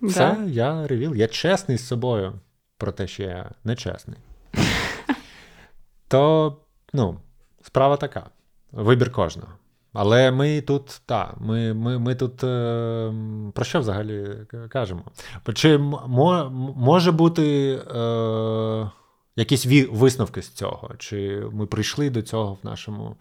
Все, 0.01 0.35
я 0.47 0.87
ревіл. 0.87 1.15
Я 1.15 1.27
чесний 1.27 1.77
з 1.77 1.87
собою 1.87 2.33
про 2.77 2.91
те, 2.91 3.07
що 3.07 3.23
я 3.23 3.51
нечесний. 3.63 4.17
То, 6.07 6.55
ну, 6.93 7.19
справа 7.61 7.97
така. 7.97 8.29
Вибір 8.71 9.11
кожного. 9.11 9.51
Але 9.93 10.31
ми 10.31 10.61
тут, 10.61 11.01
так, 11.05 11.35
ми 11.39 11.73
ми, 11.73 11.99
ми 11.99 12.15
тут 12.15 12.43
е, 12.43 13.13
про 13.53 13.65
що 13.65 13.79
взагалі 13.79 14.37
кажемо? 14.69 15.03
Чи 15.53 15.77
мо, 15.77 16.49
може 16.75 17.11
бути 17.11 17.79
е, 17.95 18.91
якісь 19.35 19.65
висновки 19.91 20.41
з 20.41 20.49
цього? 20.49 20.91
Чи 20.97 21.43
ми 21.51 21.65
прийшли 21.65 22.09
до 22.09 22.21
цього 22.21 22.57
в 22.63 22.65
нашому 22.65 23.15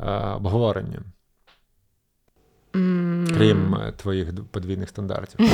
е, 0.00 0.10
обговоренні? 0.18 0.98
Крім 3.36 3.74
е, 3.74 3.92
твоїх 3.96 4.28
подвійних 4.50 4.88
стандартів. 4.88 5.40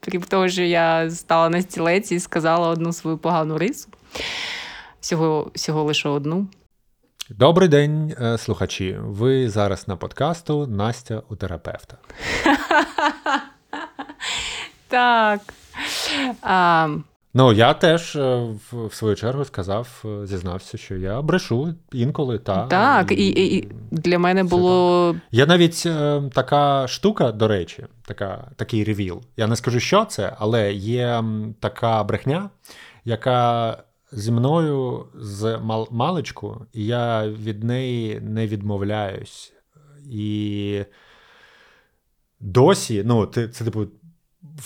Крім 0.00 0.22
того, 0.28 0.48
що 0.48 0.62
я 0.62 1.10
стала 1.10 1.48
на 1.48 1.62
стілеці 1.62 2.14
і 2.14 2.20
сказала 2.20 2.68
одну 2.68 2.92
свою 2.92 3.18
погану 3.18 3.58
рису. 3.58 3.88
Всього, 5.00 5.50
Всього 5.54 5.84
лише 5.84 6.08
одну. 6.08 6.46
Добрий 7.30 7.68
день, 7.68 8.14
е, 8.20 8.38
слухачі. 8.38 8.96
Ви 9.00 9.50
зараз 9.50 9.88
на 9.88 9.96
подкасту 9.96 10.66
Настя 10.66 11.22
у 11.28 11.36
терапевта. 11.36 11.96
Так. 14.88 15.40
Ну, 17.38 17.52
я 17.52 17.74
теж 17.74 18.16
е, 18.16 18.46
в 18.72 18.94
свою 18.94 19.16
чергу 19.16 19.44
сказав, 19.44 20.04
е, 20.04 20.26
зізнався, 20.26 20.78
що 20.78 20.96
я 20.96 21.22
брешу 21.22 21.74
інколи. 21.92 22.38
та. 22.38 22.66
Так, 22.66 23.12
і, 23.12 23.28
і, 23.28 23.56
і 23.56 23.68
для 23.90 24.18
мене 24.18 24.44
було. 24.44 25.12
Так. 25.12 25.22
Є 25.30 25.46
навіть 25.46 25.82
е, 25.86 26.22
така 26.34 26.88
штука, 26.88 27.32
до 27.32 27.48
речі, 27.48 27.84
така, 28.06 28.50
такий 28.56 28.84
ревіл. 28.84 29.22
Я 29.36 29.46
не 29.46 29.56
скажу, 29.56 29.80
що 29.80 30.04
це, 30.04 30.36
але 30.38 30.72
є 30.72 31.24
така 31.60 32.04
брехня, 32.04 32.50
яка 33.04 33.78
зі 34.12 34.32
мною 34.32 35.06
з 35.14 35.42
мал- 35.44 35.88
маличку, 35.90 36.66
і 36.72 36.84
я 36.86 37.28
від 37.28 37.64
неї 37.64 38.20
не 38.20 38.46
відмовляюсь. 38.46 39.52
І 40.10 40.82
досі, 42.40 43.02
ну, 43.06 43.26
це, 43.26 43.48
це 43.48 43.64
типу, 43.64 43.86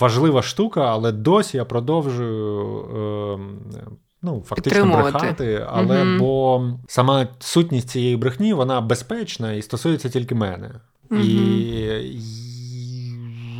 важлива 0.01 0.43
штука, 0.43 0.81
але 0.81 1.12
досі 1.12 1.57
я 1.57 1.64
продовжую. 1.64 3.39
Е, 3.78 3.97
Ну, 4.22 4.43
фактично 4.47 4.87
брехати, 4.87 5.66
але 5.70 6.03
угу. 6.03 6.18
бо 6.18 6.68
сама 6.89 7.28
сутність 7.39 7.89
цієї 7.91 8.16
брехні 8.16 8.53
вона 8.53 8.81
безпечна 8.81 9.53
і 9.53 9.62
стосується 9.62 10.09
тільки 10.09 10.35
мене. 10.35 10.70
Угу. 11.11 11.20
І, 11.20 11.35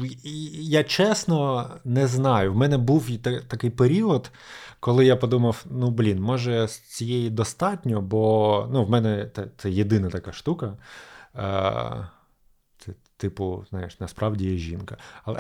і, 0.05 0.19
і 0.25 0.67
я 0.71 0.85
чесно 0.85 1.67
не 1.85 2.07
знаю. 2.07 2.53
В 2.53 2.57
мене 2.57 2.79
був 2.79 3.09
такий 3.49 3.71
період, 3.71 4.31
коли 4.81 5.05
я 5.05 5.17
подумав: 5.17 5.65
ну 5.71 5.91
блін, 5.91 6.23
може 6.23 6.69
з 6.69 6.79
цієї 6.79 7.31
достатньо, 7.31 8.01
бо 8.01 8.69
ну, 8.73 8.85
в 8.85 8.91
мене 8.91 9.31
це, 9.37 9.45
це 9.57 9.71
єдина 9.71 10.11
така 10.11 10.33
штука. 10.33 10.77
Е, 11.37 12.09
Типу, 13.21 13.65
знаєш, 13.71 14.01
насправді 14.01 14.51
є 14.51 14.57
жінка. 14.57 14.97
Але 15.25 15.39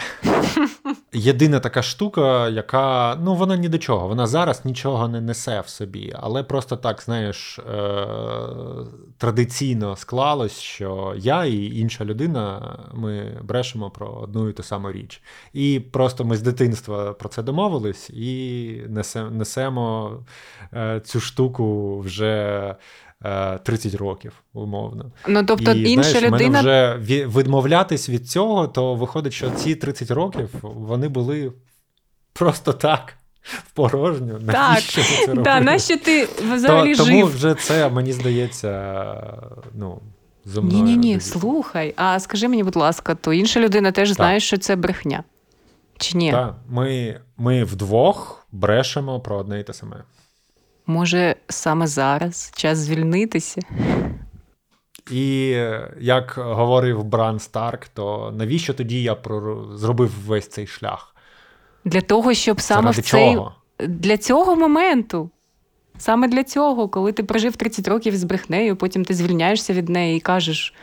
єдина 1.12 1.60
така 1.60 1.82
штука, 1.82 2.48
яка 2.48 3.16
ну 3.22 3.34
вона 3.34 3.56
ні 3.56 3.68
до 3.68 3.78
чого. 3.78 4.08
Вона 4.08 4.26
зараз 4.26 4.64
нічого 4.64 5.08
не 5.08 5.20
несе 5.20 5.60
в 5.60 5.68
собі. 5.68 6.14
Але 6.20 6.42
просто 6.42 6.76
так, 6.76 7.02
знаєш, 7.02 7.58
е- 7.58 7.62
традиційно 9.18 9.96
склалось, 9.96 10.58
що 10.58 11.14
я 11.16 11.44
і 11.44 11.64
інша 11.64 12.04
людина 12.04 12.76
ми 12.94 13.38
брешемо 13.42 13.90
про 13.90 14.08
одну 14.08 14.48
і 14.48 14.52
ту 14.52 14.62
саму 14.62 14.92
річ. 14.92 15.22
І 15.52 15.80
просто 15.92 16.24
ми 16.24 16.36
з 16.36 16.42
дитинства 16.42 17.12
про 17.12 17.28
це 17.28 17.42
домовились 17.42 18.10
і 18.10 18.82
несемо 19.30 20.18
е- 20.72 21.00
цю 21.04 21.20
штуку 21.20 21.98
вже. 22.00 22.76
30 23.22 23.94
е, 23.94 23.96
років, 23.96 24.32
умовно. 24.52 25.12
Ну, 25.28 25.44
тобто, 25.44 25.72
і, 25.72 25.90
інша 25.90 26.10
знаєш, 26.10 26.32
людина... 26.32 26.60
вже 26.60 26.98
відмовлятись 27.26 28.08
від 28.08 28.28
цього, 28.28 28.68
то 28.68 28.94
виходить, 28.94 29.32
що 29.32 29.50
ці 29.50 29.74
30 29.74 30.10
років 30.10 30.48
вони 30.62 31.08
були 31.08 31.52
просто 32.32 32.72
так. 32.72 33.14
В 33.42 33.70
порожню, 33.70 34.38
навіщо 34.40 35.02
так, 35.02 35.10
ти 35.10 35.16
це 35.16 35.26
робив? 35.26 35.44
Да, 35.44 35.60
нащо 35.60 35.98
ти 35.98 36.28
взагалі 36.54 36.94
То, 36.94 37.04
жив? 37.04 37.14
Тому 37.14 37.26
вже 37.26 37.54
це, 37.54 37.88
мені 37.88 38.12
здається, 38.12 39.14
ну, 39.74 40.00
зо 40.44 40.62
мною. 40.62 40.84
Ні-ні, 40.84 40.96
ні, 40.96 41.20
слухай, 41.20 41.94
а 41.96 42.20
скажи 42.20 42.48
мені, 42.48 42.64
будь 42.64 42.76
ласка, 42.76 43.14
то 43.14 43.32
інша 43.32 43.60
людина 43.60 43.92
теж 43.92 44.08
так. 44.08 44.16
знає, 44.16 44.40
що 44.40 44.58
це 44.58 44.76
брехня? 44.76 45.24
Чи 45.98 46.18
ні? 46.18 46.30
Так, 46.30 46.54
ми, 46.68 47.20
ми 47.36 47.64
вдвох 47.64 48.46
брешемо 48.52 49.20
про 49.20 49.36
одне 49.36 49.60
і 49.60 49.62
те 49.62 49.72
саме. 49.72 49.96
Може, 50.90 51.36
саме 51.48 51.86
зараз 51.86 52.52
час 52.56 52.78
звільнитися? 52.78 53.60
І 55.10 55.56
як 56.00 56.34
говорив 56.38 57.04
Бран 57.04 57.38
Старк, 57.38 57.88
то 57.88 58.32
навіщо 58.36 58.74
тоді 58.74 59.02
я 59.02 59.16
зробив 59.74 60.12
весь 60.26 60.48
цей 60.48 60.66
шлях? 60.66 61.14
Для 61.84 62.00
того, 62.00 62.34
щоб 62.34 62.60
саме 62.60 62.82
Заради 62.82 63.00
в 63.00 63.04
цей 63.04 63.34
чого? 63.34 63.54
для 63.78 64.16
цього 64.16 64.56
моменту. 64.56 65.30
Саме 65.98 66.28
для 66.28 66.44
цього, 66.44 66.88
коли 66.88 67.12
ти 67.12 67.22
прожив 67.22 67.56
30 67.56 67.88
років 67.88 68.16
з 68.16 68.24
брехнею, 68.24 68.76
потім 68.76 69.04
ти 69.04 69.14
звільняєшся 69.14 69.72
від 69.72 69.88
неї 69.88 70.16
і 70.16 70.20
кажеш. 70.20 70.74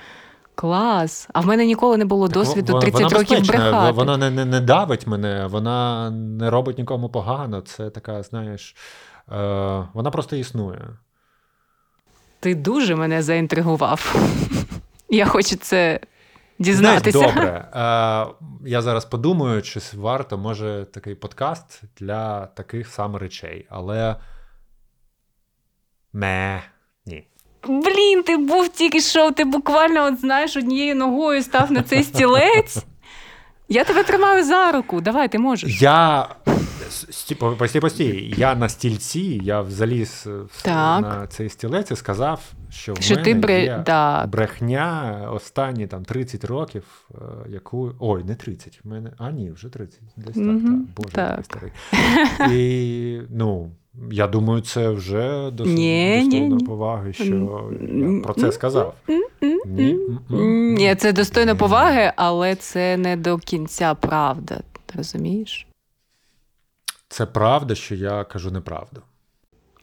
Клас, 0.56 1.30
а 1.34 1.40
в 1.40 1.46
мене 1.46 1.66
ніколи 1.66 1.98
не 1.98 2.06
було 2.06 2.28
досвіду 2.28 2.74
вона, 2.74 2.82
30 2.82 3.02
вона 3.02 3.18
років 3.18 3.48
брехати. 3.48 3.92
Вона 3.92 4.18
не, 4.18 4.30
не 4.30 4.46
не, 4.46 4.62
давить 4.62 5.08
мене, 5.08 5.48
вона 5.48 6.10
не 6.12 6.50
робить 6.50 6.78
нікому 6.78 7.10
погано. 7.10 7.62
Це 7.62 7.90
така, 7.90 8.24
знаєш, 8.24 8.76
Е, 8.76 9.07
Вона 9.94 10.12
просто 10.12 10.36
існує. 10.36 10.82
Ти 12.40 12.56
дуже 12.56 12.96
мене 12.96 13.22
заінтригував. 13.22 14.16
Я 15.10 15.26
хочу 15.26 15.56
це 15.56 16.00
дізнатися. 16.60 17.18
Знаєш, 17.20 17.36
Добре. 17.36 17.68
Е, 17.74 18.70
Я 18.70 18.82
зараз 18.82 19.06
подумаю, 19.06 19.62
чи 19.62 19.80
варто 19.94 20.38
може 20.38 20.86
такий 20.94 21.16
подкаст 21.16 21.82
для 21.98 22.46
таких 22.46 22.88
саме 22.88 23.20
речей, 23.20 23.66
але 23.70 24.16
не, 26.14 26.64
ні. 27.06 27.28
Блін, 27.64 28.24
ти 28.24 28.38
був 28.38 28.70
тільки 28.70 29.02
що, 29.02 29.32
ти 29.32 29.46
буквально 29.46 30.06
от 30.06 30.20
знаєш 30.20 30.58
однією 30.58 30.96
ногою 30.96 31.44
став 31.44 31.72
на 31.72 31.84
цей 31.84 32.04
стілець. 32.04 32.86
Я 33.70 33.84
тебе 33.84 34.04
тримаю 34.04 34.44
за 34.44 34.72
руку. 34.72 35.02
Давай, 35.02 35.28
ти 35.30 35.40
можеш. 35.40 35.82
Я 35.82 36.28
постій, 37.58 37.80
постій. 37.80 38.34
Я 38.38 38.56
на 38.56 38.70
стільці, 38.70 39.42
я 39.44 39.64
заліз 39.64 40.28
так. 40.62 41.02
на 41.02 41.28
цей 41.28 41.50
стілець 41.50 41.92
і 41.92 41.96
сказав, 41.96 42.42
що 42.70 42.94
в 42.94 43.02
що 43.02 43.16
мене 43.16 43.26
ти 43.26 43.34
бре... 43.34 43.62
є 43.62 43.84
так. 43.86 44.30
брехня 44.30 45.22
останні 45.34 45.88
там 45.88 46.06
30 46.06 46.44
років, 46.46 46.84
е, 47.12 47.18
яку. 47.50 47.92
Ой, 48.00 48.24
не 48.24 48.36
30. 48.36 48.80
В 48.84 48.88
мене... 48.88 49.12
А, 49.18 49.32
ні, 49.32 49.52
вже 49.52 49.70
30. 49.70 50.00
Десь 50.18 50.36
mm-hmm. 50.36 50.62
так, 50.62 50.72
так. 50.72 50.96
Боже, 50.96 51.16
так. 51.16 51.46
старий. 51.46 51.72
І 52.58 53.22
ну. 53.30 53.72
Я 54.12 54.28
думаю, 54.28 54.62
це 54.62 54.90
вже 54.90 55.52
достойно 55.52 56.58
поваги, 56.58 57.14
що 57.14 57.70
я 57.82 58.22
про 58.24 58.34
це 58.34 58.52
сказав. 58.52 58.96
Ні, 59.66 60.00
Ні, 60.78 60.96
це 60.96 61.14
достойно 61.14 61.58
поваги, 61.58 62.14
але 62.16 62.56
це 62.56 62.98
не 62.98 63.18
до 63.18 63.38
кінця 63.38 63.94
правда. 63.94 64.62
Розумієш? 64.96 65.68
Це 67.18 67.26
правда, 67.26 67.76
що 67.76 67.96
я 67.96 68.24
кажу 68.24 68.52
неправду. 68.52 69.02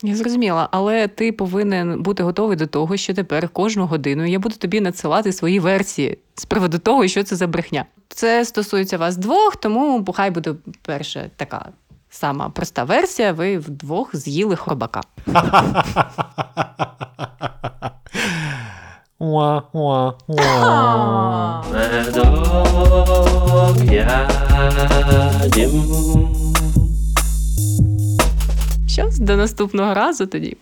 Я 0.03 0.17
зрозуміла, 0.17 0.69
але 0.71 1.09
ти 1.09 1.33
повинен 1.33 2.03
бути 2.03 2.23
готовий 2.23 2.57
до 2.57 2.67
того, 2.67 2.97
що 2.97 3.15
тепер 3.15 3.49
кожну 3.49 3.87
годину 3.87 4.27
я 4.27 4.39
буду 4.39 4.57
тобі 4.57 4.81
надсилати 4.81 5.33
свої 5.33 5.61
версії 5.61 6.19
з 6.35 6.45
приводу 6.45 6.79
того, 6.79 7.09
що 7.09 7.23
це 7.23 7.37
за 7.37 7.47
брехня. 7.47 7.85
Це 8.09 8.45
стосується 8.45 8.99
вас 8.99 9.17
двох, 9.17 9.57
тому 9.57 10.05
хай 10.15 10.31
буде 10.31 10.55
перша 10.83 11.31
така 11.37 11.69
сама 12.11 12.49
проста 12.49 12.85
версія. 12.85 13.33
Ви 13.33 13.59
вдвох 13.59 14.17
з'їли 14.17 14.57
хробака. 14.57 15.01
Що 28.95 29.11
до 29.19 29.37
наступного 29.37 29.95
разу 29.95 30.27
тоді? 30.27 30.57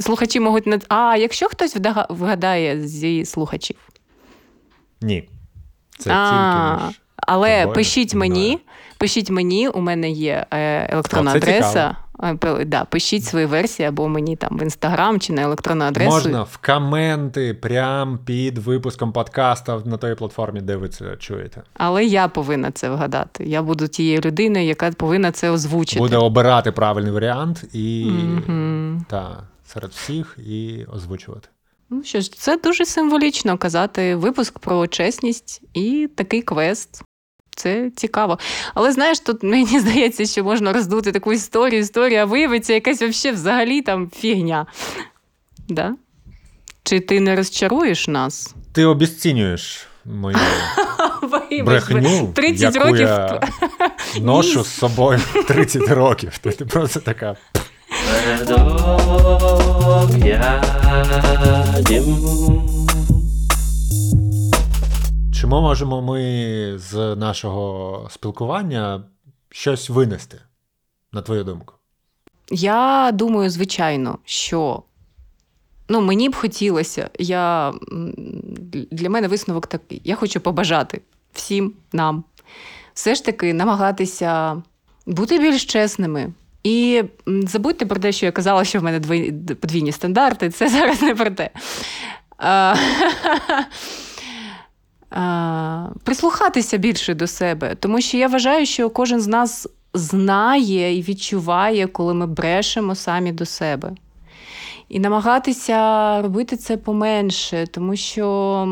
Слухачі 0.00 0.40
можуть 0.40 0.66
не. 0.66 0.78
А 0.88 1.16
якщо 1.16 1.48
хтось 1.48 1.76
вгадає 2.08 2.80
зі 2.80 3.24
слухачів. 3.24 3.76
Ні. 5.00 5.28
Це 5.98 6.10
а, 6.14 6.76
тільки 6.76 6.86
між. 6.86 7.00
але 7.16 7.58
тобою 7.60 7.74
пишіть 7.74 8.12
і 8.12 8.16
мною. 8.16 8.30
мені, 8.30 8.58
пишіть 8.98 9.30
мені, 9.30 9.68
у 9.68 9.80
мене 9.80 10.10
є 10.10 10.46
е, 10.50 10.88
електронна 10.92 11.30
О, 11.30 11.32
це 11.32 11.38
адреса. 11.38 11.88
Пи- 11.88 12.03
Да, 12.66 12.84
пишіть 12.84 13.24
свої 13.24 13.46
версії 13.46 13.88
або 13.88 14.08
мені 14.08 14.36
там 14.36 14.58
в 14.58 14.62
інстаграм 14.62 15.20
чи 15.20 15.32
на 15.32 15.42
електронну 15.42 15.84
адресу. 15.84 16.10
Можна 16.10 16.42
в 16.42 16.56
коменти 16.56 17.54
прямо 17.54 18.18
під 18.24 18.58
випуском 18.58 19.12
подкаста 19.12 19.80
на 19.84 19.96
той 19.96 20.14
платформі, 20.14 20.60
де 20.60 20.76
ви 20.76 20.88
це 20.88 21.16
чуєте. 21.16 21.62
Але 21.74 22.04
я 22.04 22.28
повинна 22.28 22.70
це 22.70 22.90
вгадати. 22.90 23.44
Я 23.44 23.62
буду 23.62 23.88
тією 23.88 24.20
людиною, 24.20 24.66
яка 24.66 24.90
повинна 24.90 25.32
це 25.32 25.50
озвучити. 25.50 26.00
Буде 26.00 26.16
обирати 26.16 26.72
правильний 26.72 27.12
варіант 27.12 27.64
і 27.72 28.04
Мгм. 28.10 29.04
та, 29.10 29.42
серед 29.66 29.90
всіх 29.90 30.38
і 30.46 30.86
озвучувати. 30.94 31.48
Ну 31.90 32.02
що 32.04 32.20
ж, 32.20 32.32
це 32.32 32.56
дуже 32.56 32.84
символічно 32.84 33.58
казати 33.58 34.16
випуск 34.16 34.58
про 34.58 34.86
чесність 34.86 35.62
і 35.74 36.08
такий 36.14 36.42
квест. 36.42 37.02
Це 37.56 37.90
цікаво. 37.96 38.38
Але 38.74 38.92
знаєш, 38.92 39.20
тут 39.20 39.42
мені 39.42 39.78
здається, 39.80 40.26
що 40.26 40.44
можна 40.44 40.72
роздути 40.72 41.12
таку 41.12 41.32
історію, 41.32 41.80
історію, 41.80 42.20
а 42.20 42.24
виявиться 42.24 42.72
якась 42.72 43.00
вообще 43.00 43.32
взагалі 43.32 43.82
там 43.82 44.10
фігня. 44.16 44.66
Да? 45.68 45.94
Чи 46.82 47.00
ти 47.00 47.20
не 47.20 47.36
розчаруєш 47.36 48.08
нас? 48.08 48.54
Ти 48.72 48.84
обіцінюєш 48.84 49.86
мою 50.04 50.36
брехню, 51.64 52.32
30 52.34 52.74
яку 52.74 52.86
років 52.86 53.08
я 53.08 53.40
ношу 54.20 54.64
з 54.64 54.68
собою 54.68 55.20
30 55.48 55.82
років. 55.88 56.38
То 56.38 56.50
ти 56.50 56.64
просто 56.64 57.00
така. 57.00 57.36
Ядем. 61.84 62.73
Чи 65.44 65.48
ми 65.48 65.60
можемо 65.60 66.02
ми 66.02 66.72
з 66.78 67.16
нашого 67.16 68.08
спілкування 68.10 69.02
щось 69.50 69.90
винести, 69.90 70.40
на 71.12 71.22
твою 71.22 71.44
думку? 71.44 71.74
Я 72.50 73.10
думаю, 73.14 73.50
звичайно, 73.50 74.18
що 74.24 74.82
ну, 75.88 76.00
мені 76.00 76.28
б 76.28 76.36
хотілося, 76.36 77.10
я, 77.18 77.74
для 78.90 79.10
мене 79.10 79.28
висновок 79.28 79.66
такий. 79.66 80.00
Я 80.04 80.16
хочу 80.16 80.40
побажати 80.40 81.00
всім 81.32 81.72
нам 81.92 82.24
все 82.94 83.14
ж 83.14 83.24
таки 83.24 83.54
намагатися 83.54 84.62
бути 85.06 85.38
більш 85.38 85.64
чесними. 85.64 86.32
І 86.62 87.02
забудьте 87.26 87.86
про 87.86 88.00
те, 88.00 88.12
що 88.12 88.26
я 88.26 88.32
казала, 88.32 88.64
що 88.64 88.80
в 88.80 88.82
мене 88.82 89.00
подвійні 89.60 89.92
стандарти. 89.92 90.50
Це 90.50 90.68
зараз 90.68 91.02
не 91.02 91.14
про 91.14 91.30
те. 91.30 91.50
А, 95.16 95.86
прислухатися 96.04 96.76
більше 96.76 97.14
до 97.14 97.26
себе, 97.26 97.76
тому 97.80 98.00
що 98.00 98.16
я 98.16 98.28
вважаю, 98.28 98.66
що 98.66 98.90
кожен 98.90 99.20
з 99.20 99.26
нас 99.26 99.68
знає 99.94 100.98
і 100.98 101.02
відчуває, 101.02 101.86
коли 101.86 102.14
ми 102.14 102.26
брешемо 102.26 102.94
самі 102.94 103.32
до 103.32 103.46
себе. 103.46 103.92
І 104.88 105.00
намагатися 105.00 106.22
робити 106.22 106.56
це 106.56 106.76
поменше, 106.76 107.66
тому 107.70 107.96
що 107.96 108.68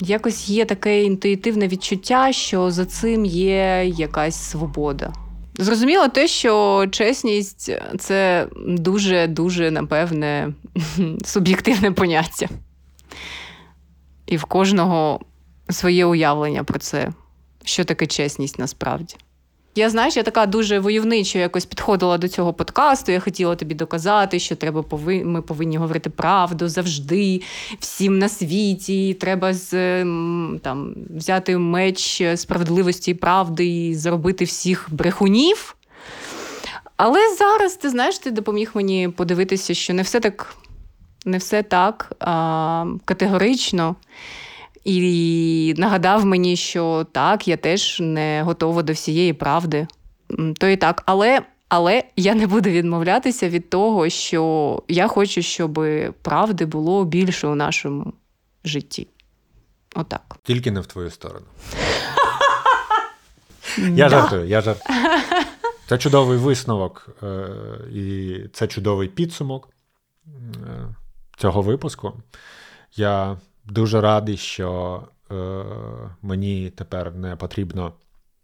якось 0.00 0.48
є 0.48 0.64
таке 0.64 1.04
інтуїтивне 1.04 1.68
відчуття, 1.68 2.32
що 2.32 2.70
за 2.70 2.84
цим 2.84 3.24
є 3.24 3.84
якась 3.96 4.50
свобода. 4.50 5.12
Зрозуміло 5.58 6.08
те, 6.08 6.28
що 6.28 6.86
чесність 6.90 7.72
це 7.98 8.46
дуже-дуже, 8.66 9.70
напевне, 9.70 10.52
суб'єктивне 11.24 11.92
поняття. 11.92 12.48
І 14.26 14.36
в 14.36 14.44
кожного 14.44 15.20
своє 15.70 16.06
уявлення 16.06 16.64
про 16.64 16.78
це, 16.78 17.12
що 17.64 17.84
таке 17.84 18.06
чесність 18.06 18.58
насправді. 18.58 19.16
Я 19.76 19.90
знаєш, 19.90 20.16
я 20.16 20.22
така 20.22 20.46
дуже 20.46 20.78
войовничо 20.78 21.38
якось 21.38 21.64
підходила 21.64 22.18
до 22.18 22.28
цього 22.28 22.52
подкасту. 22.52 23.12
Я 23.12 23.20
хотіла 23.20 23.56
тобі 23.56 23.74
доказати, 23.74 24.38
що 24.38 24.56
треба 24.56 24.82
пови... 24.82 25.24
ми 25.24 25.42
повинні 25.42 25.76
говорити 25.76 26.10
правду 26.10 26.68
завжди, 26.68 27.42
всім 27.80 28.18
на 28.18 28.28
світі. 28.28 29.14
Треба 29.14 29.54
з, 29.54 29.74
ем, 29.74 30.60
там, 30.62 30.94
взяти 31.16 31.58
меч 31.58 32.22
справедливості 32.36 33.10
і 33.10 33.14
правди 33.14 33.66
і 33.66 33.94
зробити 33.94 34.44
всіх 34.44 34.88
брехунів. 34.90 35.76
Але 36.96 37.34
зараз, 37.38 37.74
ти 37.74 37.90
знаєш, 37.90 38.18
ти 38.18 38.30
допоміг 38.30 38.70
мені 38.74 39.08
подивитися, 39.08 39.74
що 39.74 39.94
не 39.94 40.02
все 40.02 40.20
так, 40.20 40.56
не 41.24 41.38
все 41.38 41.62
так 41.62 42.12
а, 42.20 42.86
категорично. 43.04 43.96
І 44.84 45.74
нагадав 45.76 46.26
мені, 46.26 46.56
що 46.56 47.06
так, 47.12 47.48
я 47.48 47.56
теж 47.56 48.00
не 48.00 48.42
готова 48.42 48.82
до 48.82 48.92
всієї 48.92 49.32
правди. 49.32 49.86
То 50.58 50.68
і 50.68 50.76
так, 50.76 51.02
але, 51.06 51.42
але 51.68 52.04
я 52.16 52.34
не 52.34 52.46
буду 52.46 52.70
відмовлятися 52.70 53.48
від 53.48 53.70
того, 53.70 54.08
що 54.08 54.82
я 54.88 55.08
хочу, 55.08 55.42
щоб 55.42 55.80
правди 56.22 56.66
було 56.66 57.04
більше 57.04 57.46
у 57.46 57.54
нашому 57.54 58.12
житті. 58.64 59.08
Отак. 59.94 60.36
Тільки 60.42 60.70
не 60.70 60.80
в 60.80 60.86
твою 60.86 61.10
сторону. 61.10 61.46
Я 63.94 64.08
жартую, 64.08 64.46
я 64.46 64.60
жартую. 64.60 65.00
Це 65.88 65.98
чудовий 65.98 66.38
висновок, 66.38 67.08
е, 67.22 67.48
і 67.92 68.36
це 68.52 68.66
чудовий 68.66 69.08
підсумок 69.08 69.68
е, 70.26 70.30
цього 71.36 71.62
випуску. 71.62 72.12
Я 72.96 73.36
дуже 73.64 74.00
радий, 74.00 74.36
що 74.36 75.02
е, 75.30 75.64
мені 76.22 76.70
тепер 76.70 77.14
не 77.14 77.36
потрібно 77.36 77.92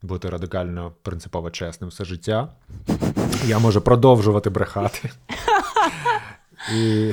бути 0.02 0.30
радикально 0.30 0.92
принципово 1.02 1.50
чесним 1.50 1.90
все 1.90 2.04
життя. 2.04 2.48
Я 3.46 3.58
можу 3.58 3.80
продовжувати 3.80 4.50
брехати. 4.50 5.10
І 6.74 7.12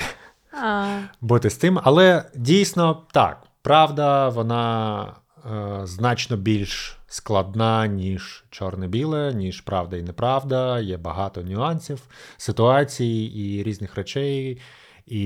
бути 1.21 1.49
з 1.49 1.57
тим. 1.57 1.79
Але 1.83 2.23
дійсно 2.35 3.03
так, 3.11 3.43
правда, 3.61 4.29
вона 4.29 5.03
е, 5.45 5.81
значно 5.83 6.37
більш 6.37 6.97
складна, 7.07 7.87
ніж 7.87 8.45
чорне-біле, 8.49 9.33
ніж 9.33 9.61
правда 9.61 9.97
і 9.97 10.01
неправда. 10.01 10.79
Є 10.79 10.97
багато 10.97 11.41
нюансів, 11.41 12.01
ситуацій 12.37 13.31
і 13.35 13.63
різних 13.63 13.95
речей. 13.95 14.61
І 15.07 15.19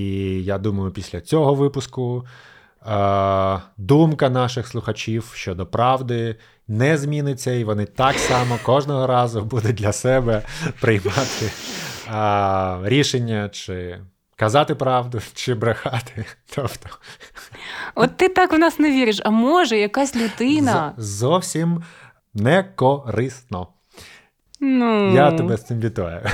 я 0.43 0.57
думаю, 0.57 0.91
після 0.91 1.21
цього 1.21 1.53
випуску 1.53 2.25
е, 2.87 3.59
думка 3.77 4.29
наших 4.29 4.67
слухачів 4.67 5.31
щодо 5.35 5.65
правди 5.65 6.35
не 6.67 6.97
зміниться, 6.97 7.51
і 7.51 7.63
вони 7.63 7.85
так 7.85 8.15
само 8.15 8.57
кожного 8.63 9.07
разу 9.07 9.41
будуть 9.41 9.75
для 9.75 9.93
себе 9.93 10.41
приймати 10.81 11.51
е, 12.13 12.89
рішення, 12.89 13.49
чи 13.49 13.99
казати 14.35 14.75
правду, 14.75 15.21
чи 15.33 15.53
брехати. 15.53 16.25
Тобто 16.55 16.89
От 17.95 18.17
ти 18.17 18.29
так 18.29 18.53
в 18.53 18.57
нас 18.57 18.79
не 18.79 18.91
віриш. 18.91 19.21
А 19.25 19.29
може, 19.29 19.77
якась 19.77 20.15
людина. 20.15 20.93
з- 20.97 21.03
зовсім 21.05 21.83
не 22.33 22.63
корисно. 22.63 23.67
Ну, 24.59 25.13
Я 25.15 25.31
тебе 25.31 25.57
з 25.57 25.65
цим 25.65 25.79
вітаю. 25.79 26.21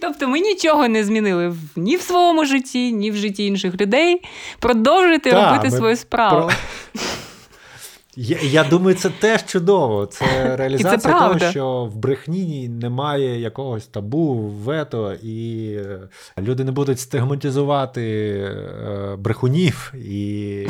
Тобто 0.00 0.28
ми 0.28 0.40
нічого 0.40 0.88
не 0.88 1.04
змінили 1.04 1.54
ні 1.76 1.96
в 1.96 2.00
своєму 2.02 2.44
житті, 2.44 2.92
ні 2.92 3.10
в 3.10 3.16
житті 3.16 3.46
інших 3.46 3.80
людей. 3.80 4.22
Продовжуйте 4.58 5.30
Та, 5.30 5.46
робити 5.50 5.70
ми 5.70 5.76
свою 5.76 5.96
справу. 5.96 6.46
Про- 6.46 6.56
Я, 8.16 8.38
я 8.42 8.64
думаю, 8.64 8.96
це 8.96 9.10
теж 9.10 9.46
чудово. 9.46 10.06
Це 10.06 10.24
реалізація 10.56 11.14
того, 11.14 11.38
що 11.50 11.84
в 11.84 11.96
брехні 11.96 12.68
немає 12.68 13.40
якогось 13.40 13.86
табу, 13.86 14.34
вето, 14.64 15.12
і 15.22 15.76
люди 16.38 16.64
не 16.64 16.72
будуть 16.72 17.00
стигматизувати 17.00 18.02
е, 18.40 19.16
брехунів. 19.18 19.92
І 19.94 20.66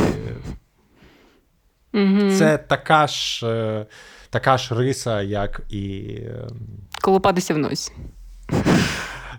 Угу. 1.95 2.31
це 2.39 2.59
така 2.59 3.07
ж, 3.07 3.47
е, 3.47 3.87
така 4.31 4.59
ж 4.59 4.75
риса, 4.75 5.23
як 5.23 5.61
і. 5.71 6.01
е, 6.27 6.49
Колупатися 7.03 7.55
в 7.55 7.59
носі. 7.59 7.93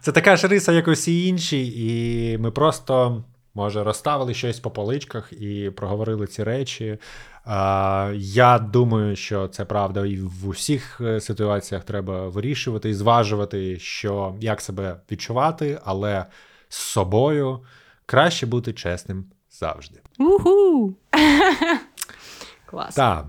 Це 0.01 0.11
така 0.11 0.37
ж 0.37 0.47
риса, 0.47 0.71
як 0.71 0.87
усі 0.87 1.27
інші, 1.27 1.73
і 1.75 2.37
ми 2.37 2.51
просто, 2.51 3.23
може, 3.53 3.83
розставили 3.83 4.33
щось 4.33 4.59
по 4.59 4.71
поличках 4.71 5.33
і 5.33 5.71
проговорили 5.75 6.27
ці 6.27 6.43
речі. 6.43 6.97
А, 7.45 8.11
я 8.15 8.59
думаю, 8.59 9.15
що 9.15 9.47
це 9.47 9.65
правда, 9.65 10.05
і 10.05 10.17
в 10.17 10.47
усіх 10.47 11.01
е, 11.01 11.19
ситуаціях 11.21 11.83
треба 11.83 12.27
вирішувати 12.27 12.89
і 12.89 12.93
зважувати, 12.93 13.79
що 13.79 14.35
як 14.39 14.61
себе 14.61 14.95
відчувати, 15.11 15.79
але 15.83 16.25
з 16.69 16.77
собою 16.77 17.59
краще 18.05 18.45
бути 18.45 18.73
чесним 18.73 19.25
завжди. 19.51 19.99
Уху! 20.19 20.95
Клас. 22.65 22.95
Так. 22.95 23.25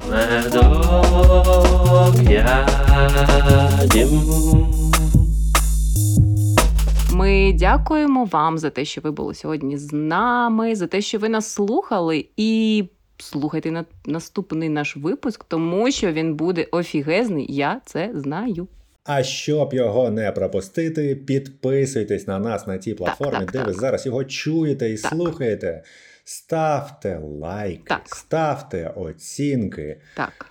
Ми 7.22 7.52
дякуємо 7.52 8.24
вам 8.24 8.58
за 8.58 8.70
те, 8.70 8.84
що 8.84 9.00
ви 9.00 9.10
були 9.10 9.34
сьогодні 9.34 9.78
з 9.78 9.92
нами, 9.92 10.74
за 10.74 10.86
те, 10.86 11.00
що 11.00 11.18
ви 11.18 11.28
нас 11.28 11.46
слухали, 11.52 12.26
і 12.36 12.84
слухайте 13.18 13.70
на 13.70 13.84
наступний 14.06 14.68
наш 14.68 14.96
випуск, 14.96 15.44
тому 15.44 15.90
що 15.90 16.12
він 16.12 16.34
буде 16.34 16.66
офігезний. 16.70 17.46
Я 17.48 17.80
це 17.84 18.10
знаю. 18.14 18.68
А 19.04 19.22
щоб 19.22 19.74
його 19.74 20.10
не 20.10 20.32
пропустити, 20.32 21.16
підписуйтесь 21.16 22.26
на 22.26 22.38
нас 22.38 22.66
на 22.66 22.78
тій 22.78 22.94
платформі, 22.94 23.38
так, 23.38 23.50
де 23.50 23.62
ви 23.62 23.72
зараз 23.72 24.06
його 24.06 24.24
чуєте 24.24 24.90
і 24.90 24.96
Так. 24.96 25.12
слухаєте. 25.12 25.82
Ставте 26.24 27.20
лайки, 27.40 27.82
Так. 27.86 28.02
ставте 28.06 28.92
оцінки, 28.96 30.00
Так. 30.16 30.46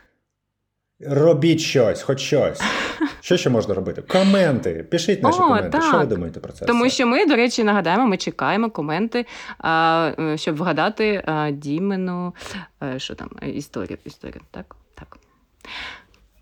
Робіть 1.07 1.59
щось, 1.59 2.01
хоч 2.01 2.19
щось. 2.19 2.61
Що 3.21 3.37
ще 3.37 3.49
можна 3.49 3.73
робити? 3.73 4.01
Коменти. 4.01 4.85
Пишіть 4.91 5.23
наші 5.23 5.39
О, 5.39 5.47
коменти. 5.47 5.81
Що 5.81 5.97
ви 5.97 6.05
думаєте 6.05 6.39
про 6.39 6.53
це? 6.53 6.65
Тому 6.65 6.85
все? 6.85 6.95
що 6.95 7.07
ми, 7.07 7.25
до 7.25 7.35
речі, 7.35 7.63
нагадаємо, 7.63 8.07
ми 8.07 8.17
чекаємо 8.17 8.69
коменти, 8.69 9.25
а, 9.57 10.11
е, 10.19 10.37
щоб 10.37 10.55
вгадати 10.55 11.23
а, 11.25 11.51
Дімену, 11.51 12.35
е, 12.83 12.99
що 12.99 13.15
там, 13.15 13.29
е, 13.41 13.49
історію, 13.49 13.97
історію, 14.05 14.41
так? 14.51 14.75
Так. 14.95 15.17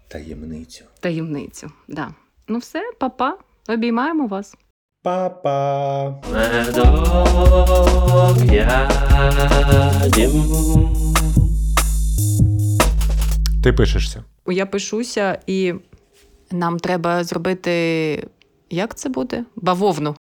таємницю. 0.08 0.86
Таємницю. 1.00 1.72
Да. 1.88 2.10
Ну 2.48 2.58
все, 2.58 2.84
папа, 3.00 3.38
обіймаємо 3.70 4.28
вас. 4.28 4.56
Па-па! 5.04 6.16
Ти 13.64 13.74
пишешся. 13.74 14.24
Я 14.52 14.66
пишуся, 14.66 15.40
і 15.48 15.74
нам 16.52 16.80
треба 16.80 17.24
зробити. 17.24 17.72
Як 18.70 18.96
це 18.96 19.10
буде? 19.10 19.46
Бавовну. 19.56 20.16